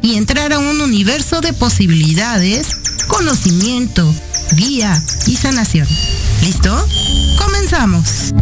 y 0.00 0.14
entrar 0.14 0.54
a 0.54 0.58
un 0.58 0.80
universo 0.80 1.42
de 1.42 1.52
posibilidades, 1.52 2.78
conocimiento, 3.08 4.10
guía 4.52 5.02
y 5.26 5.36
sanación. 5.36 5.86
¿Listo? 6.40 6.74
Comenzamos. 7.38 8.32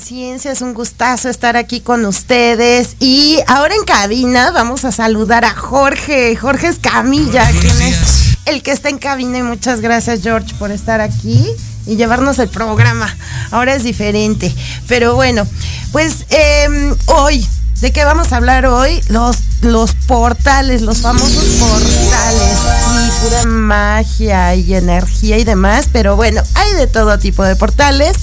Conciencia. 0.00 0.50
Es 0.50 0.62
un 0.62 0.72
gustazo 0.72 1.28
estar 1.28 1.58
aquí 1.58 1.80
con 1.80 2.06
ustedes. 2.06 2.96
Y 3.00 3.38
ahora 3.46 3.74
en 3.74 3.84
cabina 3.84 4.50
vamos 4.50 4.86
a 4.86 4.92
saludar 4.92 5.44
a 5.44 5.54
Jorge, 5.54 6.34
Jorge 6.36 6.68
Escamilla, 6.68 7.46
quien 7.50 7.82
es 7.82 8.38
el 8.46 8.62
que 8.62 8.70
está 8.70 8.88
en 8.88 8.96
cabina. 8.96 9.36
Y 9.36 9.42
muchas 9.42 9.82
gracias, 9.82 10.22
George, 10.22 10.54
por 10.58 10.70
estar 10.70 11.02
aquí 11.02 11.46
y 11.86 11.96
llevarnos 11.96 12.38
el 12.38 12.48
programa. 12.48 13.14
Ahora 13.50 13.74
es 13.74 13.82
diferente. 13.82 14.50
Pero 14.88 15.16
bueno, 15.16 15.46
pues 15.92 16.24
em, 16.30 16.96
hoy, 17.04 17.46
¿de 17.82 17.92
qué 17.92 18.06
vamos 18.06 18.32
a 18.32 18.38
hablar 18.38 18.64
hoy? 18.64 19.02
Los, 19.08 19.36
los 19.60 19.92
portales, 20.06 20.80
los 20.80 21.02
famosos 21.02 21.44
portales. 21.58 22.58
Sí, 22.86 23.10
pura 23.22 23.44
magia 23.44 24.54
y 24.54 24.74
energía 24.74 25.36
y 25.36 25.44
demás. 25.44 25.90
Pero 25.92 26.16
bueno, 26.16 26.42
hay 26.54 26.72
de 26.72 26.86
todo 26.86 27.18
tipo 27.18 27.44
de 27.44 27.54
portales. 27.54 28.16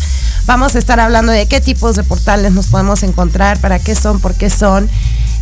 Vamos 0.48 0.76
a 0.76 0.80
estar 0.80 1.00
hablando 1.02 1.34
de 1.34 1.46
qué 1.46 1.60
tipos 1.60 1.98
de 1.98 2.04
portales 2.04 2.54
nos 2.54 2.68
podemos 2.68 3.04
encontrar, 3.04 3.60
para 3.60 3.80
qué 3.80 3.96
son, 3.96 4.22
por 4.22 4.34
qué 4.34 4.50
son. 4.50 4.90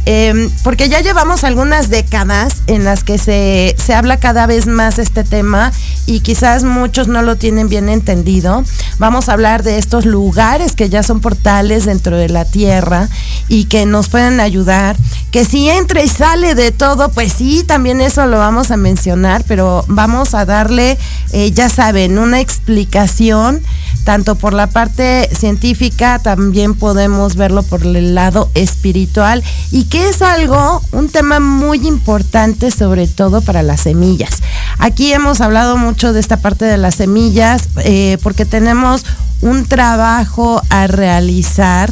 Eh, 0.07 0.49
porque 0.63 0.87
ya 0.89 1.01
llevamos 1.01 1.43
algunas 1.43 1.89
décadas 1.89 2.61
en 2.67 2.83
las 2.83 3.03
que 3.03 3.17
se, 3.17 3.75
se 3.83 3.95
habla 3.95 4.17
cada 4.17 4.45
vez 4.45 4.67
más 4.67 4.99
este 4.99 5.23
tema 5.23 5.71
y 6.05 6.19
quizás 6.19 6.63
muchos 6.63 7.07
no 7.07 7.23
lo 7.23 7.37
tienen 7.37 7.69
bien 7.69 7.89
entendido. 7.89 8.63
Vamos 8.99 9.29
a 9.29 9.33
hablar 9.33 9.63
de 9.63 9.77
estos 9.77 10.05
lugares 10.05 10.73
que 10.73 10.89
ya 10.89 11.01
son 11.01 11.21
portales 11.21 11.85
dentro 11.85 12.17
de 12.17 12.29
la 12.29 12.45
Tierra 12.45 13.09
y 13.47 13.65
que 13.65 13.85
nos 13.85 14.09
pueden 14.09 14.39
ayudar. 14.39 14.95
Que 15.31 15.43
si 15.43 15.69
entra 15.69 16.03
y 16.03 16.07
sale 16.07 16.53
de 16.55 16.71
todo, 16.71 17.09
pues 17.09 17.33
sí, 17.33 17.63
también 17.63 17.99
eso 17.99 18.25
lo 18.27 18.37
vamos 18.37 18.71
a 18.71 18.77
mencionar, 18.77 19.43
pero 19.47 19.85
vamos 19.87 20.33
a 20.33 20.45
darle, 20.45 20.97
eh, 21.31 21.51
ya 21.51 21.67
saben, 21.67 22.19
una 22.19 22.39
explicación 22.39 23.61
tanto 24.05 24.35
por 24.35 24.53
la 24.53 24.67
parte 24.67 25.27
científica, 25.35 26.19
también 26.19 26.75
podemos 26.75 27.35
verlo 27.35 27.63
por 27.63 27.83
el 27.85 28.13
lado 28.13 28.49
espiritual 28.53 29.43
y 29.71 29.85
que 29.85 30.07
es 30.07 30.21
algo, 30.21 30.81
un 30.91 31.09
tema 31.09 31.39
muy 31.39 31.85
importante 31.87 32.69
sobre 32.69 33.07
todo 33.07 33.41
para 33.41 33.63
las 33.63 33.81
semillas. 33.81 34.43
Aquí 34.77 35.11
hemos 35.11 35.41
hablado 35.41 35.75
mucho 35.75 36.13
de 36.13 36.19
esta 36.19 36.37
parte 36.37 36.65
de 36.65 36.77
las 36.77 36.95
semillas 36.95 37.67
eh, 37.83 38.19
porque 38.21 38.45
tenemos 38.45 39.05
un 39.41 39.65
trabajo 39.65 40.61
a 40.69 40.85
realizar 40.85 41.91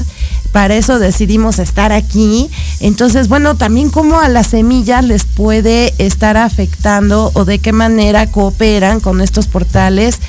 para 0.53 0.75
eso 0.75 0.99
decidimos 0.99 1.57
estar 1.57 1.91
aquí. 1.91 2.49
Entonces, 2.79 3.27
bueno, 3.27 3.55
también 3.55 3.89
cómo 3.89 4.21
a 4.21 4.29
las 4.29 4.47
semillas 4.47 5.03
les 5.03 5.25
puede 5.25 5.95
estar 5.97 6.37
afectando 6.37 7.31
o 7.33 7.43
de 7.43 7.57
qué 7.57 7.73
manera 7.73 8.27
cooperan 8.27 8.99
con 8.99 9.19
estos 9.19 9.47
portales 9.47 10.19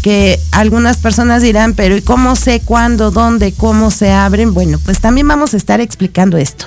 que 0.00 0.38
algunas 0.52 0.98
personas 0.98 1.42
dirán, 1.42 1.74
pero 1.74 1.96
¿y 1.96 2.00
cómo 2.00 2.36
sé 2.36 2.60
cuándo, 2.60 3.10
dónde, 3.10 3.52
cómo 3.52 3.90
se 3.90 4.12
abren? 4.12 4.54
Bueno, 4.54 4.78
pues 4.84 5.00
también 5.00 5.26
vamos 5.26 5.52
a 5.52 5.56
estar 5.56 5.80
explicando 5.80 6.38
esto. 6.38 6.66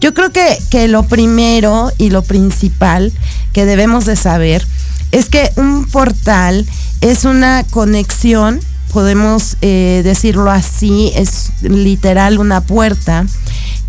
Yo 0.00 0.14
creo 0.14 0.32
que, 0.32 0.58
que 0.70 0.88
lo 0.88 1.02
primero 1.02 1.92
y 1.98 2.08
lo 2.08 2.22
principal 2.22 3.12
que 3.52 3.66
debemos 3.66 4.06
de 4.06 4.16
saber 4.16 4.66
es 5.12 5.28
que 5.28 5.52
un 5.56 5.84
portal 5.84 6.66
es 7.02 7.26
una 7.26 7.62
conexión 7.70 8.58
podemos 8.94 9.56
eh, 9.60 10.02
decirlo 10.04 10.52
así, 10.52 11.10
es 11.16 11.50
literal 11.62 12.38
una 12.38 12.60
puerta 12.60 13.26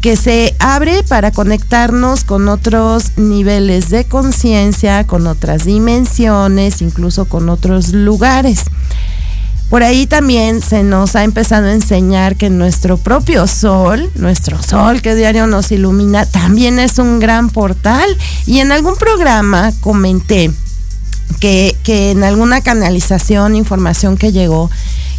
que 0.01 0.15
se 0.15 0.55
abre 0.57 1.03
para 1.03 1.29
conectarnos 1.29 2.23
con 2.23 2.49
otros 2.49 3.11
niveles 3.15 3.91
de 3.91 4.05
conciencia, 4.05 5.05
con 5.05 5.27
otras 5.27 5.63
dimensiones, 5.63 6.81
incluso 6.81 7.25
con 7.25 7.49
otros 7.49 7.93
lugares. 7.93 8.63
Por 9.69 9.83
ahí 9.83 10.07
también 10.07 10.61
se 10.61 10.81
nos 10.81 11.15
ha 11.15 11.23
empezado 11.23 11.67
a 11.67 11.73
enseñar 11.73 12.35
que 12.35 12.49
nuestro 12.49 12.97
propio 12.97 13.45
sol, 13.45 14.09
nuestro 14.15 14.61
sol 14.63 15.03
que 15.03 15.13
diario 15.13 15.45
nos 15.45 15.71
ilumina, 15.71 16.25
también 16.25 16.79
es 16.79 16.97
un 16.97 17.19
gran 17.19 17.51
portal. 17.51 18.09
Y 18.47 18.59
en 18.59 18.71
algún 18.71 18.95
programa 18.95 19.71
comenté 19.81 20.51
que, 21.39 21.75
que 21.83 22.11
en 22.11 22.23
alguna 22.23 22.61
canalización, 22.61 23.55
información 23.55 24.17
que 24.17 24.31
llegó, 24.31 24.69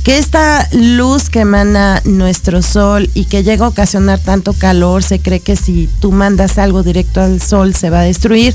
que 0.07 0.19
esta 0.19 0.69
luz 0.71 1.31
que 1.31 1.41
emana 1.41 2.01
nuestro 2.05 2.63
sol 2.63 3.11
y 3.15 3.25
que 3.25 3.43
llega 3.43 3.67
a 3.67 3.71
ocasionar 3.71 4.21
tanto 4.21 4.53
calor, 4.53 5.03
se 5.03 5.19
cree 5.19 5.41
que 5.41 5.57
si 5.57 5.89
tú 5.99 6.13
mandas 6.13 6.59
algo 6.59 6.85
directo 6.85 7.21
al 7.21 7.43
sol 7.43 7.75
se 7.75 7.91
va 7.91 8.01
a 8.01 8.05
destruir. 8.05 8.55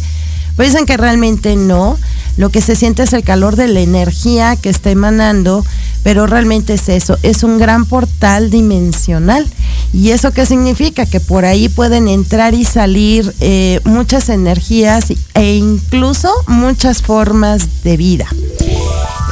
Pues 0.56 0.72
dicen 0.72 0.86
que 0.86 0.96
realmente 0.96 1.56
no. 1.58 1.98
Lo 2.38 2.50
que 2.52 2.62
se 2.62 2.78
siente 2.78 3.04
es 3.04 3.12
el 3.12 3.24
calor 3.24 3.58
de 3.58 3.68
la 3.68 3.82
energía 3.82 4.56
que 4.56 4.70
está 4.70 4.92
emanando, 4.92 5.66
pero 6.04 6.28
realmente 6.28 6.74
es 6.74 6.90
eso, 6.90 7.18
es 7.24 7.44
un 7.44 7.58
gran 7.58 7.86
portal 7.86 8.50
dimensional. 8.50 9.48
¿Y 9.94 10.12
eso 10.12 10.32
qué 10.32 10.46
significa? 10.46 11.06
Que 11.06 11.20
por 11.20 11.46
ahí 11.46 11.70
pueden 11.70 12.08
entrar 12.08 12.54
y 12.54 12.66
salir 12.66 13.34
eh, 13.40 13.82
muchas 13.84 14.30
energías 14.30 15.12
e 15.34 15.56
incluso 15.56 16.32
muchas 16.48 17.02
formas 17.02 17.84
de 17.84 17.98
vida. 17.98 18.28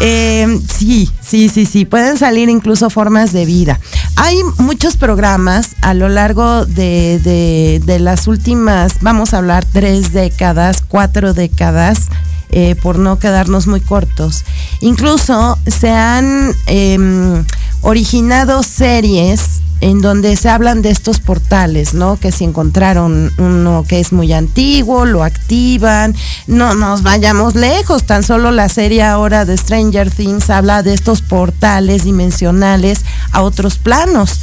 Eh, 0.01 0.59
sí, 0.77 1.09
sí, 1.21 1.49
sí, 1.49 1.65
sí, 1.65 1.85
pueden 1.85 2.17
salir 2.17 2.49
incluso 2.49 2.89
formas 2.89 3.33
de 3.33 3.45
vida. 3.45 3.79
Hay 4.15 4.37
muchos 4.57 4.95
programas 4.95 5.75
a 5.81 5.93
lo 5.93 6.07
largo 6.07 6.65
de, 6.65 7.19
de, 7.21 7.81
de 7.85 7.99
las 7.99 8.27
últimas, 8.27 8.93
vamos 9.01 9.33
a 9.33 9.39
hablar, 9.39 9.65
tres 9.65 10.13
décadas, 10.13 10.83
cuatro 10.87 11.33
décadas, 11.33 12.07
eh, 12.49 12.75
por 12.75 12.97
no 12.97 13.19
quedarnos 13.19 13.67
muy 13.67 13.81
cortos. 13.81 14.43
Incluso 14.81 15.57
se 15.67 15.89
han 15.89 16.53
eh, 16.67 17.43
originado 17.81 18.63
series 18.63 19.61
en 19.81 20.01
donde 20.01 20.35
se 20.35 20.49
hablan 20.49 20.81
de 20.81 20.89
estos 20.89 21.19
portales, 21.19 21.93
¿no? 21.93 22.17
Que 22.17 22.31
si 22.31 22.43
encontraron 22.43 23.31
uno 23.37 23.85
que 23.87 23.99
es 23.99 24.11
muy 24.11 24.33
antiguo, 24.33 25.05
lo 25.05 25.23
activan, 25.23 26.15
no 26.47 26.73
nos 26.73 27.01
vayamos 27.01 27.55
lejos, 27.55 28.03
tan 28.03 28.23
solo 28.23 28.51
la 28.51 28.67
serie 28.67 29.03
ahora 29.03 29.45
de 29.45 29.55
Stranger 29.55 30.11
Things 30.11 30.49
habla 30.49 30.83
de 30.83 30.93
estos 30.93 31.21
portales 31.21 32.03
dimensionales 32.03 33.05
a 33.31 33.41
otros 33.41 33.77
planos. 33.77 34.41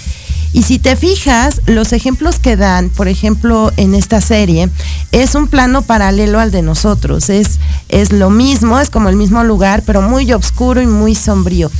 Y 0.52 0.62
si 0.62 0.78
te 0.78 0.96
fijas, 0.96 1.60
los 1.66 1.93
ejemplos 1.93 2.38
que 2.38 2.56
dan, 2.56 2.88
por 2.88 3.08
ejemplo, 3.08 3.72
en 3.76 3.94
esta 3.94 4.20
serie, 4.20 4.70
es 5.12 5.34
un 5.34 5.48
plano 5.48 5.82
paralelo 5.82 6.40
al 6.40 6.50
de 6.50 6.62
nosotros. 6.62 7.28
Es, 7.28 7.58
es 7.88 8.12
lo 8.12 8.31
mismo, 8.31 8.81
es 8.81 8.90
como 8.90 9.08
el 9.08 9.16
mismo 9.16 9.44
lugar, 9.44 9.82
pero 9.84 10.00
muy 10.02 10.32
oscuro 10.32 10.81
y 10.81 10.87
muy 10.87 11.14
sombrío. 11.14 11.70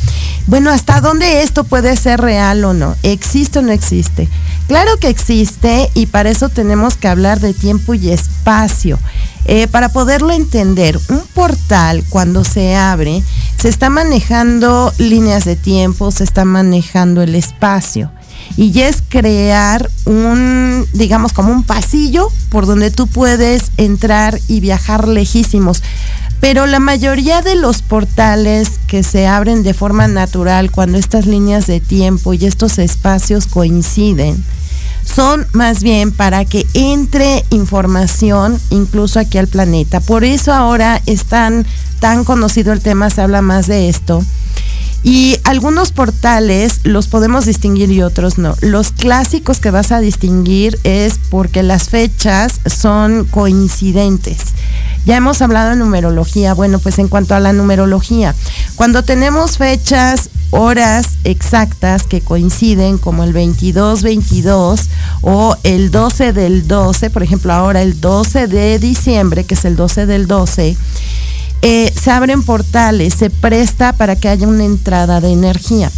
Bueno, 0.47 0.71
¿hasta 0.71 1.00
dónde 1.00 1.43
esto 1.43 1.64
puede 1.64 1.97
ser 1.97 2.21
real 2.21 2.64
o 2.64 2.75
no? 2.75 2.97
¿Existe 3.02 3.61
o 3.61 3.62
no 3.62 3.73
existe? 3.73 4.29
Claro 4.69 4.97
que 4.99 5.09
existe 5.09 5.90
y 5.95 6.07
para 6.07 6.31
eso 6.31 6.49
tenemos 6.49 6.97
que 6.97 7.09
hablar 7.09 7.40
de 7.40 7.55
tiempo 7.55 7.95
y 7.95 8.11
espacio. 8.11 8.99
Eh, 9.45 9.69
para 9.69 9.90
poderlo 9.90 10.33
entender, 10.33 10.99
un 11.09 11.23
portal 11.33 12.05
cuando 12.09 12.43
se 12.43 12.75
abre, 12.75 13.23
se 13.57 13.69
está 13.69 13.90
manejando 13.90 14.93
líneas 14.99 15.45
de 15.45 15.55
tiempo, 15.55 16.11
se 16.11 16.25
está 16.25 16.45
manejando 16.45 17.23
el 17.23 17.37
espacio 17.37 18.11
y 18.57 18.81
es 18.81 19.03
crear 19.09 19.91
un, 20.05 20.87
digamos, 20.93 21.33
como 21.33 21.53
un 21.53 21.62
pasillo 21.62 22.29
por 22.50 22.67
donde 22.67 22.91
tú 22.91 23.07
puedes 23.07 23.71
entrar 23.76 24.38
y 24.49 24.61
viajar 24.61 25.09
lejísimos. 25.09 25.83
Pero 26.41 26.67
la 26.67 26.81
mayoría 26.81 27.43
de 27.43 27.57
los 27.57 27.83
portales 27.83 28.79
que 28.87 29.03
se 29.03 29.26
abren 29.26 29.62
de 29.62 29.75
forma 29.75 30.07
natural 30.07 30.71
cuando 30.71 30.99
estas 30.99 31.26
líneas 31.26 31.67
de 31.67 31.81
tiempo 31.81 32.35
y 32.35 32.45
estos 32.45 32.79
espacios 32.79 33.47
coinciden, 33.47 34.45
son 35.07 35.47
más 35.53 35.83
bien 35.83 36.12
para 36.12 36.45
que 36.45 36.67
entre 36.75 37.45
información 37.50 38.59
incluso 38.71 39.19
aquí 39.19 39.38
al 39.38 39.47
planeta. 39.47 40.00
Por 40.00 40.25
eso 40.25 40.53
ahora 40.53 41.00
es 41.07 41.25
tan, 41.25 41.65
tan 42.00 42.25
conocido 42.25 42.73
el 42.73 42.81
tema, 42.81 43.09
se 43.09 43.23
habla 43.23 43.41
más 43.41 43.67
de 43.67 43.88
esto. 43.88 44.23
Y 45.07 45.39
algunos 45.45 45.93
portales 45.93 46.81
los 46.83 47.07
podemos 47.07 47.47
distinguir 47.47 47.93
y 47.93 48.03
otros 48.03 48.39
no. 48.39 48.57
Los 48.61 48.91
clásicos 48.91 49.61
que 49.61 49.71
vas 49.71 49.93
a 49.93 50.01
distinguir 50.01 50.81
es 50.83 51.21
porque 51.31 51.63
las 51.63 51.91
fechas 51.91 52.61
son 52.67 53.25
coincidentes. 53.25 54.39
Ya 55.05 55.17
hemos 55.17 55.43
hablado 55.43 55.71
de 55.71 55.77
numerología. 55.77 56.55
Bueno, 56.55 56.81
pues 56.81 56.99
en 56.99 57.07
cuanto 57.07 57.37
a 57.37 57.41
la 57.41 57.53
numerología, 57.53 58.35
cuando 58.75 59.05
tenemos 59.05 59.59
fechas, 59.59 60.29
horas 60.51 61.07
exactas 61.23 62.03
que 62.03 62.21
coinciden, 62.21 62.99
como 62.99 63.23
el 63.23 63.33
22-22 63.33 64.89
o 65.21 65.57
el 65.63 65.93
12 65.93 66.33
del 66.33 66.67
12, 66.67 67.11
por 67.11 67.23
ejemplo, 67.23 67.53
ahora 67.53 67.81
el 67.81 68.01
12 68.01 68.49
de 68.49 68.81
diciembre, 68.81 69.45
que 69.45 69.55
es 69.55 69.65
el 69.67 69.77
12 69.77 70.07
del 70.07 70.27
12, 70.27 70.77
eh, 71.68 71.92
se 72.00 72.12
abren 72.12 72.44
portales, 72.44 73.14
se 73.14 73.28
presta 73.28 73.92
para 73.92 74.14
que 74.14 74.28
haya 74.28 74.46
una 74.46 74.64
entrada 74.64 75.20
de 75.20 75.32
energía. 75.32 75.90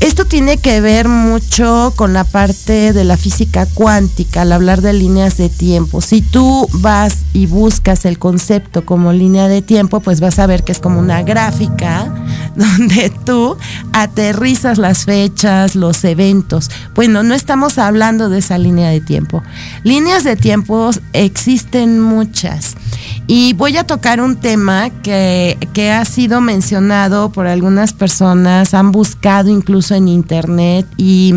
Esto 0.00 0.24
tiene 0.26 0.58
que 0.58 0.80
ver 0.80 1.08
mucho 1.08 1.92
con 1.96 2.12
la 2.12 2.22
parte 2.22 2.92
de 2.92 3.02
la 3.02 3.16
física 3.16 3.66
cuántica, 3.66 4.42
al 4.42 4.52
hablar 4.52 4.80
de 4.80 4.92
líneas 4.92 5.36
de 5.36 5.48
tiempo. 5.48 6.00
Si 6.00 6.22
tú 6.22 6.68
vas 6.74 7.24
y 7.32 7.46
buscas 7.46 8.04
el 8.04 8.16
concepto 8.16 8.86
como 8.86 9.12
línea 9.12 9.48
de 9.48 9.60
tiempo, 9.60 9.98
pues 9.98 10.20
vas 10.20 10.38
a 10.38 10.46
ver 10.46 10.62
que 10.62 10.70
es 10.70 10.78
como 10.78 11.00
una 11.00 11.22
gráfica 11.24 12.14
donde 12.54 13.10
tú 13.24 13.56
aterrizas 13.92 14.78
las 14.78 15.04
fechas, 15.04 15.74
los 15.74 16.04
eventos. 16.04 16.70
Bueno, 16.94 17.24
no 17.24 17.34
estamos 17.34 17.76
hablando 17.78 18.28
de 18.28 18.38
esa 18.38 18.56
línea 18.56 18.90
de 18.90 19.00
tiempo. 19.00 19.42
Líneas 19.82 20.22
de 20.22 20.36
tiempo 20.36 20.90
existen 21.12 22.00
muchas. 22.00 22.76
Y 23.26 23.52
voy 23.52 23.76
a 23.76 23.84
tocar 23.84 24.20
un 24.20 24.36
tema 24.36 24.90
que, 25.02 25.58
que 25.74 25.90
ha 25.92 26.04
sido 26.06 26.40
mencionado 26.40 27.30
por 27.30 27.46
algunas 27.46 27.92
personas, 27.92 28.72
han 28.72 28.90
buscado 28.90 29.50
incluso 29.50 29.87
en 29.94 30.08
internet 30.08 30.86
y 30.96 31.34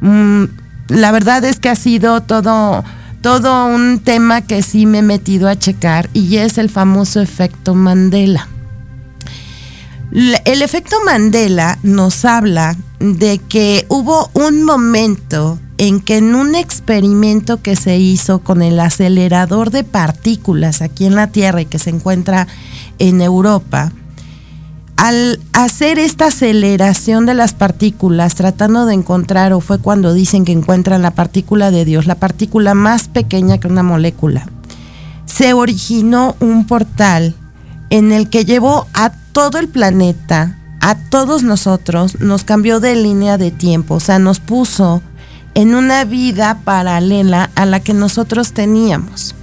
mm, 0.00 0.44
la 0.88 1.12
verdad 1.12 1.44
es 1.44 1.60
que 1.60 1.68
ha 1.68 1.76
sido 1.76 2.20
todo 2.22 2.84
todo 3.20 3.66
un 3.66 3.98
tema 3.98 4.40
que 4.40 4.62
sí 4.62 4.86
me 4.86 4.98
he 4.98 5.02
metido 5.02 5.48
a 5.48 5.58
checar 5.58 6.08
y 6.14 6.36
es 6.36 6.58
el 6.58 6.70
famoso 6.70 7.20
efecto 7.20 7.74
Mandela. 7.74 8.48
El 10.12 10.62
efecto 10.62 10.96
Mandela 11.04 11.78
nos 11.82 12.24
habla 12.24 12.76
de 12.98 13.38
que 13.38 13.84
hubo 13.88 14.30
un 14.34 14.64
momento 14.64 15.58
en 15.78 16.00
que 16.00 16.16
en 16.16 16.34
un 16.34 16.54
experimento 16.54 17.62
que 17.62 17.76
se 17.76 17.98
hizo 17.98 18.40
con 18.40 18.60
el 18.60 18.80
acelerador 18.80 19.70
de 19.70 19.84
partículas 19.84 20.82
aquí 20.82 21.06
en 21.06 21.14
la 21.14 21.28
Tierra 21.28 21.60
y 21.60 21.66
que 21.66 21.78
se 21.78 21.90
encuentra 21.90 22.48
en 22.98 23.20
Europa, 23.22 23.92
al 25.00 25.40
hacer 25.54 25.98
esta 25.98 26.26
aceleración 26.26 27.24
de 27.24 27.32
las 27.32 27.54
partículas, 27.54 28.34
tratando 28.34 28.84
de 28.84 28.92
encontrar, 28.92 29.54
o 29.54 29.60
fue 29.60 29.78
cuando 29.78 30.12
dicen 30.12 30.44
que 30.44 30.52
encuentran 30.52 31.00
la 31.00 31.12
partícula 31.12 31.70
de 31.70 31.86
Dios, 31.86 32.04
la 32.04 32.16
partícula 32.16 32.74
más 32.74 33.08
pequeña 33.08 33.56
que 33.56 33.66
una 33.66 33.82
molécula, 33.82 34.46
se 35.24 35.54
originó 35.54 36.36
un 36.40 36.66
portal 36.66 37.34
en 37.88 38.12
el 38.12 38.28
que 38.28 38.44
llevó 38.44 38.88
a 38.92 39.10
todo 39.32 39.56
el 39.56 39.68
planeta, 39.68 40.58
a 40.82 40.96
todos 40.96 41.44
nosotros, 41.44 42.20
nos 42.20 42.44
cambió 42.44 42.78
de 42.78 42.94
línea 42.94 43.38
de 43.38 43.50
tiempo, 43.50 43.94
o 43.94 44.00
sea, 44.00 44.18
nos 44.18 44.38
puso 44.38 45.00
en 45.54 45.74
una 45.74 46.04
vida 46.04 46.60
paralela 46.62 47.48
a 47.54 47.64
la 47.64 47.80
que 47.80 47.94
nosotros 47.94 48.52
teníamos. 48.52 49.34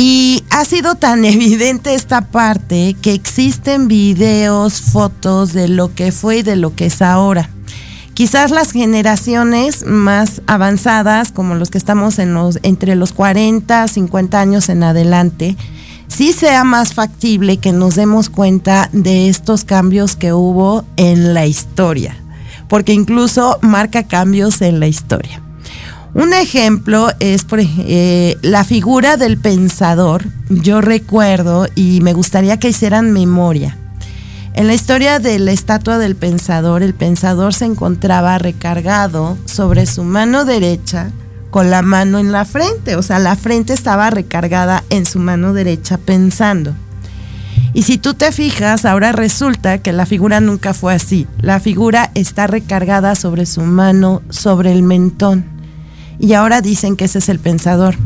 Y 0.00 0.44
ha 0.50 0.64
sido 0.64 0.94
tan 0.94 1.24
evidente 1.26 1.92
esta 1.92 2.22
parte 2.22 2.96
que 3.02 3.12
existen 3.12 3.88
videos, 3.88 4.80
fotos 4.80 5.52
de 5.52 5.68
lo 5.68 5.94
que 5.94 6.12
fue 6.12 6.38
y 6.38 6.42
de 6.42 6.56
lo 6.56 6.74
que 6.74 6.86
es 6.86 7.02
ahora. 7.02 7.50
Quizás 8.14 8.50
las 8.50 8.72
generaciones 8.72 9.84
más 9.84 10.42
avanzadas, 10.46 11.30
como 11.30 11.54
los 11.54 11.70
que 11.70 11.78
estamos 11.78 12.18
en 12.18 12.34
los, 12.34 12.58
entre 12.62 12.96
los 12.96 13.12
40, 13.12 13.86
50 13.86 14.40
años 14.40 14.68
en 14.68 14.82
adelante, 14.82 15.56
sí 16.08 16.32
sea 16.32 16.64
más 16.64 16.94
factible 16.94 17.58
que 17.58 17.72
nos 17.72 17.94
demos 17.94 18.28
cuenta 18.28 18.88
de 18.92 19.28
estos 19.28 19.64
cambios 19.64 20.16
que 20.16 20.32
hubo 20.32 20.84
en 20.96 21.32
la 21.32 21.46
historia, 21.46 22.16
porque 22.68 22.92
incluso 22.92 23.58
marca 23.62 24.02
cambios 24.04 24.62
en 24.62 24.80
la 24.80 24.88
historia. 24.88 25.40
Un 26.18 26.34
ejemplo 26.34 27.10
es 27.20 27.46
eh, 27.52 28.38
la 28.42 28.64
figura 28.64 29.16
del 29.16 29.38
pensador. 29.38 30.24
Yo 30.48 30.80
recuerdo 30.80 31.68
y 31.76 32.00
me 32.00 32.12
gustaría 32.12 32.56
que 32.56 32.70
hicieran 32.70 33.12
memoria. 33.12 33.78
En 34.54 34.66
la 34.66 34.74
historia 34.74 35.20
de 35.20 35.38
la 35.38 35.52
estatua 35.52 35.96
del 35.96 36.16
pensador, 36.16 36.82
el 36.82 36.92
pensador 36.92 37.54
se 37.54 37.66
encontraba 37.66 38.36
recargado 38.38 39.38
sobre 39.44 39.86
su 39.86 40.02
mano 40.02 40.44
derecha 40.44 41.12
con 41.50 41.70
la 41.70 41.82
mano 41.82 42.18
en 42.18 42.32
la 42.32 42.44
frente, 42.44 42.96
o 42.96 43.02
sea, 43.02 43.20
la 43.20 43.36
frente 43.36 43.72
estaba 43.72 44.10
recargada 44.10 44.82
en 44.90 45.06
su 45.06 45.20
mano 45.20 45.52
derecha 45.52 45.98
pensando. 45.98 46.74
Y 47.74 47.84
si 47.84 47.96
tú 47.96 48.14
te 48.14 48.32
fijas, 48.32 48.84
ahora 48.86 49.12
resulta 49.12 49.78
que 49.78 49.92
la 49.92 50.04
figura 50.04 50.40
nunca 50.40 50.74
fue 50.74 50.94
así. 50.94 51.28
La 51.40 51.60
figura 51.60 52.10
está 52.16 52.48
recargada 52.48 53.14
sobre 53.14 53.46
su 53.46 53.60
mano, 53.60 54.20
sobre 54.30 54.72
el 54.72 54.82
mentón 54.82 55.57
y 56.18 56.32
ahora 56.34 56.60
dicen 56.60 56.96
que 56.96 57.06
ese 57.06 57.18
es 57.18 57.28
el 57.28 57.38
pensador. 57.38 57.96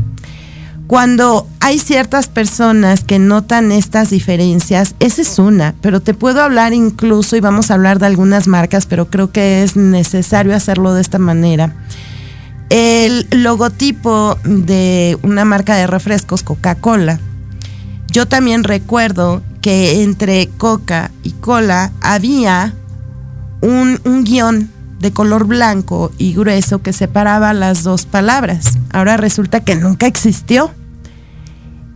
Cuando 0.87 1.47
hay 1.59 1.79
ciertas 1.79 2.27
personas 2.27 3.03
que 3.03 3.17
notan 3.17 3.71
estas 3.71 4.09
diferencias, 4.09 4.95
esa 4.99 5.21
es 5.21 5.39
una, 5.39 5.73
pero 5.81 6.01
te 6.01 6.13
puedo 6.13 6.41
hablar 6.41 6.73
incluso, 6.73 7.35
y 7.35 7.39
vamos 7.39 7.71
a 7.71 7.75
hablar 7.75 7.99
de 7.99 8.05
algunas 8.05 8.47
marcas, 8.47 8.85
pero 8.85 9.09
creo 9.09 9.31
que 9.31 9.63
es 9.63 9.75
necesario 9.75 10.55
hacerlo 10.55 10.93
de 10.93 11.01
esta 11.01 11.19
manera. 11.19 11.73
El 12.69 13.27
logotipo 13.31 14.37
de 14.43 15.17
una 15.23 15.45
marca 15.45 15.75
de 15.75 15.87
refrescos, 15.87 16.43
Coca-Cola. 16.43 17.19
Yo 18.11 18.27
también 18.27 18.63
recuerdo 18.63 19.41
que 19.61 20.03
entre 20.03 20.47
Coca 20.57 21.09
y 21.23 21.31
Cola 21.31 21.91
había 22.01 22.73
un, 23.61 23.99
guion 24.23 24.69
de 25.03 25.11
color 25.11 25.45
blanco 25.45 26.11
y 26.17 26.33
grueso 26.33 26.81
que 26.81 26.93
separaba 26.93 27.53
las 27.53 27.83
dos 27.83 28.07
palabras. 28.07 28.79
Ahora 28.91 29.17
resulta 29.17 29.59
que 29.59 29.75
nunca 29.75 30.07
existió. 30.07 30.71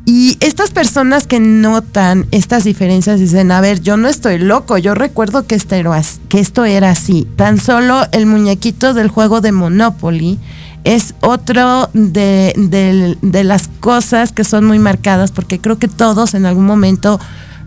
Y 0.06 0.38
estas 0.40 0.72
personas 0.72 1.26
que 1.26 1.40
notan 1.40 2.28
estas 2.32 2.64
diferencias 2.64 3.20
dicen, 3.20 3.52
a 3.52 3.60
ver, 3.60 3.82
yo 3.82 3.98
no 3.98 4.08
estoy 4.08 4.40
loco, 4.40 4.78
yo 4.78 4.94
recuerdo 4.94 5.48
que 5.48 5.56
esto 5.56 5.76
era, 5.76 6.02
que 6.30 6.40
esto 6.40 6.64
era 6.66 6.92
así. 6.92 7.28
Tan 7.36 7.58
solo 7.60 8.04
el 8.12 8.26
muñequito 8.26 8.94
del 8.94 9.10
juego 9.10 9.42
de 9.42 9.52
Monopoly 9.52 10.38
es 10.84 11.14
otro 11.22 11.90
de, 11.94 13.18
de 13.22 13.44
las 13.44 13.70
cosas 13.80 14.32
que 14.32 14.44
son 14.44 14.66
muy 14.66 14.80
marcadas 14.80 15.32
porque 15.32 15.60
creo 15.60 15.80
que 15.80 15.90
todos 15.90 16.36
en 16.36 16.46
algún 16.46 16.66
momento 16.66 17.20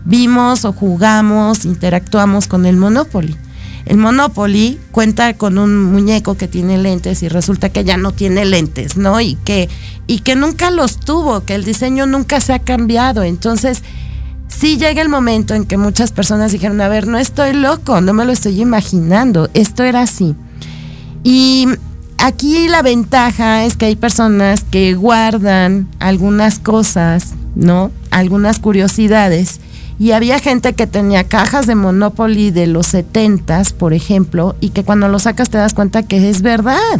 vimos 0.05 0.65
o 0.65 0.73
jugamos, 0.73 1.65
interactuamos 1.65 2.47
con 2.47 2.65
el 2.65 2.77
Monopoly. 2.77 3.35
El 3.85 3.97
Monopoly 3.97 4.79
cuenta 4.91 5.33
con 5.33 5.57
un 5.57 5.91
muñeco 5.91 6.35
que 6.35 6.47
tiene 6.47 6.77
lentes 6.77 7.23
y 7.23 7.29
resulta 7.29 7.69
que 7.69 7.83
ya 7.83 7.97
no 7.97 8.11
tiene 8.11 8.45
lentes, 8.45 8.97
¿no? 8.97 9.19
Y 9.19 9.35
que, 9.35 9.69
y 10.07 10.19
que 10.19 10.35
nunca 10.35 10.71
los 10.71 10.99
tuvo, 10.99 11.41
que 11.41 11.55
el 11.55 11.63
diseño 11.63 12.05
nunca 12.05 12.39
se 12.39 12.53
ha 12.53 12.59
cambiado. 12.59 13.23
Entonces, 13.23 13.83
sí 14.47 14.77
llega 14.77 15.01
el 15.01 15.09
momento 15.09 15.55
en 15.55 15.65
que 15.65 15.77
muchas 15.77 16.11
personas 16.11 16.51
dijeron, 16.51 16.79
a 16.81 16.87
ver, 16.89 17.07
no 17.07 17.17
estoy 17.17 17.53
loco, 17.53 18.01
no 18.01 18.13
me 18.13 18.25
lo 18.25 18.31
estoy 18.31 18.61
imaginando, 18.61 19.49
esto 19.53 19.83
era 19.83 20.01
así. 20.01 20.35
Y 21.23 21.67
aquí 22.17 22.67
la 22.67 22.81
ventaja 22.81 23.65
es 23.65 23.77
que 23.77 23.87
hay 23.87 23.95
personas 23.95 24.63
que 24.63 24.93
guardan 24.93 25.87
algunas 25.99 26.59
cosas, 26.59 27.33
¿no? 27.55 27.91
Algunas 28.11 28.59
curiosidades 28.59 29.59
y 30.01 30.13
había 30.13 30.39
gente 30.39 30.73
que 30.73 30.87
tenía 30.87 31.25
cajas 31.25 31.67
de 31.67 31.75
Monopoly 31.75 32.49
de 32.49 32.65
los 32.65 32.87
70 32.87 33.61
por 33.77 33.93
ejemplo, 33.93 34.55
y 34.59 34.69
que 34.69 34.83
cuando 34.83 35.07
lo 35.07 35.19
sacas 35.19 35.51
te 35.51 35.59
das 35.59 35.75
cuenta 35.75 36.01
que 36.01 36.27
es 36.27 36.41
verdad, 36.41 36.99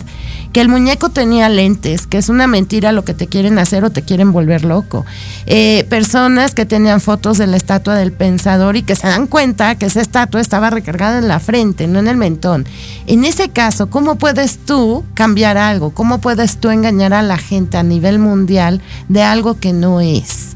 que 0.53 0.61
el 0.61 0.69
muñeco 0.69 1.09
tenía 1.09 1.49
lentes, 1.49 2.05
que 2.05 2.19
es 2.19 2.29
una 2.29 2.45
mentira 2.45 2.91
lo 2.91 3.03
que 3.03 3.15
te 3.15 3.25
quieren 3.25 3.57
hacer 3.57 3.83
o 3.83 3.89
te 3.89 4.03
quieren 4.03 4.31
volver 4.31 4.65
loco. 4.65 5.03
Eh, 5.47 5.83
personas 5.89 6.53
que 6.53 6.67
tenían 6.67 7.01
fotos 7.01 7.39
de 7.39 7.47
la 7.47 7.57
estatua 7.57 7.95
del 7.95 8.11
pensador 8.11 8.75
y 8.75 8.83
que 8.83 8.95
se 8.95 9.07
dan 9.07 9.25
cuenta 9.25 9.73
que 9.73 9.87
esa 9.87 10.01
estatua 10.01 10.39
estaba 10.39 10.69
recargada 10.69 11.17
en 11.17 11.27
la 11.27 11.39
frente, 11.39 11.87
no 11.87 11.97
en 11.97 12.07
el 12.07 12.17
mentón. 12.17 12.67
En 13.07 13.25
ese 13.25 13.49
caso, 13.49 13.89
¿cómo 13.89 14.15
puedes 14.19 14.59
tú 14.59 15.03
cambiar 15.15 15.57
algo? 15.57 15.89
¿Cómo 15.89 16.19
puedes 16.21 16.57
tú 16.57 16.69
engañar 16.69 17.15
a 17.15 17.23
la 17.23 17.39
gente 17.39 17.77
a 17.77 17.83
nivel 17.83 18.19
mundial 18.19 18.79
de 19.09 19.23
algo 19.23 19.59
que 19.59 19.73
no 19.73 20.01
es? 20.01 20.55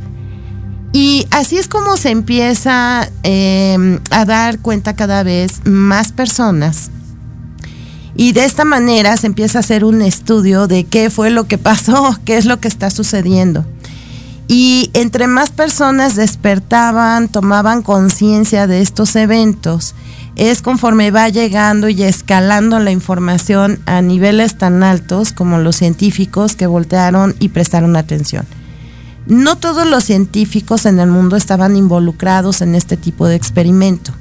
Y 0.97 1.27
así 1.29 1.57
es 1.57 1.67
como 1.67 1.97
se 1.97 2.09
empieza 2.09 3.09
em, 3.23 3.99
a 4.11 4.23
dar 4.23 4.59
cuenta 4.59 4.95
cada 4.95 5.23
vez 5.23 5.59
más 5.65 6.13
personas 6.13 6.89
Y 8.15 8.31
de 8.31 8.45
esta 8.45 8.63
manera 8.63 9.17
se 9.17 9.27
empieza 9.27 9.57
a 9.57 9.59
hacer 9.59 9.83
un 9.83 10.01
estudio 10.01 10.67
de 10.67 10.85
qué 10.85 11.09
fue 11.09 11.31
lo 11.31 11.49
que 11.49 11.57
pasó, 11.57 12.17
qué 12.23 12.37
es 12.37 12.45
lo 12.45 12.61
que 12.61 12.69
está 12.69 12.91
sucediendo. 12.91 13.65
Y 14.47 14.89
entre 14.93 15.27
más 15.27 15.49
personas 15.49 16.15
despertaban, 16.15 17.27
tomaban 17.27 17.81
conciencia 17.81 18.65
de 18.65 18.81
estos 18.81 19.17
eventos, 19.17 19.95
es 20.37 20.61
conforme 20.61 21.11
va 21.11 21.27
llegando 21.27 21.89
y 21.89 22.03
escalando 22.03 22.79
la 22.79 22.91
información 22.91 23.81
a 23.85 24.01
niveles 24.01 24.57
tan 24.57 24.81
altos 24.81 25.33
como 25.33 25.57
los 25.57 25.75
científicos 25.75 26.55
que 26.55 26.67
voltearon 26.67 27.35
y 27.41 27.49
prestaron 27.49 27.97
atención. 27.97 28.45
No 29.27 29.57
todos 29.57 29.87
los 29.87 30.03
científicos 30.03 30.85
en 30.85 30.99
el 30.99 31.09
mundo 31.09 31.35
estaban 31.35 31.75
involucrados 31.75 32.61
en 32.61 32.75
este 32.75 32.95
tipo 32.95 33.27
de 33.27 33.35
experimento, 33.35 34.11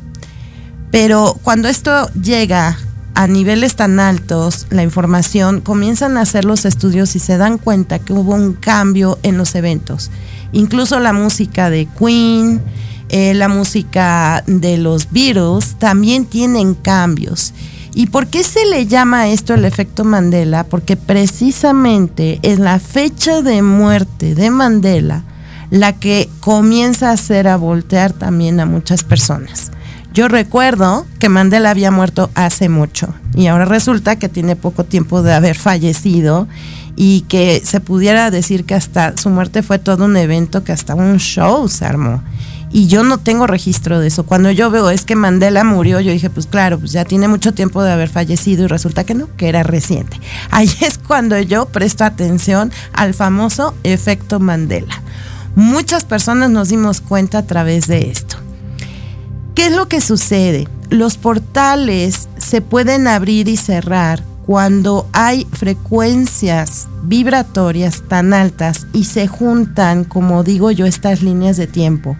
pero 0.90 1.37
cuando 1.42 1.68
esto 1.68 2.08
llega 2.12 2.78
a 3.14 3.26
niveles 3.26 3.76
tan 3.76 4.00
altos, 4.00 4.66
la 4.70 4.82
información, 4.82 5.61
comienzan 5.61 6.16
a 6.16 6.23
hacer 6.23 6.44
los 6.44 6.64
estudios 6.64 7.14
y 7.16 7.20
se 7.20 7.37
dan 7.37 7.58
cuenta 7.58 7.99
que 7.99 8.12
hubo 8.12 8.34
un 8.34 8.54
cambio 8.54 9.18
en 9.23 9.38
los 9.38 9.54
eventos. 9.54 10.11
Incluso 10.52 10.99
la 11.00 11.12
música 11.12 11.70
de 11.70 11.87
Queen, 11.99 12.61
eh, 13.08 13.34
la 13.34 13.49
música 13.49 14.42
de 14.46 14.78
los 14.78 15.11
Beatles 15.11 15.76
también 15.78 16.26
tienen 16.26 16.75
cambios. 16.75 17.52
¿Y 17.95 18.07
por 18.07 18.27
qué 18.27 18.43
se 18.43 18.67
le 18.67 18.87
llama 18.87 19.29
esto 19.29 19.55
el 19.55 19.65
efecto 19.65 20.05
Mandela? 20.05 20.65
Porque 20.65 20.97
precisamente 20.97 22.41
es 22.43 22.59
la 22.59 22.81
fecha 22.81 23.41
de 23.41 23.63
muerte 23.63 24.35
de 24.35 24.51
Mandela 24.51 25.23
la 25.71 25.93
que 25.93 26.29
comienza 26.41 27.11
a 27.11 27.15
hacer 27.15 27.49
a 27.49 27.57
voltear 27.57 28.13
también 28.13 28.61
a 28.61 28.67
muchas 28.67 29.03
personas. 29.03 29.71
Yo 30.13 30.29
recuerdo 30.29 31.07
que 31.19 31.29
Mandela 31.29 31.71
había 31.71 31.91
muerto 31.91 32.31
hace 32.35 32.69
mucho 32.69 33.13
y 33.35 33.49
ahora 33.49 33.65
resulta 33.65 34.17
que 34.17 34.29
tiene 34.29 34.55
poco 34.55 34.85
tiempo 34.85 35.23
de 35.23 35.35
haber 35.35 35.57
fallecido 35.57 36.47
y 36.95 37.23
que 37.23 37.61
se 37.65 37.81
pudiera 37.81 38.31
decir 38.31 38.65
que 38.65 38.75
hasta 38.75 39.17
su 39.17 39.31
muerte 39.31 39.63
fue 39.63 39.81
todo 39.81 40.05
un 40.05 40.17
evento, 40.17 40.63
que 40.63 40.71
hasta 40.71 40.95
un 40.95 41.19
show 41.19 41.69
se 41.69 41.85
armó. 41.85 42.23
Y 42.75 42.88
yo 42.88 43.04
no 43.04 43.19
tengo 43.19 43.47
registro 43.47 44.00
de 44.00 44.09
eso. 44.09 44.26
Cuando 44.26 44.50
yo 44.50 44.69
veo 44.69 44.90
es 44.90 45.04
que 45.04 45.14
Mandela 45.14 45.62
murió, 45.62 46.00
yo 46.00 46.11
dije, 46.11 46.28
pues 46.28 46.49
claro, 46.49 46.81
pues 46.81 46.90
ya 46.90 47.04
tiene 47.04 47.28
mucho 47.28 47.54
tiempo 47.54 47.85
de 47.85 47.93
haber 47.93 48.09
fallecido 48.09 48.64
y 48.64 48.66
resulta 48.66 49.04
que 49.04 49.14
no, 49.14 49.28
que 49.37 49.49
era 49.49 49.62
reciente. 49.62 50.21
Ahí 50.50 50.69
es 50.81 50.99
cuando 50.99 51.38
yo 51.38 51.66
presto 51.66 52.02
atención 52.02 52.73
al 52.93 53.14
famoso 53.14 53.76
efecto 53.85 54.40
Mandela. 54.40 55.00
Muchas 55.54 56.04
personas 56.04 56.50
nos 56.50 56.71
dimos 56.71 57.00
cuenta 57.00 57.38
a 57.38 57.47
través 57.47 57.87
de 57.87 58.11
esto. 58.11 58.38
¿Qué 59.54 59.66
es 59.66 59.73
lo 59.73 59.87
que 59.87 60.00
sucede? 60.00 60.66
Los 60.90 61.16
portales 61.16 62.28
se 62.38 62.61
pueden 62.61 63.07
abrir 63.07 63.47
y 63.47 63.57
cerrar 63.57 64.25
cuando 64.47 65.09
hay 65.12 65.47
frecuencias 65.52 66.88
vibratorias 67.04 68.02
tan 68.09 68.35
altas 68.35 68.88
y 68.93 69.04
se 69.04 69.28
juntan, 69.28 70.02
como 70.02 70.43
digo 70.43 70.73
yo, 70.73 70.87
estas 70.87 71.23
líneas 71.23 71.57
de 71.57 71.69
tiempo. 71.69 72.16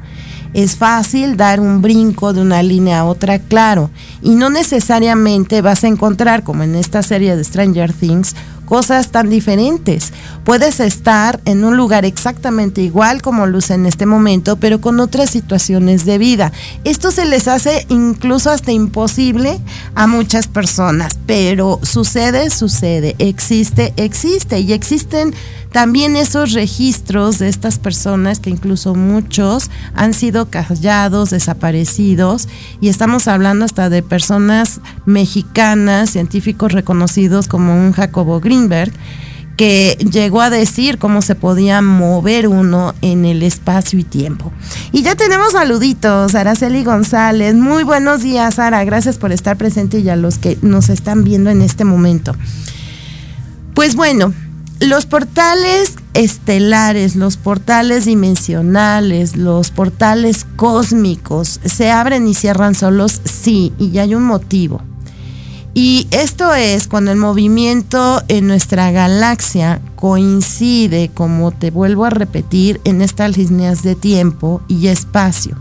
Es 0.55 0.77
fácil 0.77 1.37
dar 1.37 1.61
un 1.61 1.83
brinco 1.83 2.33
de 2.33 2.41
una 2.41 2.63
línea 2.63 3.01
a 3.01 3.05
otra, 3.05 3.41
claro, 3.41 3.91
y 4.23 4.37
no 4.37 4.51
necesariamente 4.51 5.61
vas 5.61 5.85
a 5.85 5.89
encontrar, 5.89 6.45
como 6.45 6.63
en 6.63 6.77
esta 6.77 7.03
serie 7.03 7.37
de 7.37 7.45
Stranger 7.45 7.93
Things, 7.93 8.35
cosas 8.65 9.11
tan 9.11 9.29
diferentes. 9.29 10.13
Puedes 10.45 10.81
estar 10.81 11.41
en 11.45 11.65
un 11.65 11.77
lugar 11.77 12.05
exactamente 12.05 12.83
igual 12.83 13.23
como 13.23 13.47
luce 13.47 13.75
en 13.75 13.87
este 13.87 14.07
momento, 14.07 14.57
pero 14.57 14.81
con 14.81 15.01
otras 15.01 15.31
situaciones 15.31 16.05
de 16.05 16.19
vida. 16.19 16.53
Esto 16.85 17.11
se 17.11 17.25
les 17.25 17.49
hace 17.49 17.87
incluso 17.89 18.51
hasta 18.51 18.73
imposible 18.73 19.61
a 19.95 20.07
muchas 20.07 20.47
personas, 20.47 21.19
pero 21.27 21.81
sucede, 21.83 22.51
sucede, 22.51 23.17
existe, 23.19 23.93
existe 23.97 24.61
y 24.61 24.73
existen 24.73 25.35
también 25.75 26.15
esos 26.15 26.53
registros 26.53 27.41
de 27.41 27.49
estas 27.49 27.81
personas 27.81 28.39
que 28.39 28.49
incluso 28.49 28.95
muchos 28.95 29.73
han 29.97 30.15
sido 30.15 30.49
callados, 30.49 31.31
desaparecidos 31.31 32.47
y 32.81 32.91
estamos 32.91 33.27
hablando 33.27 33.65
hasta 33.65 33.91
de 33.91 34.01
personas 34.01 34.81
mexicanas, 35.05 36.11
científicos 36.11 36.71
reconocidos 36.71 37.49
como 37.49 37.75
un 37.75 37.91
Jacobo 37.91 38.39
Greenberg 38.39 38.93
que 39.57 39.99
llegó 40.13 40.43
a 40.43 40.51
decir 40.51 40.99
cómo 40.99 41.23
se 41.23 41.35
podía 41.35 41.83
mover 41.83 42.47
uno 42.47 42.95
en 43.03 43.25
el 43.25 43.43
espacio 43.43 43.99
y 43.99 44.05
tiempo. 44.05 44.53
Y 44.93 45.03
ya 45.03 45.17
tenemos 45.17 45.55
saluditos, 45.55 46.37
Araceli 46.37 46.85
González. 46.85 47.57
Muy 47.57 47.83
buenos 47.83 48.23
días, 48.23 48.55
Sara. 48.55 48.85
Gracias 48.85 49.19
por 49.19 49.33
estar 49.33 49.57
presente 49.57 49.99
y 49.99 50.09
a 50.09 50.15
los 50.15 50.39
que 50.39 50.57
nos 50.63 50.89
están 50.89 51.25
viendo 51.25 51.51
en 51.51 51.63
este 51.63 51.85
momento. 51.85 52.37
Pues 53.75 53.97
bueno, 53.97 54.33
los 54.81 55.07
portales 55.07 55.97
estelares, 56.15 57.17
los 57.17 57.37
portales 57.37 58.05
dimensionales, 58.05 59.37
los 59.37 59.71
portales 59.71 60.47
cósmicos, 60.57 61.61
¿se 61.65 61.91
abren 61.91 62.27
y 62.29 62.35
cierran 62.35 62.75
solos? 62.75 63.21
Sí, 63.25 63.73
y 63.79 63.91
ya 63.91 64.03
hay 64.03 64.15
un 64.15 64.25
motivo. 64.25 64.83
Y 65.77 66.07
esto 66.13 66.55
es 66.55 66.87
cuando 66.87 67.11
el 67.11 67.19
movimiento 67.19 68.23
en 68.29 68.47
nuestra 68.47 68.93
galaxia 68.93 69.81
coincide, 69.97 71.11
como 71.13 71.51
te 71.51 71.73
vuelvo 71.73 72.05
a 72.05 72.11
repetir, 72.11 72.81
en 72.85 73.03
estas 73.03 73.37
líneas 73.37 73.83
de 73.83 73.97
tiempo 73.97 74.63
y 74.69 74.87
espacio. 74.87 75.57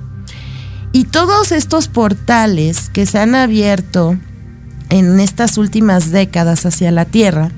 Y 0.91 1.05
todos 1.05 1.51
estos 1.51 1.88
portales 1.88 2.89
que 2.89 3.08
se 3.08 3.17
han 3.17 3.34
abierto 3.34 4.15
en 4.89 5.19
estas 5.19 5.58
últimas 5.58 6.12
décadas 6.12 6.67
hacia 6.67 6.91
la 6.91 7.06
Tierra, 7.06 7.52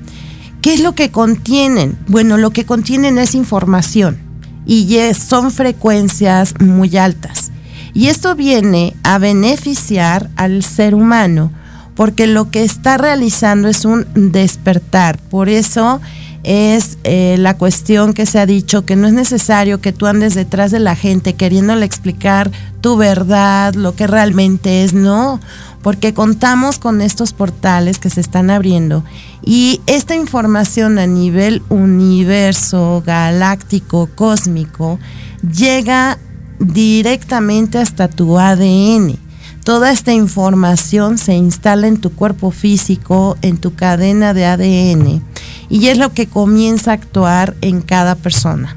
¿Qué 0.66 0.74
es 0.74 0.80
lo 0.80 0.96
que 0.96 1.12
contienen? 1.12 1.96
Bueno, 2.08 2.38
lo 2.38 2.50
que 2.50 2.66
contienen 2.66 3.18
es 3.18 3.36
información 3.36 4.18
y 4.66 4.98
son 5.14 5.52
frecuencias 5.52 6.60
muy 6.60 6.96
altas. 6.96 7.52
Y 7.94 8.08
esto 8.08 8.34
viene 8.34 8.96
a 9.04 9.18
beneficiar 9.18 10.28
al 10.34 10.64
ser 10.64 10.96
humano 10.96 11.52
porque 11.94 12.26
lo 12.26 12.50
que 12.50 12.64
está 12.64 12.98
realizando 12.98 13.68
es 13.68 13.84
un 13.84 14.08
despertar. 14.12 15.18
Por 15.18 15.48
eso 15.48 16.00
es 16.46 16.96
eh, 17.02 17.34
la 17.38 17.58
cuestión 17.58 18.14
que 18.14 18.24
se 18.24 18.38
ha 18.38 18.46
dicho 18.46 18.86
que 18.86 18.94
no 18.94 19.08
es 19.08 19.12
necesario 19.12 19.80
que 19.80 19.92
tú 19.92 20.06
andes 20.06 20.34
detrás 20.34 20.70
de 20.70 20.78
la 20.78 20.94
gente 20.94 21.34
queriéndole 21.34 21.84
explicar 21.84 22.52
tu 22.80 22.96
verdad, 22.96 23.74
lo 23.74 23.96
que 23.96 24.06
realmente 24.06 24.84
es, 24.84 24.94
no 24.94 25.40
porque 25.82 26.14
contamos 26.14 26.80
con 26.80 27.00
estos 27.00 27.32
portales 27.32 28.00
que 28.00 28.10
se 28.10 28.20
están 28.20 28.50
abriendo 28.50 29.04
y 29.44 29.80
esta 29.86 30.16
información 30.16 30.98
a 30.98 31.06
nivel 31.06 31.62
universo, 31.68 33.04
galáctico, 33.06 34.08
cósmico, 34.14 34.98
llega 35.42 36.18
directamente 36.58 37.78
hasta 37.78 38.08
tu 38.08 38.36
ADN. 38.36 39.16
Toda 39.62 39.92
esta 39.92 40.12
información 40.12 41.18
se 41.18 41.34
instala 41.34 41.86
en 41.86 41.98
tu 41.98 42.10
cuerpo 42.12 42.50
físico, 42.50 43.36
en 43.42 43.56
tu 43.58 43.74
cadena 43.74 44.34
de 44.34 44.44
ADN, 44.46 45.22
y 45.68 45.88
es 45.88 45.98
lo 45.98 46.12
que 46.12 46.26
comienza 46.26 46.90
a 46.90 46.94
actuar 46.94 47.54
en 47.60 47.80
cada 47.80 48.14
persona. 48.14 48.76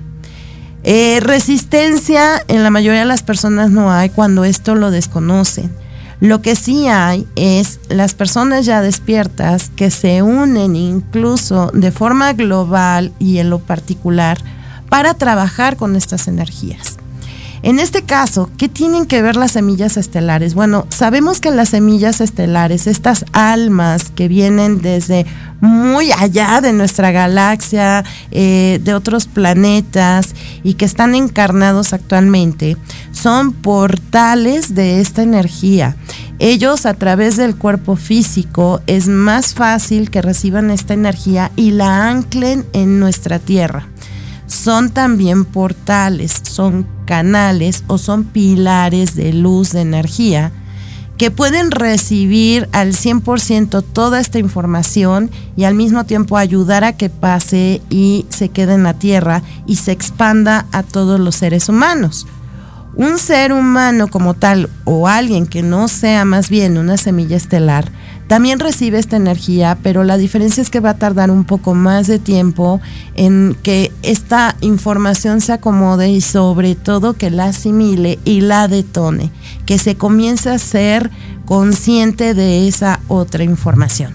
Eh, 0.83 1.19
resistencia 1.21 2.43
en 2.47 2.63
la 2.63 2.69
mayoría 2.69 3.01
de 3.01 3.05
las 3.05 3.23
personas 3.23 3.69
no 3.69 3.91
hay 3.91 4.09
cuando 4.09 4.45
esto 4.45 4.75
lo 4.75 4.91
desconocen 4.91 5.71
lo 6.19 6.41
que 6.41 6.55
sí 6.57 6.87
hay 6.87 7.25
es 7.35 7.79
las 7.87 8.13
personas 8.13 8.65
ya 8.65 8.81
despiertas 8.81 9.71
que 9.75 9.89
se 9.89 10.21
unen 10.21 10.75
incluso 10.75 11.71
de 11.73 11.91
forma 11.91 12.33
global 12.33 13.13
y 13.19 13.37
en 13.37 13.49
lo 13.49 13.59
particular 13.59 14.37
para 14.89 15.13
trabajar 15.13 15.77
con 15.77 15.95
estas 15.95 16.27
energías. 16.27 16.97
En 17.61 17.79
este 17.79 18.03
caso, 18.03 18.49
¿qué 18.57 18.69
tienen 18.69 19.05
que 19.05 19.21
ver 19.21 19.35
las 19.35 19.51
semillas 19.51 19.97
estelares? 19.97 20.53
Bueno, 20.53 20.87
sabemos 20.89 21.41
que 21.41 21.51
las 21.51 21.69
semillas 21.69 22.21
estelares, 22.21 22.87
estas 22.87 23.25
almas 23.33 24.11
que 24.11 24.29
vienen 24.29 24.81
desde 24.81 25.25
muy 25.59 26.11
allá 26.13 26.61
de 26.61 26.71
nuestra 26.71 27.11
galaxia, 27.11 28.05
eh, 28.31 28.79
de 28.81 28.93
otros 28.93 29.27
planetas 29.27 30.35
y 30.63 30.75
que 30.75 30.85
están 30.85 31.15
encarnados 31.15 31.91
actualmente, 31.91 32.77
son 33.11 33.51
portales 33.51 34.73
de 34.73 35.01
esta 35.01 35.21
energía. 35.21 35.97
Ellos 36.39 36.85
a 36.85 36.93
través 36.93 37.35
del 37.35 37.57
cuerpo 37.57 37.97
físico 37.97 38.79
es 38.87 39.09
más 39.09 39.53
fácil 39.53 40.09
que 40.09 40.21
reciban 40.21 40.71
esta 40.71 40.93
energía 40.93 41.51
y 41.57 41.71
la 41.71 42.07
anclen 42.07 42.65
en 42.71 43.01
nuestra 43.01 43.39
tierra 43.39 43.89
son 44.49 44.89
también 44.89 45.45
portales, 45.45 46.41
son 46.43 46.85
canales 47.05 47.83
o 47.87 47.97
son 47.97 48.25
pilares 48.25 49.15
de 49.15 49.31
luz, 49.31 49.71
de 49.71 49.81
energía, 49.81 50.51
que 51.17 51.31
pueden 51.31 51.71
recibir 51.71 52.67
al 52.71 52.93
100% 52.93 53.83
toda 53.93 54.19
esta 54.19 54.39
información 54.39 55.29
y 55.55 55.65
al 55.65 55.75
mismo 55.75 56.05
tiempo 56.05 56.37
ayudar 56.37 56.83
a 56.83 56.93
que 56.93 57.09
pase 57.09 57.81
y 57.89 58.25
se 58.29 58.49
quede 58.49 58.73
en 58.73 58.83
la 58.83 58.93
Tierra 58.93 59.43
y 59.67 59.75
se 59.75 59.91
expanda 59.91 60.65
a 60.71 60.81
todos 60.83 61.19
los 61.19 61.35
seres 61.35 61.69
humanos. 61.69 62.25
Un 62.95 63.17
ser 63.17 63.53
humano 63.53 64.07
como 64.07 64.33
tal 64.33 64.69
o 64.85 65.07
alguien 65.07 65.45
que 65.45 65.61
no 65.61 65.87
sea 65.87 66.25
más 66.25 66.49
bien 66.49 66.77
una 66.77 66.97
semilla 66.97 67.37
estelar 67.37 67.91
también 68.29 68.59
recibe 68.59 68.99
esta 68.99 69.15
energía, 69.15 69.79
pero 69.81 70.03
la 70.03 70.15
diferencia 70.15 70.61
es 70.61 70.69
que 70.69 70.79
va 70.79 70.91
a 70.91 70.97
tardar 70.99 71.31
un 71.31 71.45
poco 71.45 71.73
más 71.73 72.05
de 72.05 72.19
tiempo 72.19 72.79
en 73.15 73.57
que 73.63 73.91
esta 74.03 74.55
información 74.61 75.41
se 75.41 75.51
acomode 75.51 76.11
y 76.11 76.21
sobre 76.21 76.75
todo 76.75 77.13
que 77.13 77.31
la 77.31 77.45
asimile 77.45 78.19
y 78.25 78.41
la 78.41 78.67
detone, 78.67 79.31
que 79.65 79.79
se 79.79 79.95
comience 79.95 80.51
a 80.51 80.59
ser 80.59 81.09
consciente 81.45 82.35
de 82.35 82.67
esa 82.67 82.99
otra 83.07 83.43
información. 83.43 84.13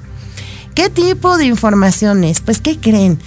¿Qué 0.76 0.90
tipo 0.90 1.36
de 1.36 1.46
información 1.46 2.22
es? 2.22 2.40
Pues, 2.40 2.60
¿qué 2.60 2.78
creen? 2.78 3.18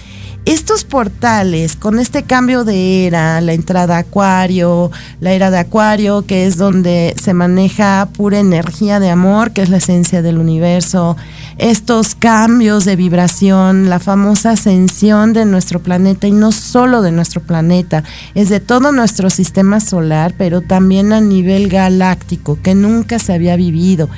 Estos 0.48 0.84
portales, 0.84 1.76
con 1.76 1.98
este 1.98 2.22
cambio 2.22 2.64
de 2.64 3.06
era, 3.06 3.40
la 3.42 3.52
entrada 3.52 3.96
a 3.96 3.98
Acuario, 3.98 4.90
la 5.20 5.32
era 5.32 5.50
de 5.50 5.58
Acuario, 5.58 6.24
que 6.24 6.46
es 6.46 6.56
donde 6.56 7.14
se 7.22 7.34
maneja 7.34 8.08
pura 8.16 8.38
energía 8.38 8.98
de 8.98 9.10
amor, 9.10 9.50
que 9.50 9.60
es 9.60 9.68
la 9.68 9.76
esencia 9.76 10.22
del 10.22 10.38
universo, 10.38 11.18
estos 11.58 12.14
cambios 12.14 12.86
de 12.86 12.96
vibración, 12.96 13.90
la 13.90 13.98
famosa 13.98 14.52
ascensión 14.52 15.34
de 15.34 15.44
nuestro 15.44 15.80
planeta, 15.80 16.26
y 16.26 16.32
no 16.32 16.50
solo 16.50 17.02
de 17.02 17.12
nuestro 17.12 17.42
planeta, 17.42 18.02
es 18.34 18.48
de 18.48 18.60
todo 18.60 18.90
nuestro 18.90 19.28
sistema 19.28 19.80
solar, 19.80 20.32
pero 20.38 20.62
también 20.62 21.12
a 21.12 21.20
nivel 21.20 21.68
galáctico, 21.68 22.58
que 22.62 22.74
nunca 22.74 23.18
se 23.18 23.34
había 23.34 23.56
vivido 23.56 24.08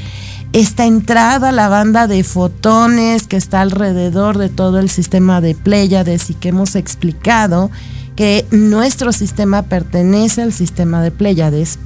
esta 0.52 0.84
entrada 0.84 1.52
la 1.52 1.68
banda 1.68 2.08
de 2.08 2.24
fotones 2.24 3.28
que 3.28 3.36
está 3.36 3.60
alrededor 3.60 4.36
de 4.36 4.48
todo 4.48 4.80
el 4.80 4.90
sistema 4.90 5.40
de 5.40 5.54
Pléyades 5.54 6.28
y 6.30 6.34
que 6.34 6.48
hemos 6.48 6.74
explicado 6.74 7.70
que 8.16 8.44
nuestro 8.50 9.12
sistema 9.12 9.62
pertenece 9.62 10.42
al 10.42 10.52
sistema 10.52 11.02
de 11.02 11.12
Pléyades, 11.12 11.78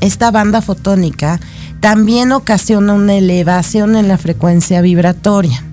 esta 0.00 0.32
banda 0.32 0.60
fotónica 0.60 1.38
también 1.80 2.32
ocasiona 2.32 2.92
una 2.92 3.14
elevación 3.14 3.94
en 3.96 4.08
la 4.08 4.18
frecuencia 4.18 4.80
vibratoria. 4.82 5.64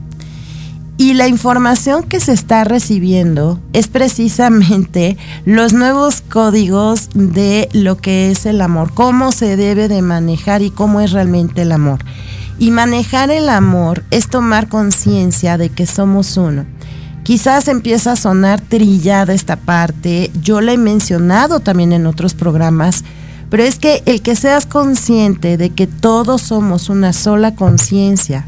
Y 1.00 1.14
la 1.14 1.30
información 1.30 2.04
que 2.04 2.20
se 2.20 2.34
está 2.34 2.66
recibiendo 2.66 3.58
es 3.72 3.88
precisamente 3.88 5.16
los 5.46 5.72
nuevos 5.72 6.20
códigos 6.20 7.08
de 7.14 7.70
lo 7.72 7.96
que 7.96 8.32
es 8.32 8.46
el 8.46 8.60
amor, 8.60 8.94
cómo 8.94 9.32
se 9.32 9.56
debe 9.56 9.88
de 9.88 10.02
manejar 10.02 10.62
y 10.62 10.72
cómo 10.72 11.00
es 11.00 11.14
realmente 11.14 11.62
el 11.62 11.72
amor. 11.72 12.00
Y 12.60 12.72
manejar 12.72 13.32
el 13.32 13.48
amor 13.48 14.04
es 14.12 14.28
tomar 14.28 14.68
conciencia 14.68 15.58
de 15.58 15.70
que 15.70 15.86
somos 15.86 16.36
uno. 16.36 16.66
Quizás 17.24 17.70
empieza 17.70 18.12
a 18.12 18.18
sonar 18.18 18.60
trillada 18.60 19.34
esta 19.34 19.56
parte, 19.56 20.32
yo 20.42 20.60
la 20.60 20.74
he 20.74 20.78
mencionado 20.78 21.62
también 21.62 21.94
en 21.94 22.08
otros 22.08 22.34
programas, 22.34 23.06
pero 23.50 23.64
es 23.64 23.80
que 23.80 24.04
el 24.06 24.22
que 24.22 24.36
seas 24.36 24.66
consciente 24.66 25.56
de 25.56 25.70
que 25.70 25.88
todos 25.88 26.42
somos 26.42 26.90
una 26.90 27.14
sola 27.14 27.56
conciencia, 27.56 28.46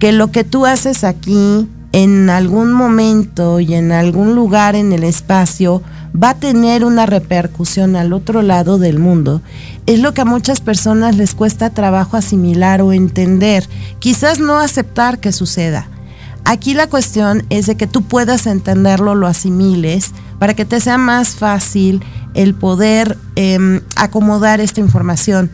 que 0.00 0.10
lo 0.10 0.32
que 0.32 0.42
tú 0.42 0.66
haces 0.66 1.04
aquí 1.04 1.68
en 1.94 2.28
algún 2.28 2.72
momento 2.72 3.60
y 3.60 3.72
en 3.74 3.92
algún 3.92 4.34
lugar 4.34 4.74
en 4.74 4.92
el 4.92 5.04
espacio 5.04 5.80
va 6.12 6.30
a 6.30 6.34
tener 6.34 6.84
una 6.84 7.06
repercusión 7.06 7.94
al 7.94 8.12
otro 8.12 8.42
lado 8.42 8.78
del 8.78 8.98
mundo, 8.98 9.42
es 9.86 10.00
lo 10.00 10.12
que 10.12 10.22
a 10.22 10.24
muchas 10.24 10.60
personas 10.60 11.16
les 11.16 11.36
cuesta 11.36 11.70
trabajo 11.70 12.16
asimilar 12.16 12.82
o 12.82 12.92
entender, 12.92 13.68
quizás 14.00 14.40
no 14.40 14.58
aceptar 14.58 15.20
que 15.20 15.30
suceda. 15.30 15.88
Aquí 16.44 16.74
la 16.74 16.88
cuestión 16.88 17.44
es 17.48 17.66
de 17.66 17.76
que 17.76 17.86
tú 17.86 18.02
puedas 18.02 18.48
entenderlo, 18.48 19.14
lo 19.14 19.28
asimiles, 19.28 20.10
para 20.40 20.54
que 20.54 20.64
te 20.64 20.80
sea 20.80 20.98
más 20.98 21.36
fácil 21.36 22.02
el 22.34 22.54
poder 22.54 23.16
em, 23.36 23.82
acomodar 23.94 24.60
esta 24.60 24.80
información. 24.80 25.48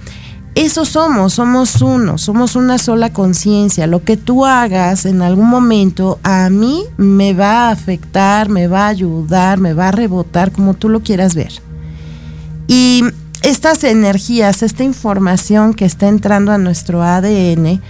Eso 0.60 0.84
somos, 0.84 1.32
somos 1.32 1.80
uno, 1.80 2.18
somos 2.18 2.54
una 2.54 2.76
sola 2.76 3.14
conciencia. 3.14 3.86
Lo 3.86 4.04
que 4.04 4.18
tú 4.18 4.44
hagas 4.44 5.06
en 5.06 5.22
algún 5.22 5.48
momento 5.48 6.18
a 6.22 6.50
mí 6.50 6.84
me 6.98 7.32
va 7.32 7.68
a 7.68 7.70
afectar, 7.70 8.50
me 8.50 8.66
va 8.66 8.84
a 8.84 8.88
ayudar, 8.88 9.56
me 9.58 9.72
va 9.72 9.88
a 9.88 9.92
rebotar, 9.92 10.52
como 10.52 10.74
tú 10.74 10.90
lo 10.90 11.00
quieras 11.00 11.34
ver. 11.34 11.62
Y 12.68 13.04
estas 13.40 13.84
energías, 13.84 14.62
esta 14.62 14.84
información 14.84 15.72
que 15.72 15.86
está 15.86 16.08
entrando 16.08 16.52
a 16.52 16.58
nuestro 16.58 17.02
ADN, 17.02 17.80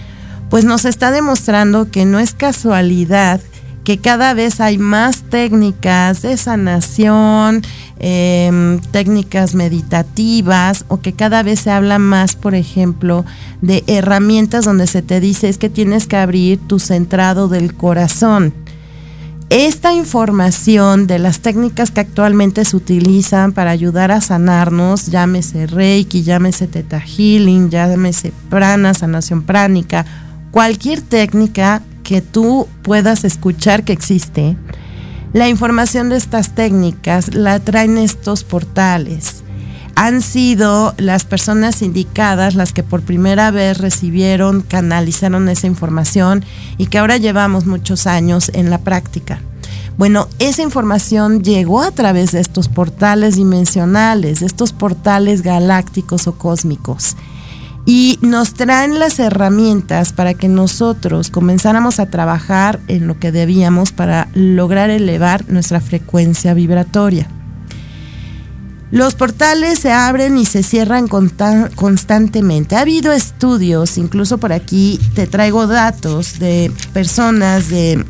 pues 0.49 0.63
nos 0.63 0.85
está 0.85 1.11
demostrando 1.11 1.91
que 1.91 2.05
no 2.05 2.19
es 2.19 2.33
casualidad 2.33 3.41
que 3.83 3.97
cada 3.97 4.33
vez 4.33 4.61
hay 4.61 4.77
más 4.77 5.23
técnicas 5.23 6.21
de 6.21 6.37
sanación, 6.37 7.63
em, 8.03 8.79
técnicas 8.91 9.53
meditativas 9.53 10.85
o 10.87 10.97
que 11.01 11.13
cada 11.13 11.43
vez 11.43 11.59
se 11.59 11.69
habla 11.69 11.99
más, 11.99 12.35
por 12.35 12.55
ejemplo, 12.55 13.25
de 13.61 13.83
herramientas 13.85 14.65
donde 14.65 14.87
se 14.87 15.03
te 15.03 15.19
dice 15.19 15.49
es 15.49 15.59
que 15.59 15.69
tienes 15.69 16.07
que 16.07 16.17
abrir 16.17 16.59
tu 16.67 16.79
centrado 16.79 17.47
del 17.47 17.75
corazón. 17.75 18.53
Esta 19.51 19.93
información 19.93 21.05
de 21.05 21.19
las 21.19 21.41
técnicas 21.41 21.91
que 21.91 21.99
actualmente 21.99 22.65
se 22.65 22.75
utilizan 22.75 23.51
para 23.51 23.69
ayudar 23.69 24.09
a 24.09 24.21
sanarnos, 24.21 25.07
llámese 25.07 25.67
Reiki, 25.67 26.23
llámese 26.23 26.67
Theta 26.67 27.01
Healing, 27.01 27.69
llámese 27.69 28.31
Prana, 28.49 28.93
sanación 28.93 29.43
pránica, 29.43 30.05
cualquier 30.51 31.01
técnica 31.01 31.83
que 32.03 32.21
tú 32.21 32.67
puedas 32.81 33.25
escuchar 33.25 33.83
que 33.83 33.93
existe, 33.93 34.55
la 35.33 35.47
información 35.47 36.09
de 36.09 36.17
estas 36.17 36.55
técnicas 36.55 37.33
la 37.33 37.59
traen 37.59 37.97
estos 37.97 38.43
portales. 38.43 39.43
Han 39.95 40.21
sido 40.21 40.93
las 40.97 41.25
personas 41.25 41.81
indicadas 41.81 42.55
las 42.55 42.73
que 42.73 42.83
por 42.83 43.01
primera 43.01 43.51
vez 43.51 43.77
recibieron, 43.77 44.61
canalizaron 44.61 45.47
esa 45.47 45.67
información 45.67 46.43
y 46.77 46.87
que 46.87 46.97
ahora 46.97 47.17
llevamos 47.17 47.65
muchos 47.65 48.07
años 48.07 48.51
en 48.53 48.69
la 48.69 48.79
práctica. 48.79 49.39
Bueno, 49.97 50.27
esa 50.39 50.63
información 50.63 51.43
llegó 51.43 51.81
a 51.81 51.91
través 51.91 52.31
de 52.31 52.39
estos 52.39 52.67
portales 52.67 53.35
dimensionales, 53.35 54.41
estos 54.41 54.73
portales 54.73 55.43
galácticos 55.43 56.27
o 56.27 56.33
cósmicos 56.37 57.15
y 57.85 58.19
nos 58.21 58.53
traen 58.53 58.99
las 58.99 59.19
herramientas 59.19 60.13
para 60.13 60.33
que 60.33 60.47
nosotros 60.47 61.29
comenzáramos 61.29 61.99
a 61.99 62.05
trabajar 62.07 62.79
en 62.87 63.07
lo 63.07 63.19
que 63.19 63.31
debíamos 63.31 63.91
para 63.91 64.27
lograr 64.33 64.89
elevar 64.89 65.49
nuestra 65.49 65.81
frecuencia 65.81 66.53
vibratoria. 66.53 67.27
Los 68.91 69.15
portales 69.15 69.79
se 69.79 69.93
abren 69.93 70.37
y 70.37 70.45
se 70.45 70.63
cierran 70.63 71.07
constantemente. 71.07 72.75
Ha 72.75 72.81
habido 72.81 73.13
estudios, 73.13 73.97
incluso 73.97 74.37
por 74.37 74.51
aquí 74.51 74.99
te 75.15 75.27
traigo 75.27 75.65
datos 75.65 76.39
de 76.39 76.69
personas, 76.91 77.69
de 77.69 78.05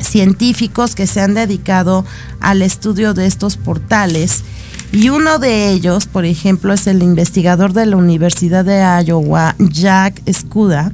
científicos 0.00 0.94
que 0.94 1.06
se 1.06 1.22
han 1.22 1.32
dedicado 1.32 2.04
al 2.40 2.60
estudio 2.60 3.14
de 3.14 3.26
estos 3.26 3.56
portales 3.56 4.44
y 4.92 5.08
uno 5.08 5.38
de 5.38 5.70
ellos, 5.70 6.06
por 6.06 6.24
ejemplo, 6.24 6.72
es 6.72 6.86
el 6.86 7.02
investigador 7.02 7.72
de 7.72 7.86
la 7.86 7.96
Universidad 7.96 8.64
de 8.64 8.82
Iowa, 9.04 9.56
Jack 9.58 10.22
Scuda, 10.30 10.92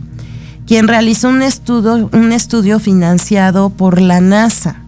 quien 0.66 0.86
realizó 0.86 1.28
un 1.28 1.42
estudio, 1.42 2.08
un 2.12 2.32
estudio 2.32 2.78
financiado 2.78 3.70
por 3.70 4.00
la 4.00 4.20
NASA 4.20 4.82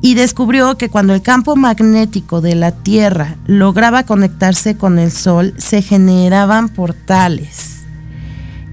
y 0.00 0.14
descubrió 0.14 0.76
que 0.76 0.88
cuando 0.88 1.14
el 1.14 1.22
campo 1.22 1.54
magnético 1.54 2.40
de 2.40 2.56
la 2.56 2.72
Tierra 2.72 3.36
lograba 3.46 4.02
conectarse 4.02 4.76
con 4.76 4.98
el 4.98 5.12
Sol, 5.12 5.54
se 5.58 5.80
generaban 5.80 6.68
portales 6.68 7.81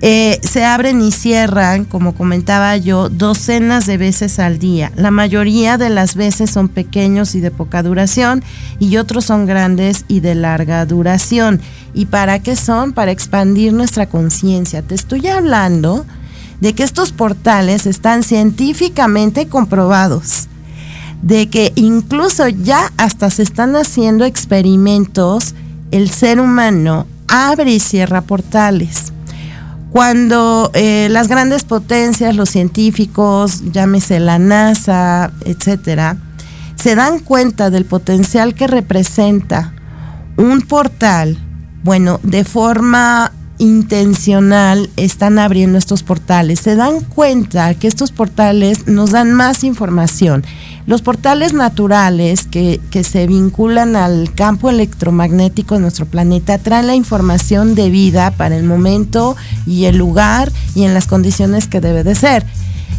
eh, 0.02 0.40
se 0.44 0.64
abren 0.64 1.02
y 1.02 1.12
cierran, 1.12 1.84
como 1.84 2.16
comentaba 2.16 2.78
yo, 2.78 3.10
docenas 3.10 3.86
de 3.86 3.98
veces 3.98 4.40
al 4.40 4.58
día. 4.58 4.94
La 4.96 5.12
mayoría 5.12 5.78
de 5.78 5.90
las 5.90 6.16
veces 6.16 6.50
son 6.50 6.70
pequeños 6.70 7.36
y 7.36 7.42
de 7.42 7.52
poca 7.52 7.84
duración 7.84 8.42
y 8.80 8.96
otros 8.96 9.26
son 9.26 9.46
grandes 9.46 10.06
y 10.08 10.22
de 10.22 10.36
larga 10.36 10.86
duración. 10.86 11.60
¿Y 11.94 12.06
para 12.06 12.40
qué 12.40 12.56
son? 12.56 12.94
Para 12.94 13.12
expandir 13.12 13.74
nuestra 13.74 14.08
conciencia. 14.08 14.82
Te 14.82 14.96
estoy 14.96 15.28
hablando 15.28 16.06
de 16.62 16.74
que 16.74 16.84
estos 16.84 17.12
portales 17.12 17.86
están 17.86 18.24
científicamente 18.24 19.48
comprobados 19.48 20.48
de 21.22 21.50
que 21.50 21.74
incluso 21.76 22.48
ya 22.48 22.94
hasta 22.96 23.30
se 23.30 23.44
están 23.44 23.76
haciendo 23.76 24.24
experimentos, 24.24 25.54
el 25.92 26.10
ser 26.10 26.40
humano 26.40 27.08
abre 27.28 27.74
y 27.74 27.82
cierra 27.82 28.22
portales 28.22 29.09
cuando 29.92 30.70
eh, 30.74 31.08
las 31.10 31.28
grandes 31.28 31.64
potencias, 31.64 32.36
los 32.36 32.50
científicos, 32.50 33.72
llámese 33.72 34.20
la 34.20 34.38
NASA, 34.38 35.32
etcétera, 35.46 36.18
se 36.76 36.96
dan 36.96 37.20
cuenta 37.20 37.70
del 37.70 37.86
potencial 37.86 38.54
que 38.54 38.68
representa 38.68 39.74
un 40.38 40.62
portal, 40.62 41.38
bueno, 41.84 42.20
de 42.24 42.44
forma 42.44 43.32
intencional 43.58 44.90
están 44.96 45.38
abriendo 45.38 45.78
estos 45.78 46.02
portales. 46.02 46.62
Se 46.62 46.76
dan 46.76 47.02
cuenta 47.02 47.74
que 47.74 47.88
estos 47.88 48.12
portales 48.12 48.88
nos 48.88 49.12
dan 49.12 49.34
más 49.34 49.64
información. 49.64 50.44
Los 50.86 51.02
portales 51.02 51.54
naturales 51.54 52.48
que, 52.48 52.80
se 53.04 53.28
vinculan 53.28 53.96
al 53.96 54.34
campo 54.34 54.70
electromagnético 54.70 55.76
de 55.76 55.82
nuestro 55.82 56.06
planeta 56.06 56.58
traen 56.58 56.88
la 56.88 56.96
información 56.96 57.76
debida 57.76 58.32
para 58.32 58.56
el 58.56 58.64
momento 58.64 59.36
y 59.66 59.86
el 59.86 59.98
lugar 59.98 60.52
y 60.76 60.84
en 60.84 60.94
las 60.94 61.08
condiciones 61.08 61.68
que 61.68 61.82
debe 61.82 62.04
de 62.04 62.16
ser. 62.16 62.46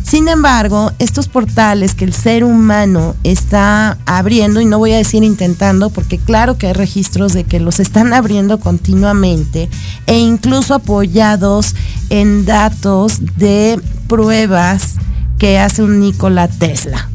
Sin 0.03 0.29
embargo, 0.29 0.93
estos 0.99 1.29
portales 1.29 1.95
que 1.95 2.05
el 2.05 2.13
ser 2.13 2.43
humano 2.43 3.15
está 3.23 3.99
abriendo, 4.07 4.61
y 4.61 4.65
no 4.65 4.79
voy 4.79 4.93
a 4.93 4.97
decir 4.97 5.23
intentando, 5.23 5.91
porque 5.91 6.19
claro 6.19 6.57
que 6.57 6.69
hay 6.69 6.73
registros 6.73 7.33
de 7.33 7.45
que 7.45 7.61
los 7.61 7.81
están 7.81 8.13
abriendo 8.13 8.59
continuamente, 8.59 9.69
e 10.07 10.19
incluso 10.19 10.75
apoyados 10.75 11.75
en 12.09 12.45
datos 12.45 13.21
de 13.37 13.81
pruebas 14.09 14.95
que 15.39 15.59
hace 15.59 15.83
un 15.83 16.01
Nikola 16.01 16.49
Tesla. 16.49 17.09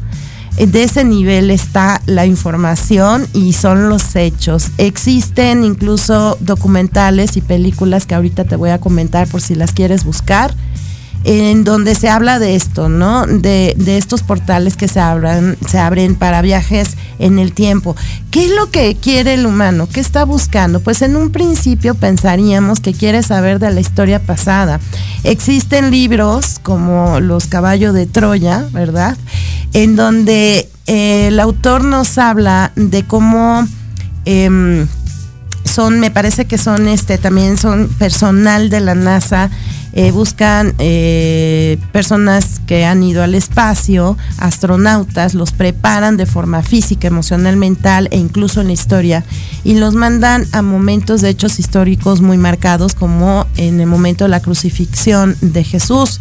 De 0.56 0.84
ese 0.84 1.04
nivel 1.04 1.50
está 1.50 2.00
la 2.06 2.24
información 2.24 3.26
y 3.34 3.52
son 3.52 3.90
los 3.90 4.16
hechos. 4.16 4.70
Existen 4.78 5.64
incluso 5.64 6.38
documentales 6.40 7.36
y 7.36 7.42
películas 7.42 8.06
que 8.06 8.14
ahorita 8.14 8.44
te 8.44 8.56
voy 8.56 8.70
a 8.70 8.80
comentar 8.80 9.28
por 9.28 9.42
si 9.42 9.54
las 9.54 9.72
quieres 9.72 10.04
buscar 10.04 10.54
en 11.28 11.64
donde 11.64 11.96
se 11.96 12.08
habla 12.08 12.38
de 12.38 12.54
esto, 12.54 12.88
¿no? 12.88 13.26
De, 13.26 13.74
de, 13.76 13.98
estos 13.98 14.22
portales 14.22 14.76
que 14.76 14.86
se 14.86 15.00
abran, 15.00 15.56
se 15.68 15.76
abren 15.76 16.14
para 16.14 16.40
viajes 16.40 16.96
en 17.18 17.40
el 17.40 17.52
tiempo. 17.52 17.96
¿Qué 18.30 18.44
es 18.44 18.52
lo 18.52 18.70
que 18.70 18.94
quiere 18.94 19.34
el 19.34 19.44
humano? 19.44 19.88
¿Qué 19.92 19.98
está 19.98 20.24
buscando? 20.24 20.78
Pues 20.78 21.02
en 21.02 21.16
un 21.16 21.32
principio 21.32 21.96
pensaríamos 21.96 22.78
que 22.78 22.92
quiere 22.92 23.24
saber 23.24 23.58
de 23.58 23.72
la 23.72 23.80
historia 23.80 24.20
pasada. 24.20 24.78
Existen 25.24 25.90
libros 25.90 26.60
como 26.62 27.18
Los 27.18 27.46
caballos 27.46 27.92
de 27.92 28.06
Troya, 28.06 28.64
¿verdad? 28.70 29.16
En 29.72 29.96
donde 29.96 30.68
eh, 30.86 31.26
el 31.26 31.40
autor 31.40 31.82
nos 31.82 32.18
habla 32.18 32.70
de 32.76 33.02
cómo 33.02 33.66
eh, 34.26 34.86
son, 35.76 36.00
me 36.00 36.10
parece 36.10 36.46
que 36.46 36.56
son 36.56 36.88
este, 36.88 37.18
también 37.18 37.58
son 37.58 37.88
personal 37.98 38.70
de 38.70 38.80
la 38.80 38.94
NASA 38.94 39.50
eh, 39.92 40.10
buscan 40.10 40.74
eh, 40.78 41.78
personas 41.92 42.60
que 42.66 42.84
han 42.84 43.02
ido 43.02 43.22
al 43.22 43.34
espacio, 43.34 44.16
astronautas, 44.36 45.32
los 45.32 45.52
preparan 45.52 46.16
de 46.16 46.26
forma 46.26 46.62
física, 46.62 47.08
emocional, 47.08 47.56
mental 47.56 48.08
e 48.10 48.18
incluso 48.18 48.60
en 48.62 48.66
la 48.68 48.72
historia 48.74 49.24
y 49.64 49.74
los 49.74 49.94
mandan 49.94 50.46
a 50.52 50.60
momentos 50.60 51.20
de 51.20 51.30
hechos 51.30 51.58
históricos 51.58 52.22
muy 52.22 52.36
marcados 52.36 52.94
como 52.94 53.46
en 53.56 53.80
el 53.80 53.86
momento 53.86 54.24
de 54.24 54.30
la 54.30 54.40
crucifixión 54.40 55.36
de 55.42 55.62
Jesús 55.62 56.20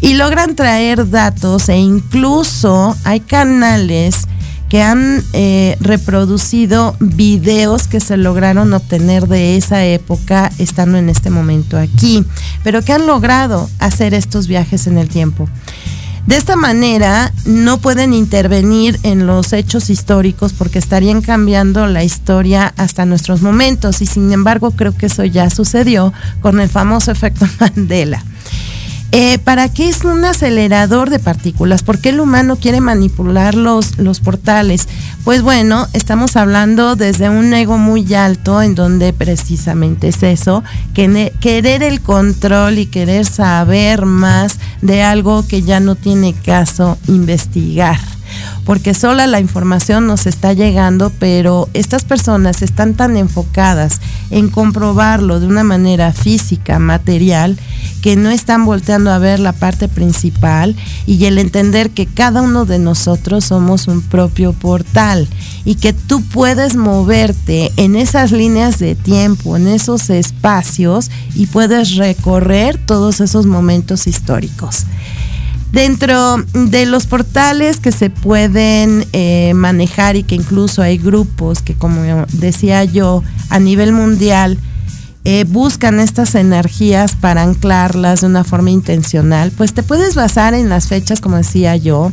y 0.00 0.14
logran 0.14 0.56
traer 0.56 1.08
datos 1.08 1.68
e 1.68 1.76
incluso 1.76 2.96
hay 3.04 3.20
canales 3.20 4.28
que 4.68 4.82
han 4.82 5.24
eh, 5.32 5.76
reproducido 5.80 6.94
videos 7.00 7.86
que 7.86 8.00
se 8.00 8.16
lograron 8.16 8.72
obtener 8.74 9.26
de 9.26 9.56
esa 9.56 9.84
época 9.84 10.50
estando 10.58 10.98
en 10.98 11.08
este 11.08 11.30
momento 11.30 11.78
aquí, 11.78 12.24
pero 12.62 12.82
que 12.82 12.92
han 12.92 13.06
logrado 13.06 13.68
hacer 13.78 14.14
estos 14.14 14.46
viajes 14.46 14.86
en 14.86 14.98
el 14.98 15.08
tiempo. 15.08 15.48
De 16.28 16.36
esta 16.36 16.56
manera 16.56 17.32
no 17.46 17.78
pueden 17.78 18.12
intervenir 18.12 19.00
en 19.02 19.26
los 19.26 19.54
hechos 19.54 19.88
históricos 19.88 20.52
porque 20.52 20.78
estarían 20.78 21.22
cambiando 21.22 21.86
la 21.86 22.04
historia 22.04 22.74
hasta 22.76 23.06
nuestros 23.06 23.40
momentos 23.40 24.02
y 24.02 24.06
sin 24.06 24.30
embargo 24.30 24.72
creo 24.72 24.94
que 24.94 25.06
eso 25.06 25.24
ya 25.24 25.48
sucedió 25.48 26.12
con 26.42 26.60
el 26.60 26.68
famoso 26.68 27.10
efecto 27.10 27.46
Mandela. 27.60 28.22
Eh, 29.10 29.38
¿Para 29.38 29.72
qué 29.72 29.88
es 29.88 30.04
un 30.04 30.22
acelerador 30.26 31.08
de 31.08 31.18
partículas? 31.18 31.82
¿Por 31.82 31.98
qué 31.98 32.10
el 32.10 32.20
humano 32.20 32.56
quiere 32.56 32.82
manipular 32.82 33.54
los, 33.54 33.98
los 33.98 34.20
portales? 34.20 34.86
Pues 35.24 35.40
bueno, 35.40 35.86
estamos 35.94 36.36
hablando 36.36 36.94
desde 36.94 37.30
un 37.30 37.54
ego 37.54 37.78
muy 37.78 38.12
alto 38.12 38.60
en 38.60 38.74
donde 38.74 39.14
precisamente 39.14 40.08
es 40.08 40.22
eso, 40.22 40.62
que 40.92 41.32
querer 41.40 41.82
el 41.82 42.02
control 42.02 42.78
y 42.78 42.86
querer 42.86 43.24
saber 43.24 44.04
más 44.04 44.58
de 44.82 45.02
algo 45.02 45.46
que 45.46 45.62
ya 45.62 45.80
no 45.80 45.94
tiene 45.94 46.34
caso 46.34 46.98
investigar 47.06 47.98
porque 48.64 48.92
sola 48.92 49.26
la 49.26 49.40
información 49.40 50.06
nos 50.06 50.26
está 50.26 50.52
llegando, 50.52 51.10
pero 51.18 51.68
estas 51.72 52.04
personas 52.04 52.60
están 52.62 52.94
tan 52.94 53.16
enfocadas 53.16 54.00
en 54.30 54.50
comprobarlo 54.50 55.40
de 55.40 55.46
una 55.46 55.64
manera 55.64 56.12
física, 56.12 56.78
material, 56.78 57.58
que 58.02 58.16
no 58.16 58.30
están 58.30 58.64
volteando 58.64 59.10
a 59.10 59.18
ver 59.18 59.40
la 59.40 59.52
parte 59.52 59.88
principal 59.88 60.76
y 61.06 61.24
el 61.24 61.38
entender 61.38 61.90
que 61.90 62.06
cada 62.06 62.42
uno 62.42 62.64
de 62.64 62.78
nosotros 62.78 63.44
somos 63.44 63.88
un 63.88 64.02
propio 64.02 64.52
portal 64.52 65.28
y 65.64 65.74
que 65.74 65.92
tú 65.92 66.22
puedes 66.22 66.76
moverte 66.76 67.72
en 67.76 67.96
esas 67.96 68.32
líneas 68.32 68.78
de 68.78 68.94
tiempo, 68.94 69.56
en 69.56 69.68
esos 69.68 70.10
espacios 70.10 71.10
y 71.34 71.46
puedes 71.46 71.96
recorrer 71.96 72.78
todos 72.78 73.20
esos 73.20 73.46
momentos 73.46 74.06
históricos. 74.06 74.84
Dentro 75.72 76.38
de 76.54 76.86
los 76.86 77.06
portales 77.06 77.78
que 77.78 77.92
se 77.92 78.08
pueden 78.08 79.06
eh, 79.12 79.52
manejar 79.54 80.16
y 80.16 80.22
que 80.22 80.34
incluso 80.34 80.80
hay 80.80 80.96
grupos 80.96 81.60
que, 81.60 81.74
como 81.74 82.00
decía 82.32 82.84
yo, 82.84 83.22
a 83.50 83.58
nivel 83.58 83.92
mundial, 83.92 84.58
eh, 85.24 85.44
buscan 85.44 86.00
estas 86.00 86.34
energías 86.34 87.14
para 87.16 87.42
anclarlas 87.42 88.22
de 88.22 88.28
una 88.28 88.44
forma 88.44 88.70
intencional, 88.70 89.52
pues 89.56 89.74
te 89.74 89.82
puedes 89.82 90.14
basar 90.14 90.54
en 90.54 90.68
las 90.68 90.88
fechas, 90.88 91.20
como 91.20 91.36
decía 91.36 91.76
yo. 91.76 92.12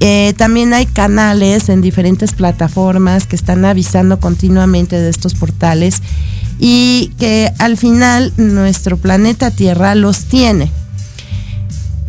Eh, 0.00 0.34
también 0.36 0.74
hay 0.74 0.86
canales 0.86 1.68
en 1.68 1.80
diferentes 1.80 2.32
plataformas 2.32 3.26
que 3.26 3.36
están 3.36 3.64
avisando 3.64 4.18
continuamente 4.18 4.98
de 4.98 5.08
estos 5.08 5.34
portales 5.34 6.02
y 6.58 7.12
que 7.18 7.52
al 7.58 7.76
final 7.76 8.32
nuestro 8.36 8.96
planeta 8.96 9.52
Tierra 9.52 9.94
los 9.94 10.24
tiene. 10.24 10.70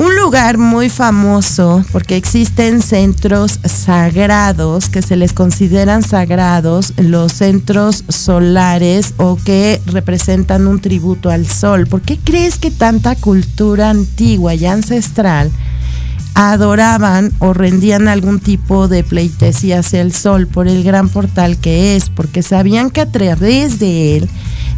Un 0.04 0.18
lugar 0.18 0.58
muy 0.58 0.89
famoso 0.89 1.86
porque 1.94 2.18
existen 2.18 2.82
centros 2.82 3.62
sagrados 3.63 4.89
que 4.89 5.02
se 5.02 5.16
les 5.16 5.32
consideran 5.32 6.04
sagrados, 6.04 6.92
los 6.98 7.32
centros 7.32 8.04
solares 8.10 9.13
o 9.16 9.38
que 9.38 9.82
representan 9.86 10.68
un 10.68 10.82
tributo 10.82 11.30
al 11.30 11.48
sol. 11.48 11.88
¿Por 11.88 12.02
qué 12.02 12.20
crees 12.22 12.58
que 12.58 12.70
tanta 12.70 13.16
cultura 13.16 13.92
antigua 13.92 14.56
y 14.56 14.66
ancestral 14.66 15.50
adoraban 16.36 17.32
o 17.39 17.54
rendían 17.54 18.10
algún 18.10 18.42
tipo 18.42 18.89
de 18.89 19.06
pleitesía 19.06 19.80
hacia 19.80 20.02
el 20.02 20.12
sol 20.12 20.48
por 20.48 20.68
el 20.68 20.84
gran 20.84 21.08
portal 21.08 21.56
que 21.56 21.96
es? 21.96 22.10
Porque 22.10 22.44
sabían 22.44 22.89
que 22.89 23.00
a 23.00 23.10
través 23.10 23.80
de 23.80 24.18
él 24.18 24.30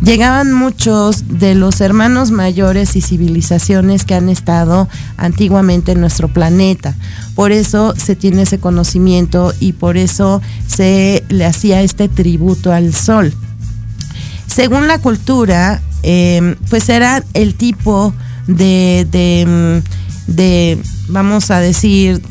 llegaban 0.01 0.51
muchos 0.51 1.39
de 1.39 1.55
los 1.55 1.81
hermanos 1.81 2.31
mayores 2.31 2.95
y 2.95 3.01
civilizaciones 3.01 4.03
que 4.05 4.15
han 4.15 4.29
estado 4.29 4.88
antiguamente 5.17 5.93
en 5.93 6.01
nuestro 6.01 6.27
planeta. 6.27 6.95
Por 7.36 7.51
eso 7.51 7.93
se 7.97 8.15
tiene 8.15 8.43
ese 8.43 8.60
conocimiento 8.60 9.53
y 9.60 9.73
por 9.73 9.97
eso 9.97 10.41
se 10.67 11.23
le 11.29 11.45
hacía 11.45 11.81
este 11.81 12.08
tributo 12.08 12.71
al 12.71 12.93
sol. 12.93 13.34
Según 14.47 14.88
la 14.88 14.99
cultura, 14.99 15.81
eh, 16.03 16.55
pues 16.69 16.88
era 16.89 17.23
el 17.34 17.55
tipo 17.55 18.13
de, 18.47 19.08
de, 19.12 19.81
de, 20.27 20.77
vamos 21.10 21.51
a 21.51 21.60
decir, 21.60 22.21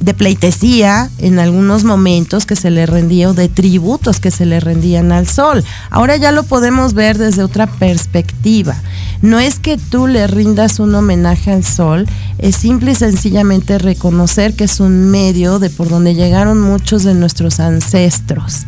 de 0.00 0.14
pleitesía 0.14 1.10
en 1.18 1.38
algunos 1.38 1.84
momentos 1.84 2.46
que 2.46 2.56
se 2.56 2.70
le 2.70 2.86
rendía 2.86 3.30
o 3.30 3.34
de 3.34 3.48
tributos 3.48 4.20
que 4.20 4.30
se 4.30 4.46
le 4.46 4.60
rendían 4.60 5.12
al 5.12 5.26
sol. 5.26 5.64
Ahora 5.90 6.16
ya 6.16 6.32
lo 6.32 6.42
podemos 6.42 6.94
ver 6.94 7.18
desde 7.18 7.42
otra 7.42 7.66
perspectiva. 7.66 8.76
No 9.22 9.40
es 9.40 9.58
que 9.58 9.78
tú 9.78 10.06
le 10.06 10.26
rindas 10.26 10.78
un 10.78 10.94
homenaje 10.94 11.50
al 11.50 11.64
sol, 11.64 12.06
es 12.38 12.56
simple 12.56 12.92
y 12.92 12.94
sencillamente 12.94 13.78
reconocer 13.78 14.54
que 14.54 14.64
es 14.64 14.80
un 14.80 15.10
medio 15.10 15.58
de 15.58 15.70
por 15.70 15.88
donde 15.88 16.14
llegaron 16.14 16.60
muchos 16.60 17.02
de 17.02 17.14
nuestros 17.14 17.60
ancestros 17.60 18.66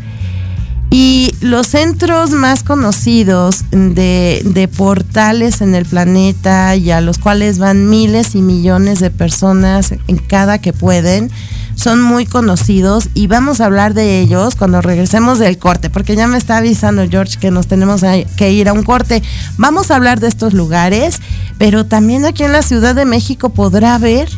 y 0.90 1.34
los 1.40 1.66
centros 1.66 2.30
más 2.30 2.62
conocidos 2.62 3.64
de, 3.70 4.70
portales 4.76 5.60
en 5.60 5.74
el 5.74 5.84
planeta 5.84 6.76
y 6.76 6.90
a 6.90 7.00
los 7.00 7.18
cuales 7.18 7.58
van 7.58 7.88
miles 7.88 8.34
y 8.34 8.42
millones 8.42 9.00
de 9.00 9.10
personas 9.10 9.92
en 9.92 10.16
cada 10.16 10.58
que 10.58 10.72
pueden, 10.72 11.30
son 11.78 12.02
muy 12.02 12.26
conocidos 12.26 13.08
y 13.14 13.28
vamos 13.28 13.60
a 13.60 13.66
hablar 13.66 13.94
de 13.94 14.20
ellos 14.20 14.56
cuando 14.56 14.82
regresemos 14.82 15.38
del 15.38 15.58
corte, 15.58 15.90
porque 15.90 16.16
ya 16.16 16.26
me 16.26 16.36
está 16.36 16.56
avisando 16.56 17.08
George 17.08 17.38
que 17.38 17.52
nos 17.52 17.68
tenemos 17.68 18.02
que 18.36 18.52
ir 18.52 18.68
a 18.68 18.72
un 18.72 18.82
corte. 18.82 19.22
Vamos 19.58 19.90
a 19.90 19.96
hablar 19.96 20.18
de 20.18 20.26
estos 20.26 20.54
lugares, 20.54 21.20
pero 21.56 21.86
también 21.86 22.24
aquí 22.24 22.42
en 22.42 22.52
la 22.52 22.62
Ciudad 22.62 22.96
de 22.96 23.04
México 23.04 23.50
podrá 23.50 23.94
haber 23.94 24.28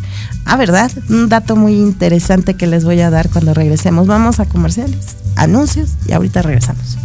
Ah, 0.47 0.57
¿verdad? 0.57 0.91
Un 1.11 1.29
dato 1.29 1.55
muy 1.55 1.75
interesante 1.75 2.55
que 2.55 2.67
les 2.67 2.85
voy 2.85 3.01
a 3.03 3.11
dar 3.11 3.29
cuando 3.29 3.55
regresemos. 3.55 4.07
Vamos 4.07 4.41
a 4.41 4.47
comerciales, 4.47 5.17
anuncios 5.37 5.91
y 6.07 6.13
ahorita 6.13 6.43
regresamos. 6.43 6.97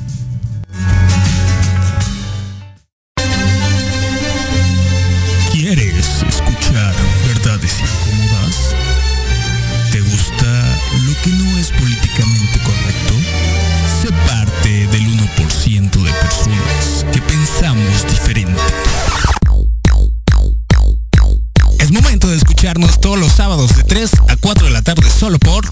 Todos 22.99 23.19
los 23.19 23.31
sábados 23.31 23.75
de 23.75 23.83
3 23.83 24.11
a 24.27 24.37
4 24.37 24.65
de 24.65 24.71
la 24.71 24.81
tarde 24.81 25.07
solo 25.07 25.37
por... 25.37 25.71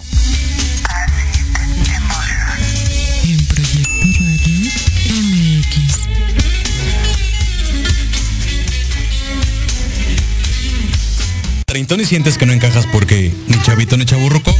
En 11.73 11.99
y 11.99 12.05
sientes 12.05 12.37
que 12.37 12.45
no 12.45 12.53
encajas 12.53 12.85
porque 12.91 13.33
ni 13.47 13.59
chavito 13.63 13.97
ni 13.97 14.05
chaburruco. 14.05 14.55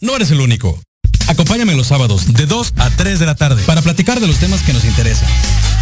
No 0.00 0.16
eres 0.16 0.30
el 0.30 0.40
único. 0.40 0.78
Acompáñame 1.26 1.74
los 1.74 1.86
sábados 1.86 2.34
de 2.34 2.44
2 2.44 2.74
a 2.76 2.90
3 2.90 3.18
de 3.18 3.26
la 3.26 3.34
tarde 3.34 3.62
para 3.64 3.80
platicar 3.80 4.20
de 4.20 4.26
los 4.26 4.38
temas 4.38 4.60
que 4.60 4.74
nos 4.74 4.84
interesan. 4.84 5.28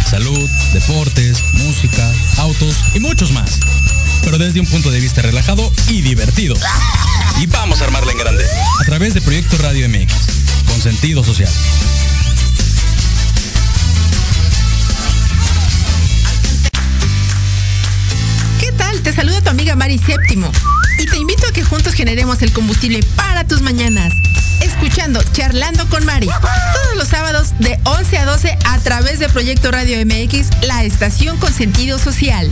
Salud, 0.09 0.49
deportes, 0.73 1.43
música, 1.55 2.09
autos 2.37 2.75
y 2.95 2.99
muchos 3.01 3.31
más. 3.31 3.59
Pero 4.23 4.37
desde 4.37 4.59
un 4.59 4.65
punto 4.65 4.91
de 4.91 4.99
vista 4.99 5.21
relajado 5.21 5.71
y 5.87 6.01
divertido. 6.01 6.55
Y 7.39 7.47
vamos 7.47 7.81
a 7.81 7.85
armarla 7.85 8.11
en 8.11 8.17
grande. 8.17 8.45
A 8.79 8.83
través 8.85 9.13
de 9.13 9.21
Proyecto 9.21 9.57
Radio 9.57 9.87
MX. 9.89 10.13
Con 10.67 10.81
sentido 10.81 11.23
social. 11.23 11.51
¿Qué 18.59 18.71
tal? 18.73 19.01
Te 19.01 19.13
saluda 19.13 19.41
tu 19.41 19.49
amiga 19.49 19.75
Mari 19.75 19.97
Séptimo. 19.97 20.51
Y 20.99 21.05
te 21.05 21.17
invito 21.17 21.47
a 21.47 21.51
que 21.51 21.63
juntos 21.63 21.93
generemos 21.93 22.41
el 22.41 22.51
combustible 22.51 23.01
para 23.15 23.47
tus 23.47 23.61
mañanas 23.61 24.13
escuchando 24.61 25.21
Charlando 25.33 25.87
con 25.89 26.05
Mari. 26.05 26.27
Todos 26.27 26.95
los 26.95 27.07
sábados 27.07 27.53
de 27.59 27.79
11 27.83 28.17
a 28.17 28.25
12 28.25 28.57
a 28.65 28.79
través 28.79 29.19
de 29.19 29.29
Proyecto 29.29 29.71
Radio 29.71 29.97
MX, 30.05 30.47
la 30.63 30.83
estación 30.83 31.37
con 31.37 31.53
sentido 31.53 31.99
social. 31.99 32.49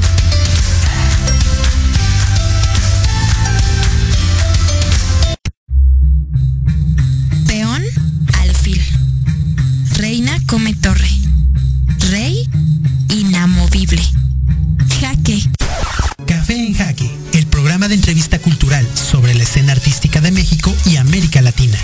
Artística 19.65 20.21
de 20.21 20.31
México 20.31 20.73
y 20.85 20.97
América 20.97 21.41
Latina. 21.41 21.77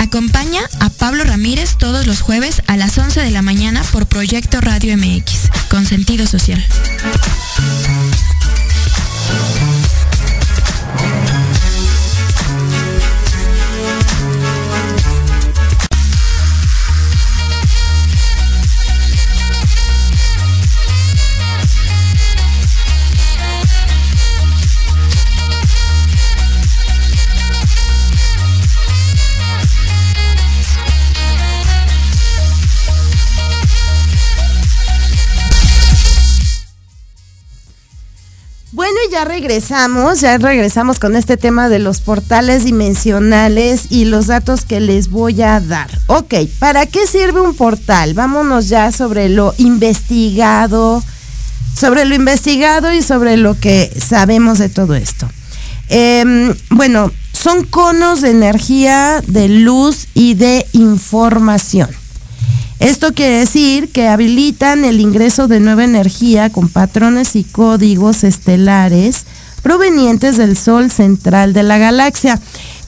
Acompaña 0.00 0.60
a 0.80 0.90
Pablo 0.90 1.24
Ramírez 1.24 1.76
todos 1.78 2.06
los 2.06 2.20
jueves 2.20 2.62
a 2.66 2.76
las 2.76 2.98
11 2.98 3.22
de 3.22 3.30
la 3.30 3.42
mañana 3.42 3.82
por 3.92 4.06
Proyecto 4.06 4.60
Radio 4.60 4.96
MX, 4.96 5.50
con 5.70 5.86
sentido 5.86 6.26
social. 6.26 6.64
Ya 39.16 39.24
regresamos, 39.24 40.20
ya 40.20 40.36
regresamos 40.36 40.98
con 40.98 41.16
este 41.16 41.38
tema 41.38 41.70
de 41.70 41.78
los 41.78 42.02
portales 42.02 42.64
dimensionales 42.64 43.86
y 43.88 44.04
los 44.04 44.26
datos 44.26 44.66
que 44.66 44.78
les 44.78 45.08
voy 45.08 45.40
a 45.40 45.58
dar. 45.58 45.88
Ok, 46.06 46.34
¿para 46.58 46.84
qué 46.84 47.06
sirve 47.06 47.40
un 47.40 47.54
portal? 47.54 48.12
Vámonos 48.12 48.68
ya 48.68 48.92
sobre 48.92 49.30
lo 49.30 49.54
investigado, 49.56 51.02
sobre 51.74 52.04
lo 52.04 52.14
investigado 52.14 52.92
y 52.92 53.00
sobre 53.00 53.38
lo 53.38 53.58
que 53.58 53.90
sabemos 54.06 54.58
de 54.58 54.68
todo 54.68 54.94
esto. 54.94 55.26
Eh, 55.88 56.54
bueno, 56.68 57.10
son 57.32 57.64
conos 57.64 58.20
de 58.20 58.32
energía, 58.32 59.22
de 59.26 59.48
luz 59.48 60.08
y 60.12 60.34
de 60.34 60.66
información. 60.72 61.88
Esto 62.78 63.14
quiere 63.14 63.38
decir 63.38 63.90
que 63.90 64.06
habilitan 64.08 64.84
el 64.84 65.00
ingreso 65.00 65.48
de 65.48 65.60
nueva 65.60 65.84
energía 65.84 66.50
con 66.50 66.68
patrones 66.68 67.34
y 67.34 67.44
códigos 67.44 68.22
estelares 68.22 69.24
provenientes 69.62 70.36
del 70.36 70.56
Sol 70.56 70.90
central 70.90 71.52
de 71.52 71.62
la 71.62 71.78
galaxia. 71.78 72.38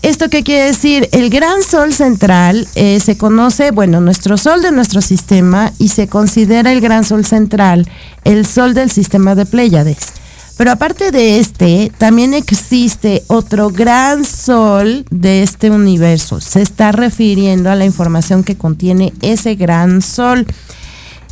¿Esto 0.02 0.28
qué 0.28 0.44
quiere 0.44 0.66
decir? 0.66 1.08
El 1.10 1.30
gran 1.30 1.62
Sol 1.62 1.92
central 1.92 2.68
eh, 2.76 3.00
se 3.00 3.16
conoce, 3.16 3.72
bueno, 3.72 4.00
nuestro 4.00 4.36
Sol 4.36 4.62
de 4.62 4.70
nuestro 4.70 5.00
sistema 5.00 5.72
y 5.78 5.88
se 5.88 6.06
considera 6.06 6.70
el 6.70 6.80
gran 6.80 7.04
Sol 7.04 7.24
central, 7.24 7.88
el 8.24 8.46
Sol 8.46 8.74
del 8.74 8.90
sistema 8.90 9.34
de 9.34 9.46
Pléyades. 9.46 10.12
Pero 10.58 10.72
aparte 10.72 11.12
de 11.12 11.38
este, 11.38 11.92
también 11.98 12.34
existe 12.34 13.22
otro 13.28 13.70
gran 13.70 14.24
sol 14.24 15.06
de 15.08 15.44
este 15.44 15.70
universo. 15.70 16.40
Se 16.40 16.60
está 16.60 16.90
refiriendo 16.90 17.70
a 17.70 17.76
la 17.76 17.84
información 17.84 18.42
que 18.42 18.56
contiene 18.56 19.12
ese 19.22 19.54
gran 19.54 20.02
sol. 20.02 20.44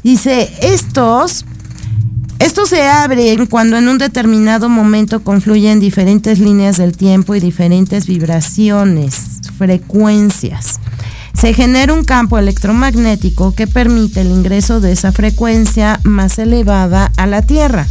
Dice, 0.04 0.48
estos, 0.62 1.44
estos 2.38 2.68
se 2.68 2.82
abren 2.82 3.46
cuando 3.46 3.76
en 3.76 3.88
un 3.88 3.98
determinado 3.98 4.68
momento 4.68 5.24
confluyen 5.24 5.80
diferentes 5.80 6.38
líneas 6.38 6.76
del 6.76 6.96
tiempo 6.96 7.34
y 7.34 7.40
diferentes 7.40 8.06
vibraciones, 8.06 9.40
frecuencias. 9.58 10.78
Se 11.32 11.52
genera 11.52 11.92
un 11.92 12.04
campo 12.04 12.38
electromagnético 12.38 13.56
que 13.56 13.66
permite 13.66 14.20
el 14.20 14.28
ingreso 14.28 14.80
de 14.80 14.92
esa 14.92 15.10
frecuencia 15.10 15.98
más 16.04 16.38
elevada 16.38 17.10
a 17.16 17.26
la 17.26 17.42
Tierra. 17.42 17.88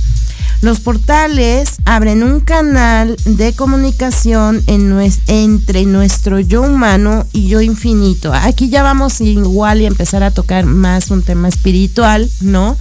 Los 0.61 0.79
portales 0.79 1.75
abren 1.85 2.23
un 2.23 2.39
canal 2.39 3.15
de 3.25 3.53
comunicación 3.53 4.63
en 4.67 4.95
entre 5.27 5.85
nuestro 5.85 6.39
yo 6.39 6.61
humano 6.61 7.25
y 7.33 7.47
yo 7.47 7.61
infinito. 7.61 8.33
Aquí 8.33 8.69
ya 8.69 8.81
vamos 8.81 9.21
igual 9.21 9.81
y 9.81 9.85
empezar 9.85 10.23
a 10.23 10.31
tocar 10.31 10.65
más 10.65 11.11
un 11.11 11.21
tema 11.21 11.49
espiritual, 11.49 12.29
¿no? 12.41 12.77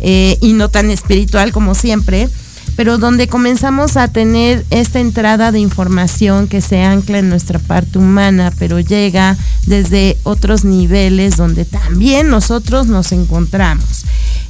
Eh, 0.00 0.38
y 0.40 0.52
no 0.52 0.68
tan 0.68 0.90
espiritual 0.90 1.52
como 1.52 1.74
siempre, 1.74 2.28
pero 2.76 2.98
donde 2.98 3.26
comenzamos 3.26 3.96
a 3.96 4.08
tener 4.08 4.64
esta 4.70 5.00
entrada 5.00 5.50
de 5.50 5.58
información 5.58 6.46
que 6.46 6.60
se 6.60 6.82
ancla 6.82 7.18
en 7.18 7.28
nuestra 7.28 7.58
parte 7.58 7.98
humana, 7.98 8.52
pero 8.58 8.78
llega 8.78 9.36
desde 9.66 10.16
otros 10.22 10.64
niveles 10.64 11.36
donde 11.36 11.64
también 11.64 12.28
nosotros 12.28 12.86
nos 12.86 13.10
encontramos. 13.10 14.04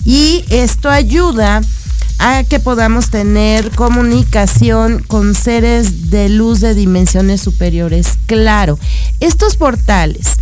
Y 0.05 0.45
esto 0.51 0.91
ayuda 0.91 1.63
a 2.19 2.45
que 2.45 2.61
podamos 2.61 3.11
tener 3.11 3.71
comunicación 3.71 5.03
con 5.07 5.35
seres 5.35 6.11
de 6.11 6.29
luz 6.29 6.61
de 6.61 6.75
dimensiones 6.75 7.41
superiores. 7.41 8.19
Claro, 8.27 8.79
estos 9.21 9.57
portales. 9.57 10.37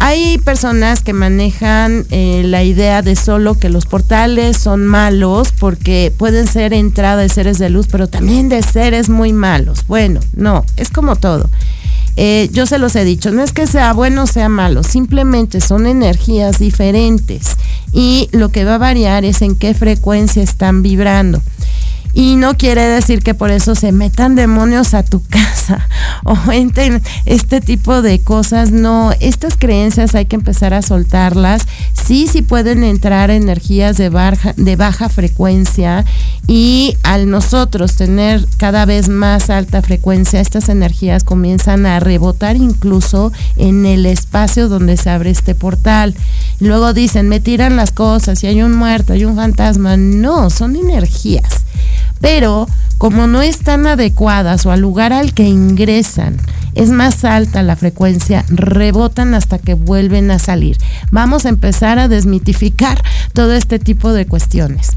Hay 0.00 0.38
personas 0.38 1.02
que 1.02 1.12
manejan 1.12 2.06
eh, 2.10 2.42
la 2.44 2.62
idea 2.62 3.02
de 3.02 3.16
solo 3.16 3.54
que 3.58 3.68
los 3.68 3.84
portales 3.84 4.56
son 4.56 4.86
malos 4.86 5.52
porque 5.58 6.12
pueden 6.16 6.46
ser 6.46 6.72
entrada 6.72 7.22
de 7.22 7.28
seres 7.28 7.58
de 7.58 7.68
luz, 7.68 7.88
pero 7.90 8.06
también 8.06 8.48
de 8.48 8.62
seres 8.62 9.08
muy 9.08 9.32
malos. 9.32 9.84
Bueno, 9.88 10.20
no, 10.36 10.64
es 10.76 10.90
como 10.90 11.16
todo. 11.16 11.50
Eh, 12.20 12.48
yo 12.52 12.66
se 12.66 12.80
los 12.80 12.96
he 12.96 13.04
dicho, 13.04 13.30
no 13.30 13.44
es 13.44 13.52
que 13.52 13.68
sea 13.68 13.92
bueno 13.92 14.24
o 14.24 14.26
sea 14.26 14.48
malo, 14.48 14.82
simplemente 14.82 15.60
son 15.60 15.86
energías 15.86 16.58
diferentes 16.58 17.56
y 17.92 18.28
lo 18.32 18.48
que 18.48 18.64
va 18.64 18.74
a 18.74 18.78
variar 18.78 19.24
es 19.24 19.40
en 19.40 19.54
qué 19.54 19.72
frecuencia 19.72 20.42
están 20.42 20.82
vibrando. 20.82 21.40
Y 22.12 22.36
no 22.36 22.54
quiere 22.54 22.82
decir 22.82 23.22
que 23.22 23.34
por 23.34 23.50
eso 23.50 23.74
se 23.74 23.92
metan 23.92 24.34
demonios 24.34 24.94
a 24.94 25.02
tu 25.02 25.22
casa 25.28 25.88
o 26.24 26.36
entren 26.52 27.02
este 27.26 27.60
tipo 27.60 28.02
de 28.02 28.20
cosas. 28.20 28.70
No, 28.70 29.12
estas 29.20 29.56
creencias 29.56 30.14
hay 30.14 30.26
que 30.26 30.36
empezar 30.36 30.74
a 30.74 30.82
soltarlas. 30.82 31.62
Sí, 31.92 32.26
sí 32.26 32.42
pueden 32.42 32.84
entrar 32.84 33.30
energías 33.30 33.96
de 33.96 34.08
baja, 34.08 34.54
de 34.56 34.76
baja 34.76 35.08
frecuencia 35.08 36.04
y 36.46 36.96
al 37.02 37.30
nosotros 37.30 37.96
tener 37.96 38.46
cada 38.56 38.86
vez 38.86 39.08
más 39.08 39.50
alta 39.50 39.82
frecuencia, 39.82 40.40
estas 40.40 40.68
energías 40.70 41.22
comienzan 41.22 41.84
a 41.84 42.00
rebotar 42.00 42.56
incluso 42.56 43.32
en 43.56 43.84
el 43.84 44.06
espacio 44.06 44.68
donde 44.68 44.96
se 44.96 45.10
abre 45.10 45.30
este 45.30 45.54
portal. 45.54 46.14
Luego 46.58 46.94
dicen, 46.94 47.28
me 47.28 47.40
tiran 47.40 47.76
las 47.76 47.92
cosas, 47.92 48.42
y 48.42 48.46
hay 48.46 48.62
un 48.62 48.72
muerto, 48.72 49.12
hay 49.12 49.24
un 49.24 49.36
fantasma. 49.36 49.96
No, 49.96 50.50
son 50.50 50.76
energías 50.76 51.67
pero 52.20 52.66
como 52.98 53.26
no 53.26 53.42
están 53.42 53.86
adecuadas 53.86 54.66
o 54.66 54.72
al 54.72 54.80
lugar 54.80 55.12
al 55.12 55.32
que 55.32 55.44
ingresan 55.44 56.36
es 56.74 56.90
más 56.90 57.24
alta 57.24 57.62
la 57.62 57.76
frecuencia, 57.76 58.44
rebotan 58.48 59.34
hasta 59.34 59.58
que 59.58 59.74
vuelven 59.74 60.30
a 60.30 60.38
salir. 60.38 60.76
Vamos 61.10 61.44
a 61.44 61.48
empezar 61.48 61.98
a 61.98 62.08
desmitificar 62.08 63.02
todo 63.32 63.54
este 63.54 63.78
tipo 63.78 64.12
de 64.12 64.26
cuestiones. 64.26 64.92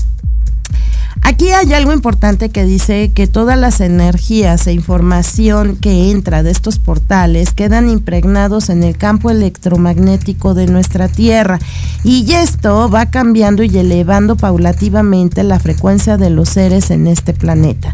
Aquí 1.22 1.50
hay 1.50 1.74
algo 1.74 1.92
importante 1.92 2.50
que 2.50 2.64
dice 2.64 3.12
que 3.14 3.28
todas 3.28 3.58
las 3.58 3.82
energías 3.82 4.66
e 4.68 4.74
información 4.74 5.76
que 5.76 6.10
entra 6.10 6.42
de 6.42 6.52
estos 6.52 6.80
portales 6.80 7.54
quedan 7.54 7.90
impregnados 7.90 8.70
en 8.70 8.84
el 8.84 8.98
campo 8.98 9.30
electromagnético 9.30 10.54
de 10.54 10.68
nuestra 10.68 11.10
Tierra 11.10 11.60
y 12.04 12.32
esto 12.34 12.90
va 12.90 13.08
cambiando 13.08 13.64
y 13.64 13.78
elevando 13.78 14.36
paulativamente 14.36 15.44
la 15.44 15.60
frecuencia 15.60 16.18
de 16.18 16.30
los 16.30 16.50
seres 16.50 16.92
en 16.92 17.08
este 17.08 17.34
planeta. 17.34 17.94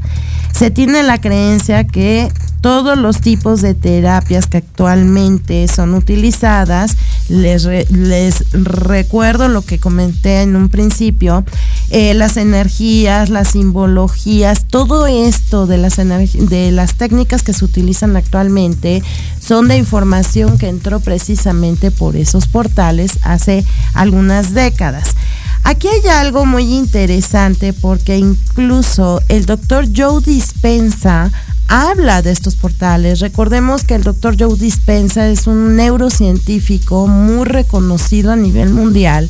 Se 0.54 0.72
tiene 0.72 1.04
la 1.04 1.20
creencia 1.20 1.86
que 1.86 2.32
todos 2.62 2.98
los 2.98 3.22
tipos 3.22 3.62
de 3.62 3.74
terapias 3.74 4.48
que 4.48 4.58
actualmente 4.58 5.68
son 5.68 5.94
utilizadas, 5.94 6.98
les, 7.30 7.66
les 7.66 8.52
recuerdo 8.52 9.48
lo 9.48 9.62
que 9.62 9.80
comenté 9.80 10.42
en 10.42 10.56
un 10.56 10.70
principio, 10.70 11.46
eh, 11.90 12.14
las 12.14 12.38
energías, 12.38 13.30
las 13.30 13.50
simbologías, 13.50 14.66
todo 14.66 15.08
esto 15.08 15.68
de 15.68 15.78
las, 15.78 15.98
de 15.98 16.72
las 16.72 16.96
técnicas 16.96 17.44
que 17.44 17.54
se 17.54 17.66
utilizan 17.66 18.16
actualmente 18.16 19.04
son 19.40 19.68
de 19.68 19.78
información 19.78 20.58
que 20.58 20.68
entró 20.68 21.00
precisamente 21.00 21.92
por 21.92 22.16
esos 22.16 22.48
portales 22.48 23.20
hace 23.24 23.66
algunas 23.94 24.54
décadas. 24.54 25.16
Aquí 25.64 25.88
hay 25.90 26.08
algo 26.10 26.46
muy 26.46 26.76
interesante 26.76 27.74
porque 27.74 28.18
incluso 28.18 29.22
el 29.28 29.46
doctor 29.46 29.86
Joe 29.94 30.22
Dispensa 30.24 31.32
habla 31.68 32.22
de 32.22 32.32
estos 32.32 32.56
portales. 32.56 33.20
Recordemos 33.20 33.84
que 33.84 33.96
el 33.96 34.04
doctor 34.04 34.36
Joe 34.40 34.58
Dispensa 34.58 35.28
es 35.28 35.48
un 35.48 35.76
neurocientífico 35.76 37.08
muy 37.08 37.46
reconocido 37.46 38.32
a 38.32 38.36
nivel 38.36 38.70
mundial 38.70 39.30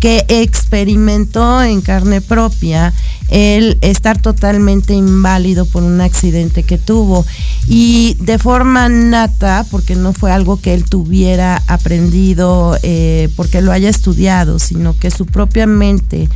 que 0.00 0.24
experimentó 0.28 1.62
en 1.62 1.82
carne 1.82 2.20
propia 2.20 2.94
el 3.30 3.78
estar 3.80 4.20
totalmente 4.20 4.92
inválido 4.92 5.64
por 5.64 5.82
un 5.82 6.00
accidente 6.00 6.64
que 6.64 6.78
tuvo 6.78 7.24
y 7.66 8.16
de 8.20 8.38
forma 8.38 8.88
nata, 8.88 9.64
porque 9.70 9.94
no 9.94 10.12
fue 10.12 10.32
algo 10.32 10.60
que 10.60 10.74
él 10.74 10.84
tuviera 10.84 11.62
aprendido 11.68 12.76
eh, 12.82 13.28
porque 13.36 13.62
lo 13.62 13.72
haya 13.72 13.88
estudiado, 13.88 14.58
sino 14.58 14.98
que 14.98 15.10
su 15.10 15.26
propia 15.26 15.66
mente 15.66 16.28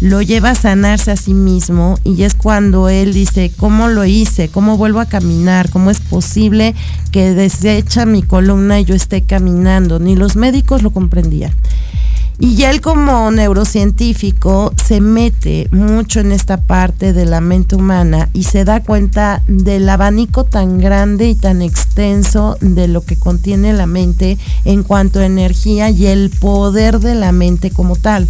lo 0.00 0.22
lleva 0.22 0.50
a 0.50 0.54
sanarse 0.54 1.10
a 1.10 1.16
sí 1.16 1.34
mismo 1.34 1.98
y 2.04 2.22
es 2.22 2.34
cuando 2.34 2.88
él 2.88 3.12
dice, 3.12 3.52
¿cómo 3.56 3.88
lo 3.88 4.04
hice? 4.04 4.48
¿Cómo 4.48 4.76
vuelvo 4.76 4.98
a 4.98 5.06
caminar? 5.06 5.70
¿Cómo 5.70 5.90
es 5.90 6.00
posible 6.00 6.74
que 7.12 7.34
desecha 7.34 8.06
mi 8.06 8.22
columna 8.22 8.80
y 8.80 8.84
yo 8.84 8.94
esté 8.94 9.22
caminando? 9.22 10.00
Ni 10.00 10.16
los 10.16 10.36
médicos 10.36 10.82
lo 10.82 10.90
comprendían. 10.90 11.52
Y 12.40 12.62
él 12.62 12.80
como 12.80 13.30
neurocientífico 13.30 14.72
se 14.82 15.02
mete 15.02 15.68
mucho 15.72 16.20
en 16.20 16.32
esta 16.32 16.56
parte 16.56 17.12
de 17.12 17.26
la 17.26 17.42
mente 17.42 17.76
humana 17.76 18.30
y 18.32 18.44
se 18.44 18.64
da 18.64 18.82
cuenta 18.82 19.42
del 19.46 19.86
abanico 19.86 20.44
tan 20.44 20.78
grande 20.78 21.28
y 21.28 21.34
tan 21.34 21.60
extenso 21.60 22.56
de 22.62 22.88
lo 22.88 23.04
que 23.04 23.18
contiene 23.18 23.74
la 23.74 23.84
mente 23.84 24.38
en 24.64 24.84
cuanto 24.84 25.20
a 25.20 25.26
energía 25.26 25.90
y 25.90 26.06
el 26.06 26.30
poder 26.30 27.00
de 27.00 27.14
la 27.14 27.30
mente 27.30 27.70
como 27.70 27.94
tal. 27.94 28.26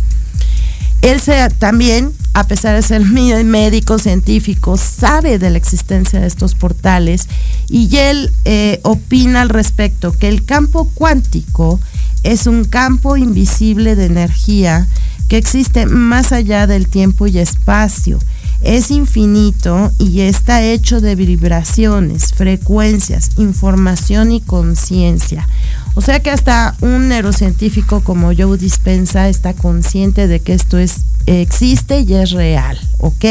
Él 1.02 1.20
se, 1.20 1.48
también, 1.50 2.12
a 2.34 2.48
pesar 2.48 2.74
de 2.74 2.82
ser 2.82 3.02
médico 3.44 4.00
científico, 4.00 4.76
sabe 4.76 5.38
de 5.38 5.50
la 5.50 5.58
existencia 5.58 6.20
de 6.20 6.26
estos 6.26 6.56
portales 6.56 7.28
y 7.68 7.96
él 7.96 8.32
eh, 8.44 8.80
opina 8.82 9.42
al 9.42 9.50
respecto 9.50 10.10
que 10.10 10.28
el 10.28 10.44
campo 10.44 10.90
cuántico 10.94 11.78
es 12.22 12.46
un 12.46 12.64
campo 12.64 13.16
invisible 13.16 13.96
de 13.96 14.06
energía 14.06 14.86
que 15.28 15.36
existe 15.36 15.86
más 15.86 16.32
allá 16.32 16.66
del 16.66 16.88
tiempo 16.88 17.26
y 17.26 17.38
espacio. 17.38 18.18
Es 18.62 18.90
infinito 18.90 19.90
y 19.98 20.20
está 20.20 20.62
hecho 20.62 21.00
de 21.00 21.14
vibraciones, 21.14 22.34
frecuencias, 22.34 23.30
información 23.38 24.32
y 24.32 24.40
conciencia. 24.40 25.48
O 25.94 26.02
sea 26.02 26.20
que 26.20 26.30
hasta 26.30 26.76
un 26.80 27.08
neurocientífico 27.08 28.02
como 28.02 28.32
Joe 28.36 28.58
Dispensa 28.58 29.28
está 29.28 29.54
consciente 29.54 30.26
de 30.26 30.40
que 30.40 30.52
esto 30.52 30.78
es, 30.78 31.04
existe 31.26 32.00
y 32.00 32.14
es 32.14 32.32
real, 32.32 32.78
¿ok? 32.98 33.24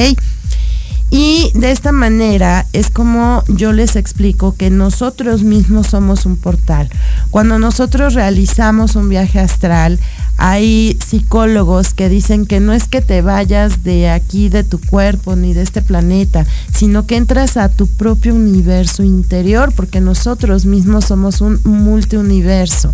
Y 1.12 1.52
de 1.56 1.72
esta 1.72 1.92
manera 1.92 2.68
es 2.72 2.92
como 2.92 3.44
yo 3.48 3.74
les 3.74 3.96
explico 3.96 4.56
que 4.56 4.70
nosotros 4.70 5.42
mismos 5.42 5.88
somos 5.88 6.28
un 6.28 6.38
portal. 6.38 6.88
Cuando 7.32 7.58
nosotros 7.58 8.14
realizamos 8.14 8.96
un 8.96 9.10
viaje 9.10 9.40
astral, 9.40 10.00
hay 10.38 10.98
psicólogos 11.06 11.96
que 11.96 12.10
dicen 12.10 12.46
que 12.46 12.60
no 12.60 12.74
es 12.74 12.88
que 12.88 13.02
te 13.02 13.24
vayas 13.24 13.84
de 13.84 14.10
aquí, 14.10 14.50
de 14.50 14.64
tu 14.64 14.80
cuerpo, 14.80 15.36
ni 15.36 15.54
de 15.54 15.64
este 15.64 15.82
planeta, 15.82 16.46
sino 16.74 17.08
que 17.08 17.18
entras 17.18 17.58
a 17.58 17.70
tu 17.70 17.88
propio 17.88 18.36
universo 18.36 19.04
interior, 19.04 19.74
porque 19.76 20.02
nosotros 20.02 20.66
mismos 20.66 21.06
somos 21.06 21.42
un 21.42 21.60
multiuniverso. 21.64 22.94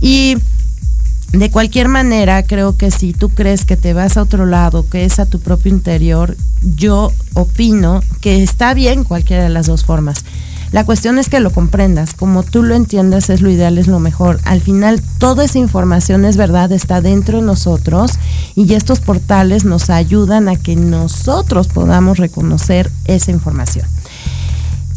Y 0.00 0.36
de 1.32 1.50
cualquier 1.50 1.88
manera, 1.88 2.42
creo 2.44 2.76
que 2.76 2.90
si 2.90 3.12
tú 3.12 3.28
crees 3.28 3.64
que 3.64 3.76
te 3.76 3.92
vas 3.92 4.16
a 4.16 4.22
otro 4.22 4.46
lado, 4.46 4.88
que 4.88 5.04
es 5.04 5.18
a 5.18 5.26
tu 5.26 5.40
propio 5.40 5.72
interior, 5.72 6.36
yo 6.62 7.12
opino 7.34 8.00
que 8.20 8.42
está 8.42 8.74
bien 8.74 9.04
cualquiera 9.04 9.42
de 9.42 9.48
las 9.48 9.66
dos 9.66 9.84
formas. 9.84 10.24
La 10.74 10.84
cuestión 10.84 11.20
es 11.20 11.28
que 11.28 11.38
lo 11.38 11.50
comprendas, 11.50 12.14
como 12.14 12.42
tú 12.42 12.64
lo 12.64 12.74
entiendas 12.74 13.30
es 13.30 13.42
lo 13.42 13.48
ideal, 13.48 13.78
es 13.78 13.86
lo 13.86 14.00
mejor. 14.00 14.40
Al 14.44 14.60
final 14.60 15.00
toda 15.18 15.44
esa 15.44 15.60
información 15.60 16.24
es 16.24 16.36
verdad, 16.36 16.72
está 16.72 17.00
dentro 17.00 17.38
de 17.38 17.46
nosotros 17.46 18.18
y 18.56 18.74
estos 18.74 18.98
portales 18.98 19.64
nos 19.64 19.88
ayudan 19.88 20.48
a 20.48 20.56
que 20.56 20.74
nosotros 20.74 21.68
podamos 21.68 22.18
reconocer 22.18 22.90
esa 23.04 23.30
información. 23.30 23.86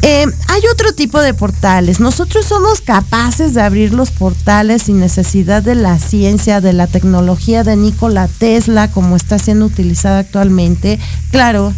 Eh, 0.02 0.26
hay 0.48 0.62
otro 0.72 0.92
tipo 0.92 1.20
de 1.20 1.34
portales. 1.34 1.98
Nosotros 1.98 2.46
somos 2.46 2.80
capaces 2.80 3.54
de 3.54 3.62
abrir 3.62 3.92
los 3.92 4.10
portales 4.10 4.82
sin 4.82 5.00
necesidad 5.00 5.62
de 5.62 5.74
la 5.74 5.98
ciencia, 5.98 6.60
de 6.60 6.72
la 6.72 6.86
tecnología 6.86 7.64
de 7.64 7.76
Nikola 7.76 8.28
Tesla, 8.28 8.90
como 8.90 9.16
está 9.16 9.38
siendo 9.38 9.66
utilizada 9.66 10.20
actualmente. 10.20 10.98
Claro, 11.30 11.72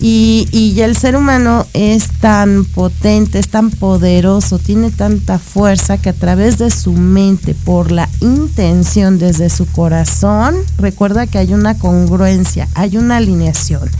y, 0.00 0.48
y, 0.50 0.80
el 0.80 0.96
ser 0.96 1.14
humano 1.14 1.66
es 1.74 2.08
tan 2.20 2.64
potente, 2.64 3.38
es 3.38 3.48
tan 3.48 3.70
poderoso, 3.70 4.58
tiene 4.58 4.90
tanta 4.90 5.38
fuerza 5.38 5.98
que 5.98 6.08
a 6.08 6.14
través 6.14 6.56
de 6.56 6.70
su 6.70 6.92
mente, 6.92 7.54
por 7.54 7.92
la 7.92 8.08
intención 8.20 9.18
desde 9.18 9.50
su 9.50 9.66
corazón, 9.66 10.56
recuerda 10.78 11.26
que 11.26 11.36
hay 11.36 11.52
una 11.52 11.76
congruencia, 11.76 12.66
hay 12.74 12.96
una 12.96 13.18
alineación. 13.18 13.90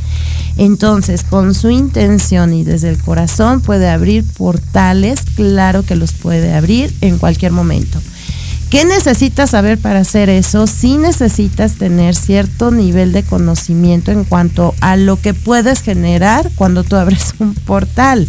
Entonces, 0.56 1.22
con 1.22 1.54
su 1.54 1.70
intención 1.70 2.54
y 2.54 2.64
desde 2.64 2.88
el 2.88 2.98
corazón 2.98 3.60
puede 3.60 3.88
abrir 3.88 4.24
portales, 4.24 5.22
claro 5.36 5.82
que 5.82 5.96
los 5.96 6.12
puede 6.12 6.54
abrir 6.54 6.94
en 7.02 7.18
cualquier 7.18 7.52
momento. 7.52 8.00
¿Qué 8.70 8.84
necesitas 8.84 9.50
saber 9.50 9.78
para 9.78 9.98
hacer 9.98 10.30
eso? 10.30 10.68
Sí 10.68 10.96
necesitas 10.96 11.74
tener 11.74 12.14
cierto 12.14 12.70
nivel 12.70 13.10
de 13.10 13.24
conocimiento 13.24 14.12
en 14.12 14.22
cuanto 14.22 14.76
a 14.80 14.96
lo 14.96 15.20
que 15.20 15.34
puedes 15.34 15.82
generar 15.82 16.48
cuando 16.54 16.84
tú 16.84 16.94
abres 16.94 17.34
un 17.40 17.54
portal. 17.54 18.28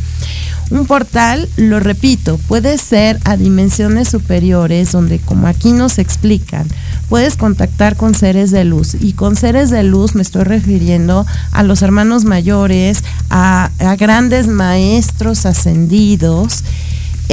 Un 0.71 0.87
portal, 0.87 1.47
lo 1.57 1.79
repito, 1.79 2.39
puede 2.47 2.79
ser 2.79 3.19
a 3.25 3.37
dimensiones 3.37 4.07
superiores 4.07 4.91
donde, 4.91 5.19
como 5.19 5.45
aquí 5.45 5.73
nos 5.73 5.99
explican, 5.99 6.65
puedes 7.07 7.35
contactar 7.35 7.95
con 7.95 8.15
seres 8.15 8.49
de 8.49 8.63
luz. 8.63 8.95
Y 8.99 9.13
con 9.13 9.35
seres 9.35 9.69
de 9.69 9.83
luz 9.83 10.15
me 10.15 10.23
estoy 10.23 10.43
refiriendo 10.43 11.27
a 11.51 11.61
los 11.61 11.83
hermanos 11.83 12.25
mayores, 12.25 13.03
a, 13.29 13.69
a 13.77 13.95
grandes 13.95 14.47
maestros 14.47 15.45
ascendidos 15.45 16.63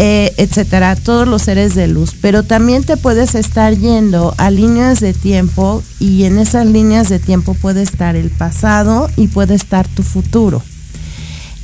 eh, 0.01 0.33
etcétera, 0.37 0.95
todos 0.95 1.27
los 1.27 1.43
seres 1.43 1.75
de 1.75 1.89
luz. 1.89 2.15
Pero 2.21 2.45
también 2.45 2.85
te 2.85 2.97
puedes 2.97 3.35
estar 3.35 3.77
yendo 3.77 4.33
a 4.39 4.49
líneas 4.49 5.01
de 5.01 5.13
tiempo 5.13 5.83
y 5.99 6.23
en 6.23 6.39
esas 6.39 6.69
líneas 6.69 7.09
de 7.09 7.19
tiempo 7.19 7.55
puede 7.55 7.83
estar 7.83 8.15
el 8.15 8.31
pasado 8.31 9.11
y 9.17 9.27
puede 9.27 9.57
estar 9.57 9.89
tu 9.89 10.05
futuro. 10.05 10.63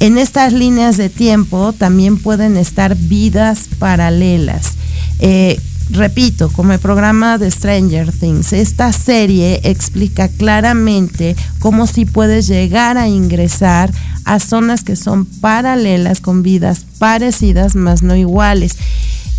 En 0.00 0.18
estas 0.18 0.52
líneas 0.52 0.96
de 0.96 1.10
tiempo 1.10 1.72
también 1.72 2.18
pueden 2.18 2.56
estar 2.56 2.96
vidas 2.96 3.68
paralelas. 3.78 4.72
Eh, 5.20 5.60
repito, 5.90 6.50
como 6.50 6.72
el 6.72 6.78
programa 6.78 7.38
de 7.38 7.50
Stranger 7.50 8.12
Things, 8.12 8.52
esta 8.52 8.92
serie 8.92 9.60
explica 9.64 10.28
claramente 10.28 11.36
cómo 11.58 11.86
si 11.86 12.06
puedes 12.06 12.46
llegar 12.46 12.98
a 12.98 13.08
ingresar 13.08 13.92
a 14.24 14.40
zonas 14.40 14.82
que 14.82 14.96
son 14.96 15.26
paralelas 15.26 16.20
con 16.20 16.42
vidas 16.42 16.86
parecidas, 16.98 17.76
más 17.76 18.02
no 18.02 18.16
iguales. 18.16 18.76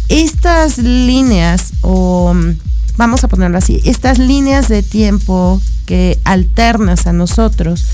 Estas 0.09 0.77
líneas, 0.77 1.73
o 1.81 2.35
vamos 2.97 3.23
a 3.23 3.27
ponerlo 3.27 3.57
así, 3.57 3.81
estas 3.85 4.19
líneas 4.19 4.67
de 4.67 4.83
tiempo 4.83 5.61
que 5.85 6.19
alternas 6.23 7.07
a 7.07 7.13
nosotros, 7.13 7.85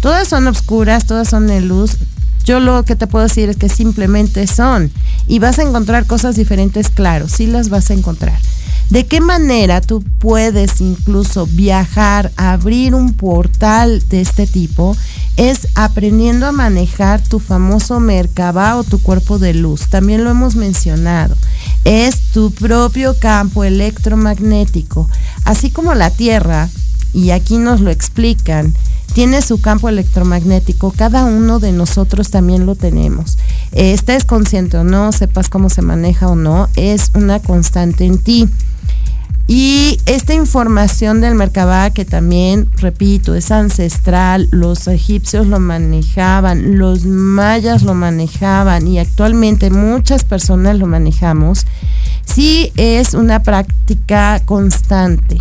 todas 0.00 0.28
son 0.28 0.46
oscuras, 0.46 1.06
todas 1.06 1.28
son 1.28 1.46
de 1.46 1.60
luz, 1.60 1.98
yo 2.44 2.60
lo 2.60 2.82
que 2.84 2.96
te 2.96 3.06
puedo 3.06 3.26
decir 3.26 3.48
es 3.48 3.56
que 3.56 3.68
simplemente 3.68 4.46
son. 4.46 4.90
Y 5.26 5.38
vas 5.38 5.58
a 5.58 5.62
encontrar 5.62 6.06
cosas 6.06 6.36
diferentes, 6.36 6.88
claro, 6.88 7.28
sí 7.28 7.46
las 7.46 7.68
vas 7.68 7.90
a 7.90 7.94
encontrar. 7.94 8.38
¿De 8.90 9.04
qué 9.04 9.20
manera 9.20 9.82
tú 9.82 10.02
puedes 10.18 10.80
incluso 10.80 11.46
viajar, 11.46 12.32
abrir 12.36 12.94
un 12.94 13.12
portal 13.12 14.02
de 14.08 14.22
este 14.22 14.46
tipo? 14.46 14.96
Es 15.36 15.68
aprendiendo 15.74 16.46
a 16.46 16.52
manejar 16.52 17.20
tu 17.20 17.38
famoso 17.38 18.00
Merkaba 18.00 18.76
o 18.76 18.84
tu 18.84 19.02
cuerpo 19.02 19.38
de 19.38 19.52
luz. 19.52 19.90
También 19.90 20.24
lo 20.24 20.30
hemos 20.30 20.56
mencionado. 20.56 21.36
Es 21.84 22.30
tu 22.32 22.50
propio 22.50 23.14
campo 23.18 23.62
electromagnético. 23.62 25.06
Así 25.44 25.70
como 25.70 25.94
la 25.94 26.10
Tierra, 26.10 26.70
y 27.12 27.30
aquí 27.30 27.58
nos 27.58 27.80
lo 27.80 27.90
explican, 27.90 28.74
tiene 29.14 29.42
su 29.42 29.60
campo 29.60 29.88
electromagnético, 29.88 30.92
cada 30.92 31.24
uno 31.24 31.58
de 31.58 31.72
nosotros 31.72 32.30
también 32.30 32.66
lo 32.66 32.74
tenemos. 32.74 33.38
estés 33.72 34.24
consciente 34.24 34.76
o 34.76 34.84
no, 34.84 35.12
sepas 35.12 35.48
cómo 35.48 35.70
se 35.70 35.82
maneja 35.82 36.28
o 36.28 36.36
no, 36.36 36.68
es 36.76 37.10
una 37.14 37.40
constante 37.40 38.04
en 38.04 38.18
ti. 38.18 38.48
Y 39.50 39.98
esta 40.04 40.34
información 40.34 41.22
del 41.22 41.34
Merkabah, 41.34 41.88
que 41.90 42.04
también, 42.04 42.68
repito, 42.76 43.34
es 43.34 43.50
ancestral, 43.50 44.46
los 44.50 44.86
egipcios 44.88 45.46
lo 45.46 45.58
manejaban, 45.58 46.76
los 46.76 47.06
mayas 47.06 47.82
lo 47.82 47.94
manejaban 47.94 48.86
y 48.86 48.98
actualmente 48.98 49.70
muchas 49.70 50.24
personas 50.24 50.78
lo 50.78 50.86
manejamos, 50.86 51.64
sí 52.26 52.72
es 52.76 53.14
una 53.14 53.42
práctica 53.42 54.42
constante. 54.44 55.40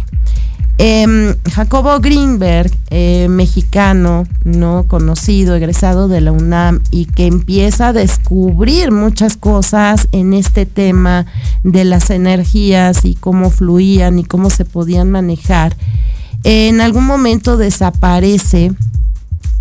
Em, 0.79 1.33
Jacobo 1.51 1.99
Greenberg, 1.99 2.71
eh, 2.91 3.27
mexicano, 3.29 4.27
no 4.43 4.85
conocido, 4.87 5.55
egresado 5.55 6.07
de 6.07 6.21
la 6.21 6.31
UNAM 6.31 6.81
y 6.91 7.05
que 7.05 7.25
empieza 7.25 7.87
a 7.87 7.93
descubrir 7.93 8.91
muchas 8.91 9.37
cosas 9.37 10.07
en 10.11 10.33
este 10.33 10.67
tema 10.67 11.25
de 11.63 11.83
las 11.83 12.11
energías 12.11 13.05
y 13.05 13.15
cómo 13.15 13.49
fluían 13.49 14.19
y 14.19 14.23
cómo 14.23 14.51
se 14.51 14.65
podían 14.65 15.09
manejar. 15.09 15.75
En 16.43 16.79
algún 16.79 17.05
momento 17.05 17.57
desaparece 17.57 18.71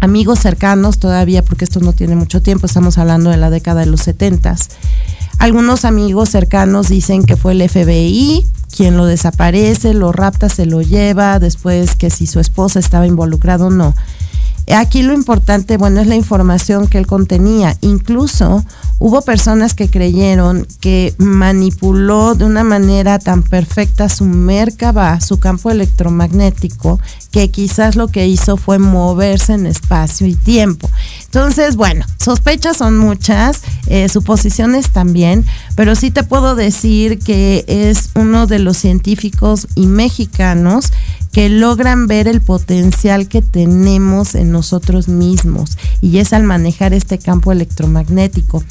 amigos 0.00 0.40
cercanos 0.40 0.98
todavía, 0.98 1.42
porque 1.42 1.64
esto 1.64 1.80
no 1.80 1.94
tiene 1.94 2.14
mucho 2.14 2.42
tiempo, 2.42 2.66
estamos 2.66 2.98
hablando 2.98 3.30
de 3.30 3.38
la 3.38 3.48
década 3.48 3.80
de 3.80 3.86
los 3.86 4.02
70. 4.02 4.54
Algunos 5.38 5.86
amigos 5.86 6.28
cercanos 6.28 6.88
dicen 6.88 7.22
que 7.22 7.36
fue 7.36 7.52
el 7.52 7.68
FBI, 7.68 8.44
quien 8.74 8.96
lo 8.96 9.06
desaparece, 9.06 9.94
lo 9.94 10.12
rapta, 10.12 10.48
se 10.48 10.66
lo 10.66 10.82
lleva, 10.82 11.38
después 11.38 11.94
que 11.96 12.10
si 12.10 12.26
su 12.26 12.40
esposa 12.40 12.78
estaba 12.78 13.06
involucrada 13.06 13.66
o 13.66 13.70
no. 13.70 13.94
Aquí 14.74 15.02
lo 15.02 15.12
importante, 15.12 15.76
bueno, 15.76 16.00
es 16.00 16.08
la 16.08 16.16
información 16.16 16.88
que 16.88 16.98
él 16.98 17.06
contenía. 17.06 17.76
Incluso 17.82 18.64
hubo 18.98 19.22
personas 19.22 19.74
que 19.74 19.88
creyeron 19.88 20.66
que 20.80 21.14
manipuló 21.18 22.34
de 22.34 22.46
una 22.46 22.64
manera 22.64 23.20
tan 23.20 23.44
perfecta 23.44 24.08
su 24.08 24.24
Merkaba, 24.24 25.20
su 25.20 25.38
campo 25.38 25.70
electromagnético, 25.70 26.98
que 27.30 27.48
quizás 27.52 27.94
lo 27.94 28.08
que 28.08 28.26
hizo 28.26 28.56
fue 28.56 28.80
moverse 28.80 29.52
en 29.52 29.66
espacio 29.66 30.26
y 30.26 30.34
tiempo. 30.34 30.90
Entonces, 31.26 31.76
bueno, 31.76 32.04
sospechas 32.18 32.78
son 32.78 32.98
muchas, 32.98 33.62
eh, 33.86 34.08
suposiciones 34.08 34.90
también, 34.90 35.44
pero 35.76 35.94
sí 35.94 36.10
te 36.10 36.24
puedo 36.24 36.56
decir 36.56 37.20
que 37.20 37.64
es 37.68 38.10
uno 38.14 38.48
de 38.48 38.58
los 38.58 38.78
científicos 38.78 39.68
y 39.76 39.86
mexicanos 39.86 40.90
que 41.36 41.50
logran 41.50 42.06
ver 42.06 42.28
el 42.28 42.40
potencial 42.40 43.28
que 43.28 43.42
tenemos 43.42 44.34
en 44.34 44.50
nosotros 44.50 45.06
mismos 45.06 45.76
y 46.00 46.16
es 46.16 46.32
al 46.32 46.44
manejar 46.44 46.94
este 46.94 47.18
campo 47.18 47.52
electromagnético. 47.52 48.64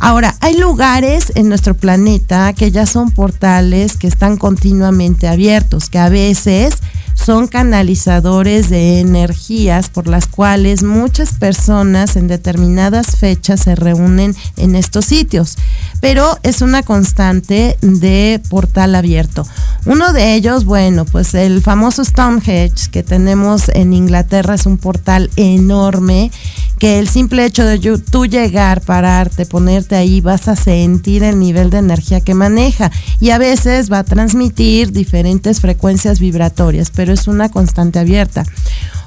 Ahora, 0.00 0.34
hay 0.40 0.56
lugares 0.56 1.32
en 1.36 1.48
nuestro 1.48 1.74
planeta 1.74 2.52
que 2.52 2.72
ya 2.72 2.84
son 2.84 3.12
portales 3.12 3.96
que 3.96 4.08
están 4.08 4.38
continuamente 4.38 5.28
abiertos, 5.28 5.88
que 5.88 5.98
a 5.98 6.08
veces 6.08 6.74
son 7.14 7.46
canalizadores 7.46 8.70
de 8.70 8.98
energías 8.98 9.88
por 9.88 10.08
las 10.08 10.26
cuales 10.26 10.82
muchas 10.82 11.34
personas 11.34 12.16
en 12.16 12.28
determinadas 12.28 13.16
fechas 13.16 13.60
se 13.60 13.74
reúnen 13.74 14.34
en 14.56 14.74
estos 14.74 15.04
sitios, 15.04 15.56
pero 16.00 16.38
es 16.42 16.62
una 16.62 16.82
constante 16.82 17.76
de 17.82 18.40
portal 18.48 18.94
abierto. 18.94 19.46
Uno 19.86 20.12
de 20.12 20.34
ellos, 20.34 20.64
bueno, 20.64 21.04
pues 21.04 21.34
el 21.34 21.62
famoso 21.62 22.04
Stonehenge 22.04 22.90
que 22.90 23.02
tenemos 23.02 23.68
en 23.70 23.92
Inglaterra 23.92 24.54
es 24.54 24.66
un 24.66 24.78
portal 24.78 25.30
enorme 25.36 26.30
que 26.78 26.98
el 26.98 27.08
simple 27.08 27.44
hecho 27.44 27.64
de 27.64 27.78
tú 27.98 28.24
llegar, 28.24 28.80
pararte, 28.80 29.44
ponerte 29.44 29.96
ahí, 29.96 30.22
vas 30.22 30.48
a 30.48 30.56
sentir 30.56 31.22
el 31.22 31.38
nivel 31.38 31.68
de 31.68 31.76
energía 31.76 32.22
que 32.22 32.34
maneja 32.34 32.90
y 33.20 33.30
a 33.30 33.38
veces 33.38 33.92
va 33.92 33.98
a 33.98 34.04
transmitir 34.04 34.90
diferentes 34.90 35.60
frecuencias 35.60 36.20
vibratorias, 36.20 36.90
pero 36.90 37.12
es 37.12 37.28
una 37.28 37.50
constante 37.50 37.98
abierta. 37.98 38.44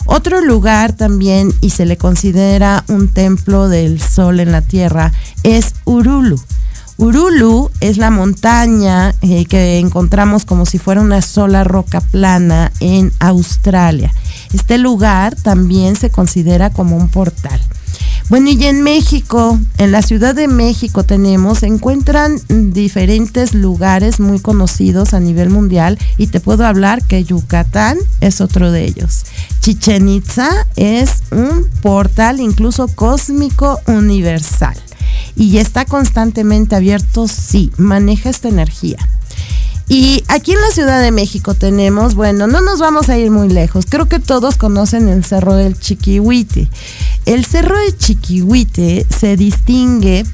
Otro 0.06 0.42
lugar 0.42 0.94
también, 0.94 1.54
y 1.62 1.72
se 1.72 1.86
le 1.86 1.98
considera 1.98 2.84
un 2.90 3.08
templo 3.08 3.70
del 3.70 4.02
sol 4.02 4.40
en 4.40 4.52
la 4.52 4.62
tierra, 4.62 5.12
es 5.44 5.74
Urulu. 5.86 6.40
Urulu 6.98 7.72
es 7.80 7.98
la 7.98 8.12
montaña 8.12 9.16
eh, 9.22 9.46
que 9.46 9.80
encontramos 9.80 10.46
como 10.46 10.66
si 10.66 10.78
fuera 10.78 11.02
una 11.02 11.22
sola 11.22 11.64
roca 11.64 12.02
plana 12.02 12.72
en 12.80 13.12
Australia. 13.20 14.14
Este 14.54 14.78
lugar 14.78 15.36
también 15.36 15.96
se 15.96 16.12
considera 16.12 16.70
como 16.70 16.96
un 16.96 17.10
portal. 17.10 17.60
Bueno, 18.30 18.50
y 18.50 18.64
en 18.66 18.82
México, 18.82 19.60
en 19.78 19.92
la 19.92 20.02
Ciudad 20.02 20.34
de 20.34 20.48
México 20.48 21.04
tenemos, 21.04 21.60
se 21.60 21.68
encuentran 21.68 22.40
diferentes 22.48 23.54
lugares 23.54 24.20
muy 24.20 24.40
conocidos 24.40 25.14
a 25.14 25.20
nivel 25.20 25.50
mundial 25.50 26.00
y 26.18 26.28
te 26.28 26.40
puedo 26.40 26.66
hablar 26.66 27.04
que 27.06 27.24
Yucatán 27.24 27.98
es 28.22 28.40
otro 28.40 28.72
de 28.72 28.86
ellos. 28.86 29.26
Chichen 29.60 30.08
Itza 30.08 30.50
es 30.78 31.24
un 31.32 31.68
portal 31.82 32.40
incluso 32.40 32.88
cósmico 32.88 33.80
universal 33.88 34.76
y 35.36 35.58
está 35.58 35.86
constantemente 35.86 36.76
abierto, 36.76 37.28
sí, 37.28 37.72
maneja 37.78 38.30
esta 38.30 38.48
energía. 38.48 38.98
Y 39.90 40.24
aquí 40.28 40.54
en 40.54 40.62
la 40.62 40.72
Ciudad 40.72 41.02
de 41.02 41.12
México 41.12 41.54
tenemos, 41.54 42.16
bueno, 42.16 42.48
no 42.48 42.62
nos 42.62 42.80
vamos 42.80 43.10
a 43.10 43.18
ir 43.18 43.32
muy 43.32 43.50
lejos. 43.50 43.86
Creo 43.88 44.08
que 44.08 44.20
todos 44.20 44.56
conocen 44.56 45.10
el 45.10 45.24
Cerro 45.24 45.56
del 45.56 45.78
Chiquihuite. 45.78 46.70
El 47.26 47.46
Cerro 47.46 47.78
del 47.78 47.98
Chiquihuite 47.98 49.06
se 49.10 49.36
distingue 49.36 50.26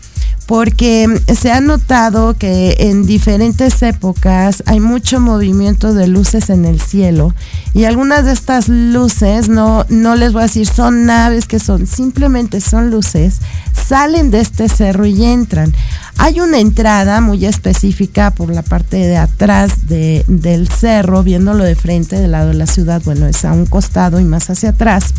porque 0.50 1.22
se 1.40 1.52
ha 1.52 1.62
notado 1.62 2.34
que 2.34 2.76
en 2.80 3.06
diferentes 3.06 3.84
épocas 3.84 4.64
hay 4.66 4.80
mucho 4.80 5.20
movimiento 5.20 5.94
de 5.94 6.08
luces 6.08 6.50
en 6.50 6.66
el 6.66 6.82
cielo 6.82 7.36
y 7.76 7.84
algunas 7.84 8.26
de 8.26 8.32
estas 8.32 8.68
luces, 8.68 9.48
no, 9.48 9.86
no 9.90 10.16
les 10.16 10.34
voy 10.34 10.42
a 10.42 10.46
decir 10.46 10.66
son 10.66 11.06
naves 11.06 11.46
que 11.46 11.60
son, 11.60 11.86
simplemente 11.86 12.62
son 12.62 12.90
luces, 12.90 13.42
salen 13.74 14.32
de 14.32 14.40
este 14.40 14.70
cerro 14.70 15.06
y 15.06 15.24
entran. 15.24 15.72
Hay 16.18 16.40
una 16.40 16.58
entrada 16.58 17.22
muy 17.22 17.46
específica 17.46 18.32
por 18.32 18.52
la 18.52 18.64
parte 18.64 18.98
de 18.98 19.18
atrás 19.18 19.88
del 19.88 20.68
cerro, 20.68 21.22
viéndolo 21.22 21.64
de 21.64 21.76
frente 21.76 22.16
del 22.16 22.32
lado 22.32 22.48
de 22.48 22.56
la 22.56 22.66
ciudad, 22.66 23.04
bueno, 23.06 23.28
es 23.28 23.46
a 23.46 23.54
un 23.54 23.68
costado 23.68 24.20
y 24.20 24.24
más 24.24 24.50
hacia 24.50 24.70
atrás 24.70 25.14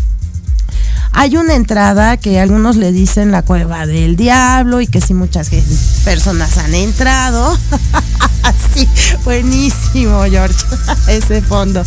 hay 1.13 1.37
una 1.37 1.55
entrada 1.55 2.17
que 2.17 2.41
algunos 2.41 2.77
le 2.77 2.93
dicen 2.93 3.31
la 3.31 3.43
cueva 3.43 3.87
del 3.87 4.17
diablo 4.17 4.81
y 4.81 4.87
que 4.87 5.01
si 5.01 5.15
muchas 5.15 5.51
personas 6.05 6.59
han 6.59 6.75
entrado. 6.75 7.59
sí, 8.75 8.89
buenísimo, 9.25 10.23
George, 10.31 10.65
ese 11.09 11.43
fondo. 11.43 11.83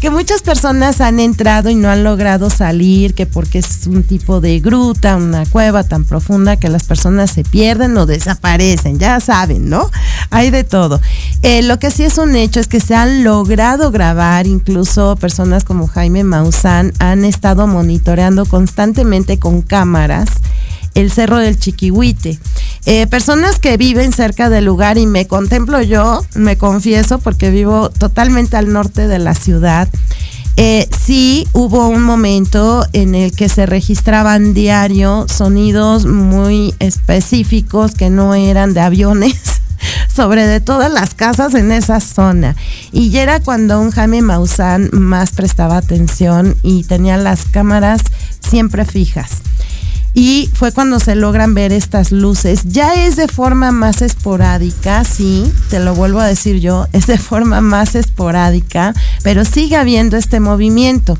Que 0.00 0.10
muchas 0.10 0.42
personas 0.42 1.00
han 1.00 1.18
entrado 1.18 1.70
y 1.70 1.74
no 1.74 1.90
han 1.90 2.04
logrado 2.04 2.50
salir, 2.50 3.14
que 3.14 3.26
porque 3.26 3.58
es 3.58 3.86
un 3.86 4.04
tipo 4.04 4.40
de 4.40 4.60
gruta, 4.60 5.16
una 5.16 5.44
cueva 5.46 5.82
tan 5.82 6.04
profunda 6.04 6.56
que 6.56 6.68
las 6.68 6.84
personas 6.84 7.32
se 7.32 7.42
pierden 7.42 7.96
o 7.96 8.06
desaparecen, 8.06 9.00
ya 9.00 9.18
saben, 9.18 9.68
¿no? 9.68 9.90
Hay 10.30 10.50
de 10.50 10.62
todo. 10.62 11.00
Eh, 11.42 11.62
lo 11.62 11.78
que 11.78 11.90
sí 11.90 12.02
es 12.02 12.18
un 12.18 12.34
hecho 12.34 12.58
es 12.58 12.66
que 12.66 12.80
se 12.80 12.94
han 12.94 13.22
logrado 13.22 13.90
grabar, 13.90 14.46
incluso 14.46 15.16
personas 15.16 15.64
como 15.64 15.86
Jaime 15.86 16.24
Maussan 16.24 16.92
han 16.98 17.24
estado 17.24 17.66
monitoreando 17.66 18.44
constantemente 18.44 19.38
con 19.38 19.62
cámaras 19.62 20.28
el 20.94 21.12
Cerro 21.12 21.38
del 21.38 21.58
Chiquihuite. 21.58 22.38
Eh, 22.86 23.06
personas 23.06 23.58
que 23.58 23.76
viven 23.76 24.12
cerca 24.12 24.50
del 24.50 24.64
lugar 24.64 24.98
y 24.98 25.06
me 25.06 25.26
contemplo 25.26 25.80
yo, 25.80 26.24
me 26.34 26.58
confieso, 26.58 27.18
porque 27.18 27.50
vivo 27.50 27.90
totalmente 27.90 28.56
al 28.56 28.72
norte 28.72 29.06
de 29.06 29.18
la 29.18 29.34
ciudad. 29.34 29.88
Eh, 30.56 30.88
sí 31.04 31.46
hubo 31.52 31.86
un 31.86 32.02
momento 32.02 32.84
en 32.92 33.14
el 33.14 33.30
que 33.30 33.48
se 33.48 33.64
registraban 33.64 34.54
diario 34.54 35.26
sonidos 35.28 36.04
muy 36.04 36.74
específicos 36.80 37.94
que 37.94 38.10
no 38.10 38.34
eran 38.34 38.74
de 38.74 38.80
aviones 38.80 39.36
sobre 40.14 40.46
de 40.46 40.60
todas 40.60 40.90
las 40.92 41.14
casas 41.14 41.54
en 41.54 41.72
esa 41.72 42.00
zona. 42.00 42.56
Y 42.92 43.10
ya 43.10 43.22
era 43.22 43.40
cuando 43.40 43.80
un 43.80 43.90
Jaime 43.90 44.22
Maussan 44.22 44.90
más 44.92 45.32
prestaba 45.32 45.76
atención 45.76 46.56
y 46.62 46.84
tenía 46.84 47.16
las 47.16 47.44
cámaras 47.44 48.02
siempre 48.40 48.84
fijas. 48.84 49.42
y 50.14 50.50
fue 50.52 50.72
cuando 50.72 50.98
se 50.98 51.14
logran 51.14 51.54
ver 51.54 51.70
estas 51.72 52.10
luces. 52.10 52.62
Ya 52.64 52.94
es 52.94 53.14
de 53.14 53.28
forma 53.28 53.70
más 53.70 54.02
esporádica, 54.02 55.04
sí, 55.04 55.52
te 55.70 55.78
lo 55.78 55.94
vuelvo 55.94 56.18
a 56.18 56.26
decir 56.26 56.58
yo, 56.58 56.88
es 56.92 57.06
de 57.06 57.18
forma 57.18 57.60
más 57.60 57.94
esporádica, 57.94 58.94
pero 59.22 59.44
sigue 59.44 59.76
habiendo 59.76 60.16
este 60.16 60.40
movimiento 60.40 61.16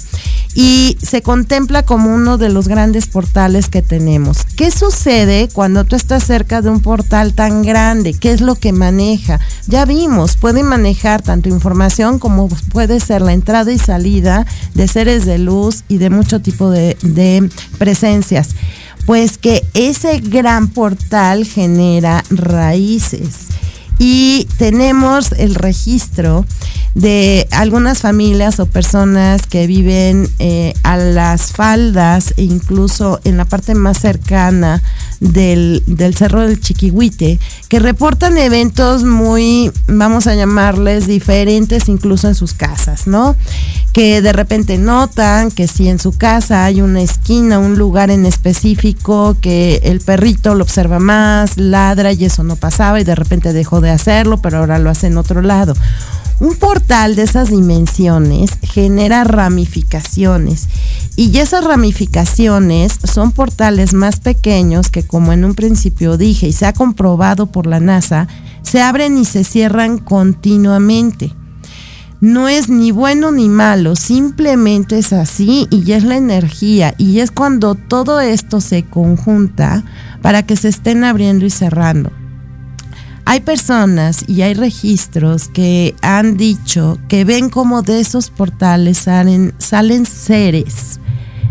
y 0.60 0.98
se 1.00 1.22
contempla 1.22 1.84
como 1.84 2.12
uno 2.12 2.36
de 2.36 2.48
los 2.48 2.66
grandes 2.66 3.06
portales 3.06 3.68
que 3.68 3.80
tenemos. 3.80 4.38
¿Qué 4.56 4.72
sucede 4.72 5.48
cuando 5.52 5.84
tú 5.84 5.94
estás 5.94 6.24
cerca 6.24 6.62
de 6.62 6.68
un 6.68 6.80
portal 6.80 7.32
tan 7.32 7.62
grande? 7.62 8.12
¿Qué 8.12 8.32
es 8.32 8.40
lo 8.40 8.56
que 8.56 8.72
maneja? 8.72 9.38
Ya 9.68 9.84
vimos, 9.84 10.36
puede 10.36 10.64
manejar 10.64 11.22
tanto 11.22 11.48
información 11.48 12.18
como 12.18 12.48
puede 12.72 12.98
ser 12.98 13.22
la 13.22 13.34
entrada 13.34 13.70
y 13.70 13.78
salida 13.78 14.46
de 14.74 14.88
seres 14.88 15.24
de 15.26 15.38
luz 15.38 15.84
y 15.86 15.98
de 15.98 16.10
mucho 16.10 16.40
tipo 16.40 16.70
de, 16.70 16.96
de 17.02 17.48
presencias 17.78 18.56
pues 19.06 19.38
que 19.38 19.64
ese 19.74 20.18
gran 20.18 20.68
portal 20.68 21.46
genera 21.46 22.24
raíces. 22.30 23.46
Y 23.98 24.46
tenemos 24.58 25.32
el 25.32 25.54
registro 25.54 26.44
de 26.94 27.46
algunas 27.50 28.00
familias 28.00 28.58
o 28.60 28.66
personas 28.66 29.46
que 29.46 29.66
viven 29.66 30.28
eh, 30.38 30.74
a 30.82 30.96
las 30.96 31.52
faldas 31.52 32.34
incluso 32.36 33.20
en 33.24 33.36
la 33.36 33.44
parte 33.44 33.74
más 33.74 33.98
cercana 34.00 34.82
del, 35.20 35.82
del 35.86 36.14
Cerro 36.14 36.42
del 36.42 36.60
Chiquihuite, 36.60 37.38
que 37.68 37.78
reportan 37.78 38.38
eventos 38.38 39.04
muy, 39.04 39.72
vamos 39.86 40.26
a 40.26 40.34
llamarles, 40.34 41.06
diferentes 41.06 41.88
incluso 41.88 42.28
en 42.28 42.34
sus 42.34 42.54
casas, 42.54 43.06
¿no? 43.06 43.36
Que 43.92 44.22
de 44.22 44.32
repente 44.32 44.78
notan 44.78 45.50
que 45.50 45.66
si 45.66 45.88
en 45.88 45.98
su 45.98 46.12
casa 46.12 46.64
hay 46.64 46.80
una 46.80 47.02
esquina, 47.02 47.58
un 47.58 47.76
lugar 47.76 48.10
en 48.10 48.26
específico, 48.26 49.36
que 49.40 49.80
el 49.84 50.00
perrito 50.00 50.54
lo 50.54 50.62
observa 50.62 50.98
más, 50.98 51.56
ladra 51.58 52.12
y 52.12 52.24
eso 52.24 52.44
no 52.44 52.56
pasaba 52.56 53.00
y 53.00 53.04
de 53.04 53.14
repente 53.14 53.52
dejó 53.52 53.80
de 53.80 53.90
hacerlo, 53.90 54.38
pero 54.38 54.58
ahora 54.58 54.78
lo 54.78 54.90
hace 54.90 55.08
en 55.08 55.18
otro 55.18 55.42
lado. 55.42 55.74
Un 56.40 56.54
portal 56.54 57.16
de 57.16 57.22
esas 57.22 57.50
dimensiones 57.50 58.50
genera 58.62 59.24
ramificaciones 59.24 60.68
y 61.16 61.36
esas 61.38 61.64
ramificaciones 61.64 62.92
son 63.12 63.32
portales 63.32 63.92
más 63.92 64.20
pequeños 64.20 64.88
que 64.88 65.02
como 65.08 65.32
en 65.32 65.44
un 65.44 65.54
principio 65.54 66.16
dije 66.16 66.46
y 66.46 66.52
se 66.52 66.66
ha 66.66 66.72
comprobado 66.72 67.46
por 67.46 67.66
la 67.66 67.80
NASA, 67.80 68.28
se 68.62 68.80
abren 68.80 69.18
y 69.18 69.24
se 69.24 69.42
cierran 69.42 69.98
continuamente. 69.98 71.32
No 72.20 72.48
es 72.48 72.68
ni 72.68 72.90
bueno 72.90 73.30
ni 73.30 73.48
malo, 73.48 73.94
simplemente 73.94 74.98
es 74.98 75.12
así 75.12 75.68
y 75.70 75.92
es 75.92 76.02
la 76.04 76.16
energía 76.16 76.94
y 76.98 77.20
es 77.20 77.30
cuando 77.30 77.76
todo 77.76 78.20
esto 78.20 78.60
se 78.60 78.84
conjunta 78.84 79.84
para 80.20 80.44
que 80.44 80.56
se 80.56 80.68
estén 80.68 81.04
abriendo 81.04 81.46
y 81.46 81.50
cerrando. 81.50 82.10
Hay 83.24 83.40
personas 83.40 84.24
y 84.26 84.42
hay 84.42 84.54
registros 84.54 85.48
que 85.48 85.94
han 86.00 86.36
dicho 86.36 86.98
que 87.08 87.24
ven 87.24 87.50
como 87.50 87.82
de 87.82 88.00
esos 88.00 88.30
portales 88.30 88.98
salen, 88.98 89.54
salen 89.58 90.06
seres, 90.06 90.98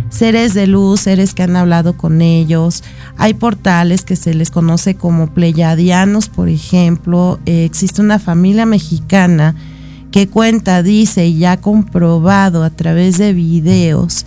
seres 0.10 0.54
de 0.54 0.68
luz, 0.68 1.02
seres 1.02 1.34
que 1.34 1.44
han 1.44 1.56
hablado 1.56 1.98
con 1.98 2.22
ellos. 2.22 2.84
Hay 3.18 3.34
portales 3.34 4.04
que 4.04 4.16
se 4.16 4.34
les 4.34 4.52
conoce 4.52 4.96
como 4.96 5.28
pleyadianos, 5.28 6.30
por 6.30 6.50
ejemplo. 6.50 7.40
Eh, 7.46 7.66
existe 7.66 8.02
una 8.02 8.20
familia 8.20 8.66
mexicana 8.66 9.56
que 10.12 10.28
cuenta, 10.28 10.84
dice 10.84 11.28
y 11.28 11.46
ha 11.46 11.58
comprobado 11.58 12.64
a 12.64 12.70
través 12.70 13.18
de 13.18 13.34
videos 13.34 14.26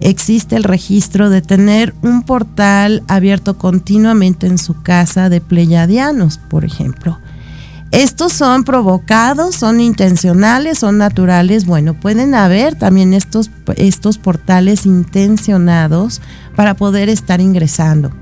existe 0.00 0.56
el 0.56 0.64
registro 0.64 1.30
de 1.30 1.42
tener 1.42 1.94
un 2.02 2.22
portal 2.22 3.02
abierto 3.06 3.56
continuamente 3.58 4.46
en 4.46 4.58
su 4.58 4.82
casa 4.82 5.28
de 5.28 5.40
pleyadianos, 5.40 6.38
por 6.38 6.64
ejemplo. 6.64 7.18
Estos 7.92 8.32
son 8.32 8.62
provocados, 8.62 9.56
son 9.56 9.80
intencionales, 9.80 10.78
son 10.78 10.98
naturales. 10.98 11.66
Bueno, 11.66 11.94
pueden 11.94 12.36
haber 12.36 12.76
también 12.76 13.14
estos, 13.14 13.50
estos 13.76 14.18
portales 14.18 14.86
intencionados 14.86 16.20
para 16.54 16.74
poder 16.74 17.08
estar 17.08 17.40
ingresando. 17.40 18.12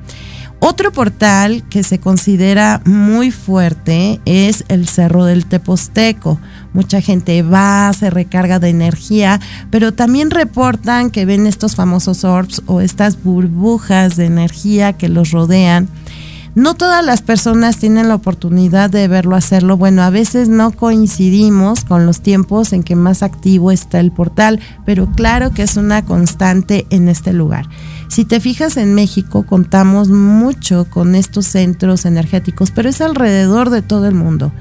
Otro 0.60 0.90
portal 0.90 1.62
que 1.68 1.84
se 1.84 2.00
considera 2.00 2.80
muy 2.84 3.30
fuerte 3.30 4.20
es 4.24 4.64
el 4.68 4.88
Cerro 4.88 5.24
del 5.24 5.46
Teposteco. 5.46 6.40
Mucha 6.72 7.00
gente 7.00 7.42
va, 7.42 7.92
se 7.92 8.10
recarga 8.10 8.58
de 8.58 8.70
energía, 8.70 9.38
pero 9.70 9.92
también 9.92 10.30
reportan 10.30 11.10
que 11.10 11.26
ven 11.26 11.46
estos 11.46 11.76
famosos 11.76 12.24
orbs 12.24 12.62
o 12.66 12.80
estas 12.80 13.22
burbujas 13.22 14.16
de 14.16 14.24
energía 14.24 14.94
que 14.94 15.08
los 15.08 15.30
rodean. 15.30 15.88
No 16.54 16.74
todas 16.74 17.04
las 17.04 17.22
personas 17.22 17.78
tienen 17.78 18.08
la 18.08 18.16
oportunidad 18.16 18.90
de 18.90 19.06
verlo 19.06 19.36
hacerlo. 19.36 19.76
Bueno, 19.76 20.02
a 20.02 20.10
veces 20.10 20.48
no 20.48 20.72
coincidimos 20.72 21.84
con 21.84 22.06
los 22.06 22.20
tiempos 22.20 22.72
en 22.72 22.82
que 22.82 22.96
más 22.96 23.22
activo 23.22 23.70
está 23.70 24.00
el 24.00 24.10
portal, 24.10 24.60
pero 24.84 25.10
claro 25.12 25.52
que 25.52 25.62
es 25.62 25.76
una 25.76 26.04
constante 26.04 26.86
en 26.90 27.08
este 27.08 27.32
lugar. 27.32 27.68
Si 28.08 28.24
te 28.24 28.40
fijas 28.40 28.76
en 28.76 28.94
México, 28.94 29.44
contamos 29.44 30.08
mucho 30.08 30.86
con 30.88 31.14
estos 31.14 31.46
centros 31.46 32.06
energéticos, 32.06 32.70
pero 32.70 32.88
es 32.88 33.00
alrededor 33.00 33.70
de 33.70 33.82
todo 33.82 34.06
el 34.06 34.14
mundo. 34.14 34.52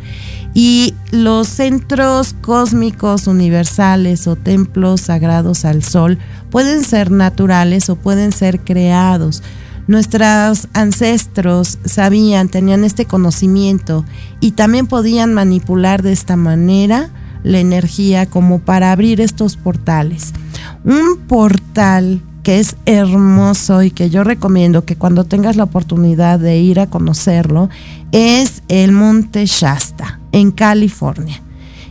Y 0.53 0.93
los 1.11 1.47
centros 1.47 2.35
cósmicos 2.41 3.27
universales 3.27 4.27
o 4.27 4.35
templos 4.35 5.01
sagrados 5.01 5.65
al 5.65 5.83
sol 5.83 6.17
pueden 6.49 6.83
ser 6.83 7.11
naturales 7.11 7.89
o 7.89 7.95
pueden 7.95 8.31
ser 8.31 8.59
creados. 8.59 9.43
Nuestros 9.87 10.67
ancestros 10.73 11.79
sabían, 11.85 12.49
tenían 12.49 12.83
este 12.83 13.05
conocimiento 13.05 14.03
y 14.41 14.51
también 14.51 14.87
podían 14.87 15.33
manipular 15.33 16.03
de 16.03 16.11
esta 16.11 16.35
manera 16.35 17.09
la 17.43 17.59
energía 17.59 18.25
como 18.25 18.59
para 18.59 18.91
abrir 18.91 19.21
estos 19.21 19.55
portales. 19.55 20.33
Un 20.83 21.17
portal 21.27 22.21
que 22.43 22.59
es 22.59 22.75
hermoso 22.85 23.83
y 23.83 23.91
que 23.91 24.09
yo 24.09 24.23
recomiendo 24.23 24.85
que 24.85 24.95
cuando 24.95 25.23
tengas 25.23 25.55
la 25.55 25.63
oportunidad 25.63 26.39
de 26.39 26.59
ir 26.59 26.79
a 26.79 26.87
conocerlo 26.87 27.69
es 28.11 28.63
el 28.67 28.91
Monte 28.91 29.45
Shasta 29.45 30.19
en 30.31 30.51
California. 30.51 31.41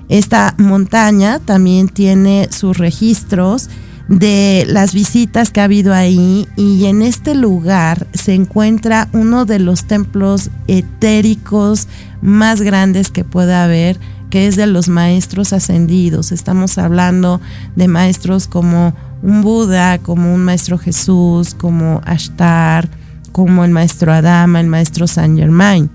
Esta 0.09 0.55
montaña 0.59 1.41
también 1.41 1.89
tiene 1.89 2.49
sus 2.53 2.79
registros 2.79 3.69
de 4.09 4.65
las 4.69 4.95
visitas 4.95 5.51
que 5.51 5.61
ha 5.61 5.65
habido 5.65 5.93
ahí 5.93 6.47
y 6.57 6.87
en 6.87 7.03
este 7.03 7.35
lugar 7.35 8.07
se 8.15 8.35
encuentra 8.35 9.09
uno 9.13 9.45
de 9.45 9.59
los 9.59 9.85
templos 9.85 10.51
etéricos 10.69 11.89
más 12.23 12.63
grandes 12.63 13.11
que 13.11 13.25
pueda 13.25 13.65
haber, 13.65 13.99
que 14.31 14.47
es 14.47 14.57
de 14.57 14.67
los 14.67 14.89
maestros 14.89 15.53
ascendidos. 15.53 16.31
Estamos 16.31 16.79
hablando 16.79 17.41
de 17.75 17.89
maestros 17.89 18.47
como 18.47 18.95
un 19.23 19.43
Buda, 19.43 19.99
como 19.99 20.33
un 20.33 20.45
maestro 20.45 20.79
Jesús, 20.79 21.55
como 21.55 22.01
Ashtar, 22.05 22.89
como 23.33 23.65
el 23.65 23.71
maestro 23.71 24.13
Adama, 24.13 24.61
el 24.61 24.69
maestro 24.69 25.07
Saint 25.07 25.39
Germain. 25.39 25.91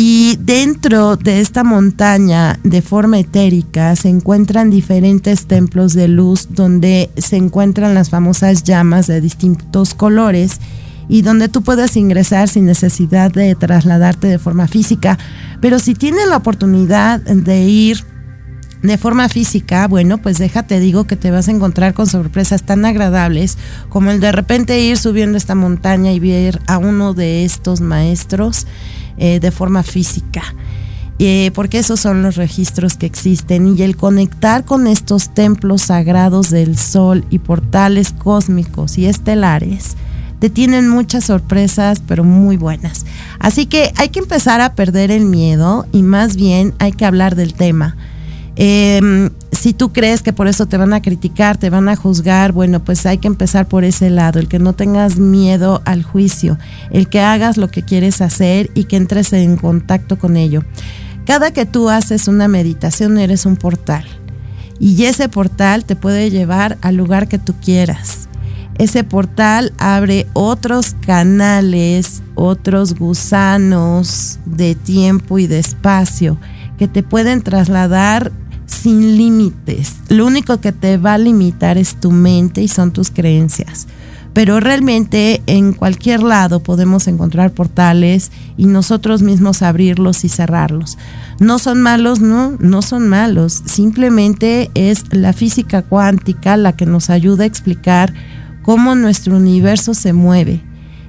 Y 0.00 0.36
dentro 0.36 1.16
de 1.16 1.40
esta 1.40 1.64
montaña 1.64 2.56
de 2.62 2.82
forma 2.82 3.18
etérica 3.18 3.96
se 3.96 4.08
encuentran 4.08 4.70
diferentes 4.70 5.46
templos 5.46 5.92
de 5.92 6.06
luz 6.06 6.50
donde 6.50 7.10
se 7.16 7.34
encuentran 7.34 7.94
las 7.94 8.08
famosas 8.08 8.62
llamas 8.62 9.08
de 9.08 9.20
distintos 9.20 9.94
colores 9.94 10.60
y 11.08 11.22
donde 11.22 11.48
tú 11.48 11.62
puedes 11.62 11.96
ingresar 11.96 12.48
sin 12.48 12.66
necesidad 12.66 13.32
de 13.32 13.56
trasladarte 13.56 14.28
de 14.28 14.38
forma 14.38 14.68
física. 14.68 15.18
Pero 15.60 15.80
si 15.80 15.96
tienes 15.96 16.28
la 16.28 16.36
oportunidad 16.36 17.18
de 17.18 17.62
ir 17.64 18.04
de 18.82 18.98
forma 18.98 19.28
física, 19.28 19.88
bueno, 19.88 20.18
pues 20.18 20.38
déjate 20.38 20.78
digo 20.78 21.08
que 21.08 21.16
te 21.16 21.32
vas 21.32 21.48
a 21.48 21.50
encontrar 21.50 21.94
con 21.94 22.06
sorpresas 22.06 22.62
tan 22.62 22.84
agradables 22.84 23.58
como 23.88 24.12
el 24.12 24.20
de 24.20 24.30
repente 24.30 24.78
ir 24.78 24.96
subiendo 24.96 25.36
esta 25.36 25.56
montaña 25.56 26.12
y 26.12 26.20
ver 26.20 26.60
a 26.68 26.78
uno 26.78 27.14
de 27.14 27.44
estos 27.44 27.80
maestros 27.80 28.64
eh, 29.18 29.40
de 29.40 29.50
forma 29.50 29.82
física. 29.82 30.42
Eh, 31.20 31.50
porque 31.52 31.80
esos 31.80 31.98
son 31.98 32.22
los 32.22 32.36
registros 32.36 32.96
que 32.96 33.06
existen 33.06 33.76
y 33.76 33.82
el 33.82 33.96
conectar 33.96 34.64
con 34.64 34.86
estos 34.86 35.34
templos 35.34 35.82
sagrados 35.82 36.50
del 36.50 36.78
sol 36.78 37.24
y 37.28 37.40
portales 37.40 38.12
cósmicos 38.12 38.98
y 38.98 39.06
estelares 39.06 39.96
te 40.38 40.50
tienen 40.50 40.88
muchas 40.88 41.24
sorpresas 41.24 42.00
pero 42.06 42.24
muy 42.24 42.56
buenas. 42.56 43.04
Así 43.38 43.66
que 43.66 43.92
hay 43.96 44.10
que 44.10 44.20
empezar 44.20 44.60
a 44.60 44.74
perder 44.74 45.10
el 45.10 45.24
miedo 45.24 45.86
y 45.92 46.02
más 46.02 46.36
bien 46.36 46.74
hay 46.78 46.92
que 46.92 47.04
hablar 47.04 47.34
del 47.34 47.54
tema 47.54 47.96
Em, 48.60 49.30
si 49.52 49.72
tú 49.72 49.92
crees 49.92 50.20
que 50.20 50.32
por 50.32 50.48
eso 50.48 50.66
te 50.66 50.76
van 50.76 50.92
a 50.92 51.00
criticar, 51.00 51.56
te 51.56 51.70
van 51.70 51.88
a 51.88 51.94
juzgar, 51.94 52.50
bueno, 52.50 52.82
pues 52.82 53.06
hay 53.06 53.18
que 53.18 53.28
empezar 53.28 53.68
por 53.68 53.84
ese 53.84 54.10
lado, 54.10 54.40
el 54.40 54.48
que 54.48 54.58
no 54.58 54.72
tengas 54.72 55.20
miedo 55.20 55.80
al 55.84 56.02
juicio, 56.02 56.58
el 56.90 57.08
que 57.08 57.20
hagas 57.20 57.56
lo 57.56 57.68
que 57.68 57.84
quieres 57.84 58.20
hacer 58.20 58.68
y 58.74 58.84
que 58.84 58.96
entres 58.96 59.32
en 59.32 59.56
contacto 59.56 60.18
con 60.18 60.36
ello. 60.36 60.64
Cada 61.24 61.52
que 61.52 61.66
tú 61.66 61.88
haces 61.88 62.26
una 62.26 62.48
meditación 62.48 63.16
eres 63.18 63.46
un 63.46 63.54
portal 63.54 64.04
y 64.80 65.04
ese 65.04 65.28
portal 65.28 65.84
te 65.84 65.94
puede 65.94 66.28
llevar 66.28 66.78
al 66.80 66.96
lugar 66.96 67.28
que 67.28 67.38
tú 67.38 67.54
quieras. 67.62 68.28
ese 68.78 69.04
portal 69.04 69.72
abre 69.78 70.26
otros 70.34 70.96
canales, 71.04 72.22
otros 72.34 72.94
gusanos 72.94 74.38
de 74.46 74.74
tiempo 74.74 75.38
y 75.38 75.46
de 75.46 75.60
espacio 75.60 76.38
que 76.78 76.86
te 76.86 77.02
pueden 77.02 77.42
trasladar 77.42 78.32
sin 78.78 79.16
límites. 79.16 79.96
Lo 80.08 80.26
único 80.26 80.60
que 80.60 80.72
te 80.72 80.96
va 80.96 81.14
a 81.14 81.18
limitar 81.18 81.78
es 81.78 81.96
tu 82.00 82.10
mente 82.10 82.62
y 82.62 82.68
son 82.68 82.92
tus 82.92 83.10
creencias. 83.10 83.86
Pero 84.32 84.60
realmente 84.60 85.42
en 85.46 85.72
cualquier 85.72 86.22
lado 86.22 86.60
podemos 86.60 87.08
encontrar 87.08 87.50
portales 87.50 88.30
y 88.56 88.66
nosotros 88.66 89.22
mismos 89.22 89.62
abrirlos 89.62 90.24
y 90.24 90.28
cerrarlos. 90.28 90.96
No 91.40 91.58
son 91.58 91.80
malos, 91.80 92.20
no, 92.20 92.56
no 92.60 92.82
son 92.82 93.08
malos. 93.08 93.62
Simplemente 93.66 94.70
es 94.74 95.04
la 95.10 95.32
física 95.32 95.82
cuántica 95.82 96.56
la 96.56 96.74
que 96.74 96.86
nos 96.86 97.10
ayuda 97.10 97.44
a 97.44 97.48
explicar 97.48 98.12
cómo 98.62 98.94
nuestro 98.94 99.36
universo 99.36 99.94
se 99.94 100.12
mueve. 100.12 100.62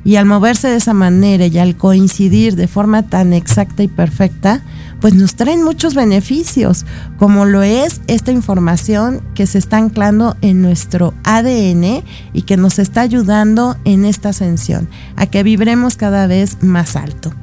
Y 0.06 0.16
al 0.16 0.26
moverse 0.26 0.70
de 0.70 0.78
esa 0.78 0.94
manera 0.94 1.46
y 1.46 1.58
al 1.60 1.76
coincidir 1.76 2.56
de 2.56 2.68
forma 2.68 3.04
tan 3.04 3.34
exacta 3.34 3.84
y 3.84 3.88
perfecta, 3.88 4.64
pues 5.02 5.14
nos 5.14 5.36
traen 5.36 5.64
muchos 5.64 5.94
beneficios, 5.94 6.86
como 7.18 7.46
lo 7.46 7.64
es 7.64 8.02
esta 8.08 8.32
información 8.32 9.22
que 9.36 9.48
se 9.48 9.58
está 9.58 9.78
anclando 9.78 10.36
en 10.42 10.62
nuestro 10.62 11.14
ADN 11.24 12.04
y 12.34 12.42
que 12.44 12.58
nos 12.58 12.80
está 12.80 13.02
ayudando 13.02 13.78
en 13.86 14.06
esta 14.06 14.30
ascensión, 14.30 14.90
a 15.16 15.26
que 15.26 15.44
vibremos 15.44 15.96
cada 15.96 16.28
vez 16.28 16.58
más 16.62 16.96
alto. 16.96 17.34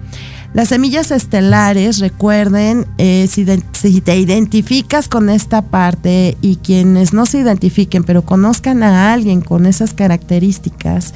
Las 0.54 0.68
semillas 0.68 1.10
estelares, 1.10 1.98
recuerden, 1.98 2.86
eh, 2.96 3.26
si, 3.30 3.44
si, 3.72 4.00
te 4.00 4.18
identificas 4.18 5.06
con 5.06 5.28
esta 5.28 5.60
parte 5.60 6.38
y 6.40 6.56
quienes 6.56 7.12
no 7.12 7.26
se 7.26 7.40
identifiquen, 7.40 8.04
pero 8.04 8.22
conozcan 8.22 8.82
a 8.82 9.12
alguien 9.12 9.42
con 9.42 9.66
esas 9.66 9.92
características, 9.92 11.12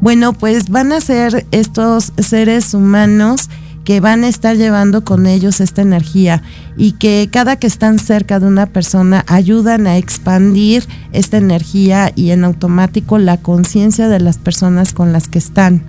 bueno, 0.00 0.32
pues 0.32 0.70
van 0.70 0.92
a 0.92 1.00
ser 1.00 1.46
estos 1.52 2.12
seres 2.18 2.74
humanos 2.74 3.50
que 3.90 3.98
van 3.98 4.22
a 4.22 4.28
estar 4.28 4.56
llevando 4.56 5.02
con 5.02 5.26
ellos 5.26 5.60
esta 5.60 5.82
energía 5.82 6.44
y 6.76 6.92
que 6.92 7.28
cada 7.28 7.56
que 7.56 7.66
están 7.66 7.98
cerca 7.98 8.38
de 8.38 8.46
una 8.46 8.66
persona 8.66 9.24
ayudan 9.26 9.88
a 9.88 9.96
expandir 9.96 10.86
esta 11.10 11.38
energía 11.38 12.12
y 12.14 12.30
en 12.30 12.44
automático 12.44 13.18
la 13.18 13.38
conciencia 13.38 14.08
de 14.08 14.20
las 14.20 14.38
personas 14.38 14.92
con 14.92 15.12
las 15.12 15.26
que 15.26 15.40
están. 15.40 15.82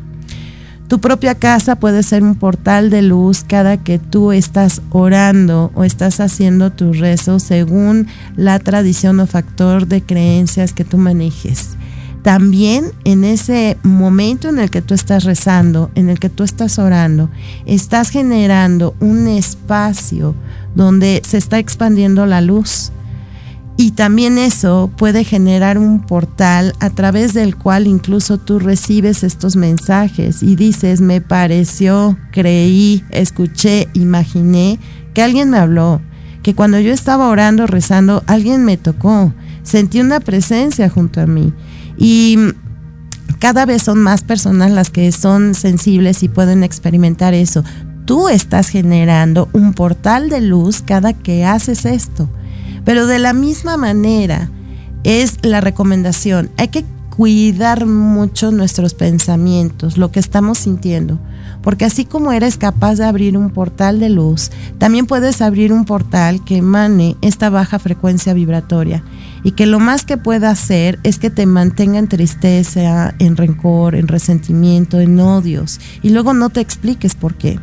Tu 0.87 0.99
propia 0.99 1.35
casa 1.35 1.75
puede 1.75 2.01
ser 2.01 2.23
un 2.23 2.33
portal 2.33 2.89
de 2.89 3.03
luz 3.03 3.45
cada 3.47 3.77
que 3.77 3.99
tú 3.99 4.31
estás 4.31 4.81
orando 4.89 5.71
o 5.75 5.83
estás 5.83 6.19
haciendo 6.21 6.71
tu 6.71 6.93
rezo 6.93 7.37
según 7.37 8.07
la 8.35 8.57
tradición 8.57 9.19
o 9.19 9.27
factor 9.27 9.85
de 9.85 10.01
creencias 10.01 10.73
que 10.73 10.85
tú 10.85 10.97
manejes 10.97 11.77
también 12.24 12.91
en 13.03 13.24
ese 13.24 13.78
momento 13.84 14.49
en 14.49 14.59
el 14.59 14.69
que 14.69 14.82
tú 14.82 14.93
estás 14.93 15.24
rezando, 15.24 15.89
en 15.95 16.09
el 16.09 16.19
que 16.19 16.30
tú 16.30 16.43
estás 16.43 16.78
orando, 16.78 17.30
estás 17.65 18.09
generando 18.09 18.95
un 18.99 19.28
espacio 19.28 20.36
donde 20.76 21.22
se 21.28 21.38
está 21.38 21.57
expandiendo 21.57 22.26
la 22.26 22.41
luz. 22.41 22.91
Y 23.78 23.91
también 23.91 24.38
eso 24.38 24.91
puede 24.95 25.24
generar 25.24 25.80
un 25.80 26.01
portal 26.01 26.76
a 26.80 26.91
través 26.91 27.34
del 27.34 27.55
cual 27.55 27.88
incluso 27.88 28.38
tú 28.38 28.59
recibes 28.59 29.24
estos 29.24 29.55
mensajes 29.55 30.43
y 30.43 30.55
dices, 30.55 31.01
me 31.01 31.19
pareció, 31.22 32.17
creí, 32.32 33.03
escuché, 33.09 33.88
imaginé 33.93 34.78
que 35.15 35.24
alguien 35.24 35.49
me 35.49 35.57
habló, 35.57 36.01
que 36.43 36.53
cuando 36.53 36.80
yo 36.80 36.93
estaba 36.93 37.30
orando, 37.30 37.65
rezando, 37.65 38.24
alguien 38.28 38.65
me 38.65 38.78
tocó, 38.78 39.34
sentí 39.63 39.99
una 39.99 40.19
presencia 40.19 40.89
junto 40.89 41.22
a 41.22 41.26
mí. 41.26 41.51
Y 42.03 42.35
cada 43.37 43.67
vez 43.67 43.83
son 43.83 43.99
más 44.01 44.23
personas 44.23 44.71
las 44.71 44.89
que 44.89 45.11
son 45.11 45.53
sensibles 45.53 46.23
y 46.23 46.29
pueden 46.29 46.63
experimentar 46.63 47.35
eso. 47.35 47.63
Tú 48.05 48.27
estás 48.27 48.69
generando 48.69 49.49
un 49.53 49.73
portal 49.73 50.27
de 50.27 50.41
luz 50.41 50.81
cada 50.81 51.13
que 51.13 51.45
haces 51.45 51.85
esto. 51.85 52.27
Pero 52.85 53.05
de 53.05 53.19
la 53.19 53.33
misma 53.33 53.77
manera 53.77 54.49
es 55.03 55.37
la 55.43 55.61
recomendación. 55.61 56.49
Hay 56.57 56.69
que 56.69 56.85
cuidar 57.15 57.85
mucho 57.85 58.49
nuestros 58.49 58.95
pensamientos, 58.95 59.99
lo 59.99 60.11
que 60.11 60.19
estamos 60.19 60.57
sintiendo 60.57 61.19
porque 61.61 61.85
así 61.85 62.05
como 62.05 62.31
eres 62.31 62.57
capaz 62.57 62.95
de 62.95 63.05
abrir 63.05 63.37
un 63.37 63.49
portal 63.49 63.99
de 63.99 64.09
luz, 64.09 64.51
también 64.77 65.05
puedes 65.05 65.41
abrir 65.41 65.73
un 65.73 65.85
portal 65.85 66.43
que 66.43 66.57
emane 66.57 67.17
esta 67.21 67.49
baja 67.49 67.79
frecuencia 67.79 68.33
vibratoria 68.33 69.03
y 69.43 69.51
que 69.51 69.65
lo 69.65 69.79
más 69.79 70.05
que 70.05 70.17
pueda 70.17 70.49
hacer 70.49 70.99
es 71.03 71.19
que 71.19 71.29
te 71.29 71.45
mantenga 71.45 71.99
en 71.99 72.07
tristeza, 72.07 73.13
en 73.19 73.37
rencor, 73.37 73.95
en 73.95 74.07
resentimiento, 74.07 74.99
en 74.99 75.19
odios 75.19 75.79
y 76.01 76.09
luego 76.09 76.33
no 76.33 76.49
te 76.49 76.61
expliques 76.61 77.15
por 77.15 77.35
qué. 77.35 77.59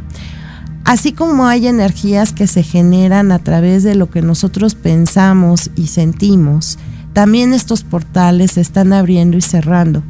Así 0.84 1.12
como 1.12 1.46
hay 1.46 1.66
energías 1.66 2.32
que 2.32 2.46
se 2.46 2.62
generan 2.62 3.30
a 3.30 3.38
través 3.38 3.82
de 3.82 3.94
lo 3.94 4.10
que 4.10 4.22
nosotros 4.22 4.74
pensamos 4.74 5.70
y 5.76 5.88
sentimos, 5.88 6.78
también 7.12 7.52
estos 7.52 7.82
portales 7.82 8.52
se 8.52 8.60
están 8.60 8.92
abriendo 8.92 9.36
y 9.36 9.42
cerrando. 9.42 10.02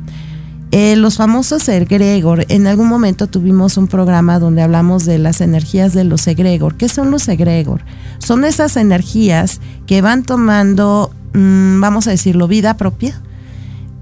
Eh, 0.71 0.97
los 0.97 1.17
famosos 1.17 1.67
egregor, 1.69 2.45
en 2.51 2.67
algún 2.67 2.89
momento 2.89 3.27
tuvimos 3.27 3.79
un 3.79 3.89
programa 3.89 4.39
donde 4.39 4.61
hablamos 4.61 5.07
de 5.07 5.19
las 5.19 5.41
energías 5.41 5.95
de 5.95 6.05
los 6.05 6.27
egregor. 6.27 6.77
¿Qué 6.77 6.91
son 6.91 7.11
los 7.11 7.27
egregor? 7.29 7.81
Son 8.19 8.45
esas 8.45 8.77
energías 8.77 9.61
que 9.87 10.03
van 10.03 10.25
tomando, 10.25 11.11
mm, 11.33 11.81
vamos 11.81 12.07
a 12.07 12.11
decirlo, 12.11 12.49
vida 12.49 12.77
propia, 12.77 13.19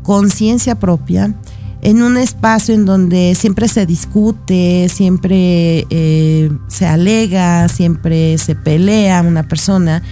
conciencia 0.03 0.75
propia, 0.77 1.35
en 1.83 2.03
un 2.03 2.17
espacio 2.17 2.75
en 2.75 2.85
donde 2.85 3.37
siempre 3.37 3.69
se 3.69 3.87
discute, 3.87 4.89
siempre 4.89 5.87
eh, 5.91 6.51
se 6.67 6.87
alega, 6.87 7.69
siempre 7.69 8.39
se 8.39 8.57
pelea 8.57 9.23
una 9.23 9.45
persona 9.45 10.03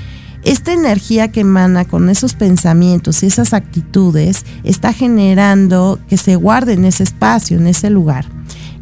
esta 0.44 0.72
energía 0.72 1.28
que 1.28 1.40
emana 1.40 1.84
con 1.84 2.08
esos 2.08 2.34
pensamientos 2.34 3.22
y 3.22 3.26
esas 3.26 3.52
actitudes 3.52 4.44
está 4.62 4.92
generando 4.92 5.98
que 6.08 6.16
se 6.16 6.36
guarde 6.36 6.74
en 6.74 6.84
ese 6.84 7.02
espacio, 7.02 7.56
en 7.56 7.66
ese 7.66 7.90
lugar. 7.90 8.26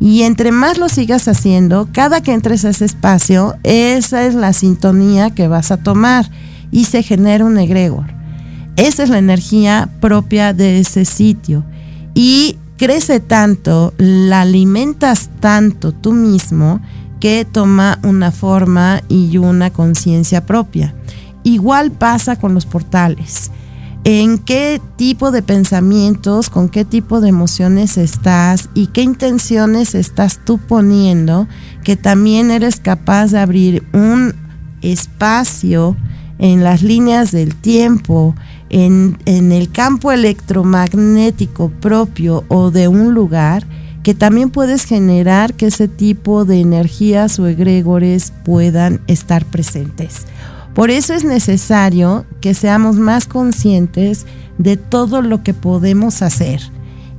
Y 0.00 0.22
entre 0.22 0.50
más 0.50 0.78
lo 0.78 0.88
sigas 0.88 1.28
haciendo, 1.28 1.88
cada 1.92 2.20
que 2.22 2.32
entres 2.32 2.64
a 2.64 2.70
ese 2.70 2.84
espacio, 2.84 3.54
esa 3.62 4.26
es 4.26 4.34
la 4.34 4.52
sintonía 4.52 5.30
que 5.30 5.46
vas 5.46 5.70
a 5.70 5.76
tomar 5.76 6.28
y 6.72 6.86
se 6.86 7.04
genera 7.04 7.44
un 7.44 7.56
egregor. 7.56 8.06
Esa 8.76 9.04
es 9.04 9.10
la 9.10 9.18
energía 9.18 9.88
propia 10.00 10.54
de 10.54 10.80
ese 10.80 11.04
sitio. 11.04 11.64
Y 12.14 12.56
crece 12.78 13.20
tanto, 13.20 13.94
la 13.98 14.40
alimentas 14.40 15.30
tanto 15.38 15.92
tú 15.92 16.12
mismo 16.12 16.80
que 17.20 17.44
toma 17.44 18.00
una 18.02 18.32
forma 18.32 19.02
y 19.08 19.36
una 19.36 19.70
conciencia 19.70 20.44
propia. 20.46 20.94
Igual 21.45 21.90
pasa 21.90 22.36
con 22.36 22.55
los 22.55 22.66
portales. 22.66 23.51
¿En 24.05 24.38
qué 24.38 24.80
tipo 24.97 25.30
de 25.30 25.43
pensamientos, 25.43 26.51
con 26.51 26.68
qué 26.68 26.84
tipo 26.84 27.20
de 27.20 27.28
emociones 27.28 27.97
estás 27.97 28.68
y 28.74 28.88
qué 28.88 29.03
intenciones 29.03 29.95
estás 29.95 30.40
tú 30.45 30.59
poniendo 30.59 31.47
que 31.84 31.97
también 31.97 32.51
eres 32.51 32.80
capaz 32.80 33.30
de 33.30 33.38
abrir 33.38 33.84
un 33.93 34.34
espacio 34.82 35.97
en 36.38 36.64
las 36.64 36.82
líneas 36.82 37.30
del 37.30 37.55
tiempo, 37.55 38.34
en, 38.70 39.18
el 39.24 39.70
campo 39.70 40.11
electromagnético 40.11 41.68
propio 41.68 42.45
o 42.49 42.72
de 42.72 42.88
un 42.88 43.14
lugar? 43.14 43.64
que 44.03 44.14
también 44.14 44.51
puedes 44.51 44.84
generar 44.84 45.55
que 45.55 45.66
ese 45.66 45.86
tipo 45.86 46.45
de 46.45 46.59
energías 46.59 47.38
o 47.38 47.47
egregores 47.47 48.32
puedan 48.45 49.01
estar 49.07 49.45
presentes. 49.45 50.26
Por 50.74 50.90
eso 50.90 51.14
es 51.14 51.24
necesario 51.24 52.24
que 52.40 52.54
seamos 52.54 52.96
más 52.96 53.26
conscientes 53.26 54.26
de 54.58 54.76
todo 54.76 55.22
lo 55.22 55.42
que 55.42 55.54
podemos 55.54 56.22
hacer 56.22 56.60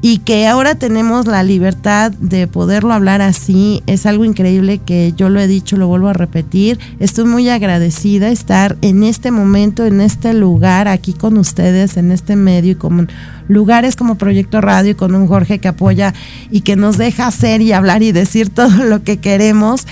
y 0.06 0.18
que 0.18 0.48
ahora 0.48 0.76
tenemos 0.76 1.28
la 1.28 1.44
libertad 1.44 2.12
de 2.12 2.46
poderlo 2.46 2.94
hablar 2.94 3.22
así. 3.22 3.82
Es 3.88 4.06
algo 4.06 4.26
increíble 4.26 4.80
que 4.80 5.14
yo 5.16 5.30
lo 5.30 5.40
he 5.40 5.48
dicho, 5.48 5.78
lo 5.78 5.88
vuelvo 5.88 6.10
a 6.10 6.14
repetir. 6.14 6.78
Estoy 7.00 7.24
muy 7.24 7.48
agradecida 7.48 8.28
de 8.28 8.34
estar 8.34 8.76
en 8.82 9.04
este 9.04 9.32
momento, 9.32 9.86
en 9.86 10.02
este 10.02 10.34
lugar, 10.34 10.90
aquí 10.90 11.14
con 11.14 11.38
ustedes, 11.38 11.96
en 11.96 12.12
este 12.12 12.36
medio 12.36 12.74
y 12.74 12.76
con 12.76 13.10
lugares 13.48 13.96
como 13.96 14.16
Proyecto 14.16 14.60
Radio 14.60 14.92
y 14.92 14.96
con 14.96 15.16
un 15.16 15.26
Jorge 15.26 15.60
que 15.60 15.70
apoya 15.70 16.14
y 16.52 16.62
que 16.62 16.76
nos 16.76 16.98
deja 16.98 17.28
hacer 17.28 17.62
y 17.62 17.72
hablar 17.72 18.04
y 18.04 18.12
decir 18.12 18.50
todo 18.54 18.84
lo 18.84 19.04
que 19.04 19.18
queremos 19.18 19.88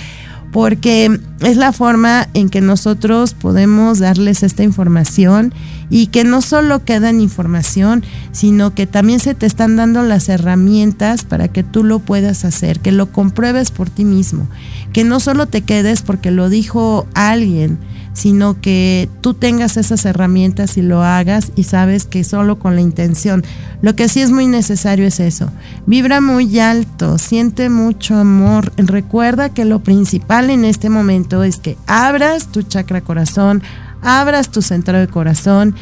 porque 0.52 1.18
es 1.40 1.56
la 1.56 1.72
forma 1.72 2.28
en 2.34 2.50
que 2.50 2.60
nosotros 2.60 3.32
podemos 3.32 3.98
darles 3.98 4.42
esta 4.42 4.62
información 4.62 5.52
y 5.88 6.08
que 6.08 6.24
no 6.24 6.42
solo 6.42 6.84
queda 6.84 7.10
en 7.10 7.20
información, 7.20 8.04
sino 8.32 8.74
que 8.74 8.86
también 8.86 9.18
se 9.18 9.34
te 9.34 9.46
están 9.46 9.76
dando 9.76 10.02
las 10.02 10.28
herramientas 10.28 11.24
para 11.24 11.48
que 11.48 11.62
tú 11.62 11.84
lo 11.84 11.98
puedas 12.00 12.44
hacer, 12.44 12.80
que 12.80 12.92
lo 12.92 13.10
compruebes 13.10 13.70
por 13.70 13.88
ti 13.88 14.04
mismo, 14.04 14.46
que 14.92 15.04
no 15.04 15.20
solo 15.20 15.46
te 15.46 15.62
quedes 15.62 16.02
porque 16.02 16.30
lo 16.30 16.50
dijo 16.50 17.06
alguien, 17.14 17.78
sino 18.12 18.60
que 18.60 19.08
tú 19.20 19.34
tengas 19.34 19.76
esas 19.76 20.04
herramientas 20.04 20.76
y 20.76 20.82
lo 20.82 21.02
hagas 21.02 21.52
y 21.56 21.64
sabes 21.64 22.04
que 22.04 22.24
solo 22.24 22.58
con 22.58 22.74
la 22.74 22.80
intención. 22.80 23.44
Lo 23.80 23.96
que 23.96 24.08
sí 24.08 24.20
es 24.20 24.30
muy 24.30 24.46
necesario 24.46 25.06
es 25.06 25.18
eso. 25.20 25.50
Vibra 25.86 26.20
muy 26.20 26.58
alto, 26.58 27.18
siente 27.18 27.70
mucho 27.70 28.16
amor. 28.16 28.72
Recuerda 28.76 29.48
que 29.48 29.64
lo 29.64 29.82
principal 29.82 30.50
en 30.50 30.64
este 30.64 30.90
momento 30.90 31.42
es 31.42 31.58
que 31.58 31.76
abras 31.86 32.52
tu 32.52 32.62
chakra 32.62 33.00
corazón, 33.00 33.62
abras 34.02 34.50
tu 34.50 34.62
centro 34.62 34.98
de 34.98 35.08
corazón 35.08 35.74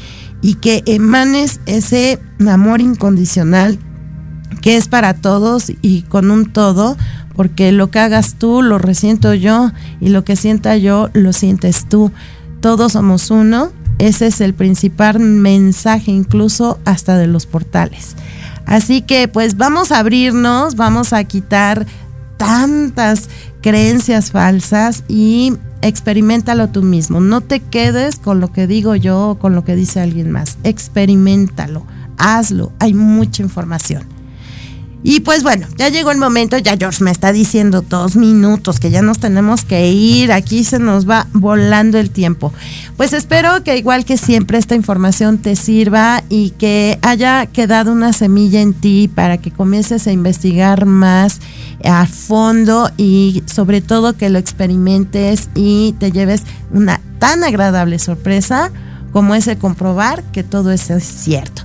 y 0.42 0.54
que 0.54 0.82
emanes 0.86 1.60
ese 1.66 2.18
amor 2.46 2.80
incondicional 2.80 3.78
que 4.60 4.76
es 4.76 4.88
para 4.88 5.14
todos 5.14 5.72
y 5.80 6.02
con 6.02 6.30
un 6.30 6.52
todo, 6.52 6.96
porque 7.40 7.72
lo 7.72 7.90
que 7.90 8.00
hagas 8.00 8.34
tú 8.34 8.60
lo 8.60 8.76
resiento 8.76 9.32
yo 9.32 9.72
y 9.98 10.10
lo 10.10 10.24
que 10.24 10.36
sienta 10.36 10.76
yo 10.76 11.08
lo 11.14 11.32
sientes 11.32 11.88
tú. 11.88 12.12
Todos 12.60 12.92
somos 12.92 13.30
uno. 13.30 13.72
Ese 13.96 14.26
es 14.26 14.42
el 14.42 14.52
principal 14.52 15.20
mensaje 15.20 16.10
incluso 16.10 16.78
hasta 16.84 17.16
de 17.16 17.28
los 17.28 17.46
portales. 17.46 18.14
Así 18.66 19.00
que 19.00 19.26
pues 19.26 19.56
vamos 19.56 19.90
a 19.90 20.00
abrirnos, 20.00 20.76
vamos 20.76 21.14
a 21.14 21.24
quitar 21.24 21.86
tantas 22.36 23.30
creencias 23.62 24.32
falsas 24.32 25.04
y 25.08 25.54
experimentalo 25.80 26.68
tú 26.68 26.82
mismo. 26.82 27.20
No 27.20 27.40
te 27.40 27.60
quedes 27.60 28.18
con 28.18 28.40
lo 28.40 28.52
que 28.52 28.66
digo 28.66 28.96
yo 28.96 29.30
o 29.30 29.38
con 29.38 29.54
lo 29.54 29.64
que 29.64 29.76
dice 29.76 29.98
alguien 29.98 30.30
más. 30.30 30.58
Experimentalo, 30.62 31.86
hazlo. 32.18 32.70
Hay 32.80 32.92
mucha 32.92 33.42
información. 33.42 34.19
Y 35.02 35.20
pues 35.20 35.42
bueno, 35.42 35.66
ya 35.78 35.88
llegó 35.88 36.10
el 36.10 36.18
momento, 36.18 36.58
ya 36.58 36.76
George 36.76 37.02
me 37.02 37.10
está 37.10 37.32
diciendo 37.32 37.80
dos 37.80 38.16
minutos 38.16 38.78
que 38.80 38.90
ya 38.90 39.00
nos 39.00 39.18
tenemos 39.18 39.64
que 39.64 39.90
ir, 39.90 40.30
aquí 40.30 40.62
se 40.62 40.78
nos 40.78 41.08
va 41.08 41.26
volando 41.32 41.98
el 41.98 42.10
tiempo. 42.10 42.52
Pues 42.98 43.14
espero 43.14 43.64
que 43.64 43.78
igual 43.78 44.04
que 44.04 44.18
siempre 44.18 44.58
esta 44.58 44.74
información 44.74 45.38
te 45.38 45.56
sirva 45.56 46.22
y 46.28 46.50
que 46.50 46.98
haya 47.00 47.46
quedado 47.46 47.92
una 47.92 48.12
semilla 48.12 48.60
en 48.60 48.74
ti 48.74 49.08
para 49.08 49.38
que 49.38 49.50
comiences 49.50 50.06
a 50.06 50.12
investigar 50.12 50.84
más 50.84 51.40
a 51.82 52.06
fondo 52.06 52.90
y 52.98 53.42
sobre 53.46 53.80
todo 53.80 54.18
que 54.18 54.28
lo 54.28 54.38
experimentes 54.38 55.48
y 55.54 55.94
te 55.98 56.12
lleves 56.12 56.42
una 56.72 57.00
tan 57.18 57.42
agradable 57.42 57.98
sorpresa 57.98 58.70
como 59.12 59.34
es 59.34 59.46
el 59.48 59.56
comprobar 59.56 60.22
que 60.24 60.42
todo 60.42 60.70
eso 60.72 60.94
es 60.94 61.04
cierto. 61.04 61.62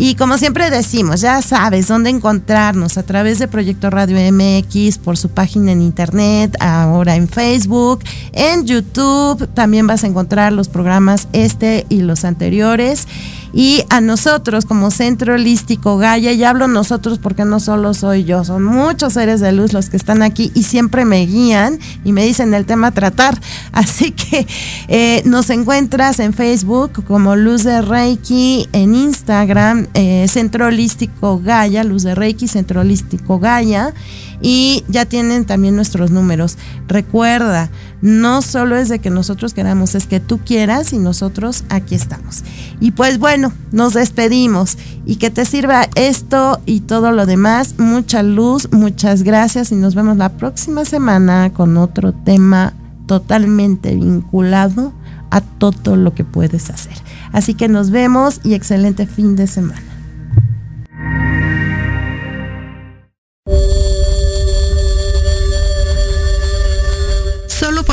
Y 0.00 0.14
como 0.14 0.38
siempre 0.38 0.70
decimos, 0.70 1.20
ya 1.20 1.42
sabes 1.42 1.88
dónde 1.88 2.10
encontrarnos 2.10 2.96
a 2.98 3.02
través 3.02 3.40
de 3.40 3.48
Proyecto 3.48 3.90
Radio 3.90 4.16
MX, 4.32 4.98
por 4.98 5.16
su 5.16 5.28
página 5.28 5.72
en 5.72 5.82
internet, 5.82 6.56
ahora 6.60 7.16
en 7.16 7.26
Facebook, 7.26 8.04
en 8.32 8.64
YouTube. 8.64 9.48
También 9.54 9.88
vas 9.88 10.04
a 10.04 10.06
encontrar 10.06 10.52
los 10.52 10.68
programas 10.68 11.26
este 11.32 11.84
y 11.88 12.02
los 12.02 12.24
anteriores 12.24 13.08
y 13.52 13.84
a 13.90 14.00
nosotros 14.00 14.64
como 14.64 14.90
Centro 14.90 15.34
Holístico 15.34 15.96
Gaia, 15.98 16.32
y 16.32 16.44
hablo 16.44 16.68
nosotros 16.68 17.18
porque 17.18 17.44
no 17.44 17.60
solo 17.60 17.94
soy 17.94 18.24
yo, 18.24 18.44
son 18.44 18.64
muchos 18.64 19.14
seres 19.14 19.40
de 19.40 19.52
luz 19.52 19.72
los 19.72 19.88
que 19.88 19.96
están 19.96 20.22
aquí 20.22 20.50
y 20.54 20.64
siempre 20.64 21.04
me 21.04 21.24
guían 21.26 21.78
y 22.04 22.12
me 22.12 22.24
dicen 22.24 22.54
el 22.54 22.66
tema 22.66 22.90
tratar. 22.90 23.38
Así 23.72 24.12
que 24.12 24.46
eh, 24.88 25.22
nos 25.24 25.50
encuentras 25.50 26.20
en 26.20 26.32
Facebook 26.32 27.04
como 27.06 27.36
Luz 27.36 27.64
de 27.64 27.82
Reiki, 27.82 28.68
en 28.72 28.94
Instagram, 28.94 29.86
eh, 29.94 30.26
Centro 30.28 30.66
Holístico 30.66 31.40
Gaia, 31.42 31.84
Luz 31.84 32.02
de 32.02 32.14
Reiki, 32.14 32.48
Centro 32.48 32.80
Holístico 32.80 33.38
Gaia 33.38 33.94
y 34.40 34.84
ya 34.88 35.04
tienen 35.04 35.44
también 35.44 35.76
nuestros 35.76 36.10
números. 36.10 36.56
Recuerda, 36.86 37.70
no 38.00 38.42
solo 38.42 38.76
es 38.76 38.88
de 38.88 39.00
que 39.00 39.10
nosotros 39.10 39.54
queramos, 39.54 39.94
es 39.94 40.06
que 40.06 40.20
tú 40.20 40.38
quieras 40.38 40.92
y 40.92 40.98
nosotros 40.98 41.64
aquí 41.68 41.94
estamos. 41.94 42.44
Y 42.80 42.92
pues 42.92 43.18
bueno, 43.18 43.52
nos 43.72 43.94
despedimos 43.94 44.78
y 45.04 45.16
que 45.16 45.30
te 45.30 45.44
sirva 45.44 45.88
esto 45.94 46.60
y 46.66 46.80
todo 46.80 47.10
lo 47.12 47.26
demás. 47.26 47.74
Mucha 47.78 48.22
luz, 48.22 48.68
muchas 48.72 49.22
gracias 49.22 49.72
y 49.72 49.74
nos 49.74 49.94
vemos 49.94 50.16
la 50.16 50.30
próxima 50.30 50.84
semana 50.84 51.52
con 51.52 51.76
otro 51.76 52.12
tema 52.12 52.72
totalmente 53.06 53.94
vinculado 53.94 54.92
a 55.30 55.40
todo 55.40 55.96
lo 55.96 56.14
que 56.14 56.24
puedes 56.24 56.70
hacer. 56.70 56.94
Así 57.32 57.54
que 57.54 57.68
nos 57.68 57.90
vemos 57.90 58.40
y 58.44 58.54
excelente 58.54 59.06
fin 59.06 59.36
de 59.36 59.46
semana. 59.46 59.97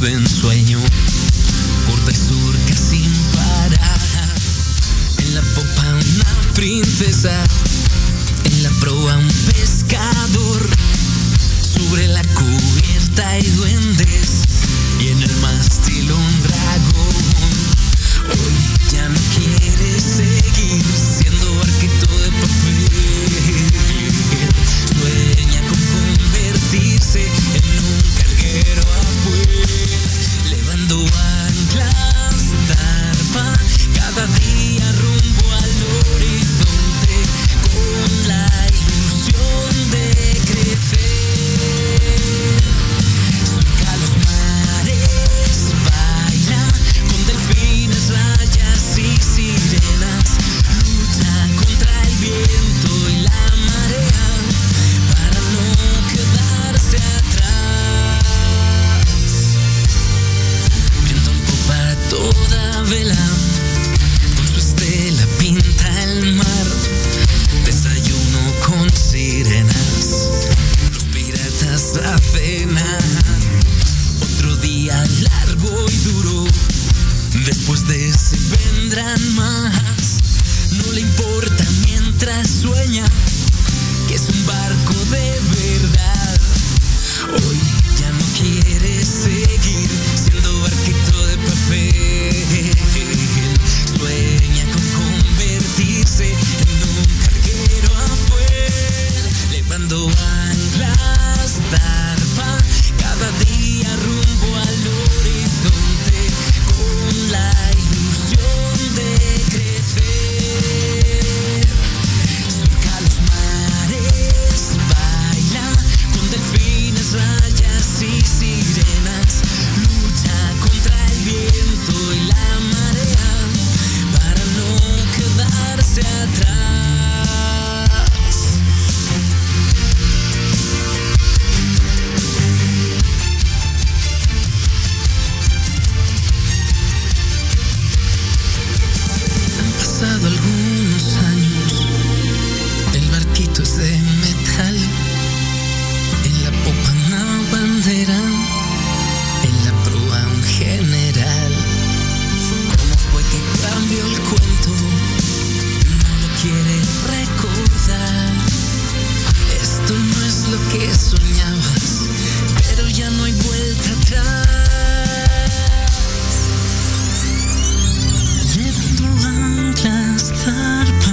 de 0.00 0.12
ensueño. 0.12 0.77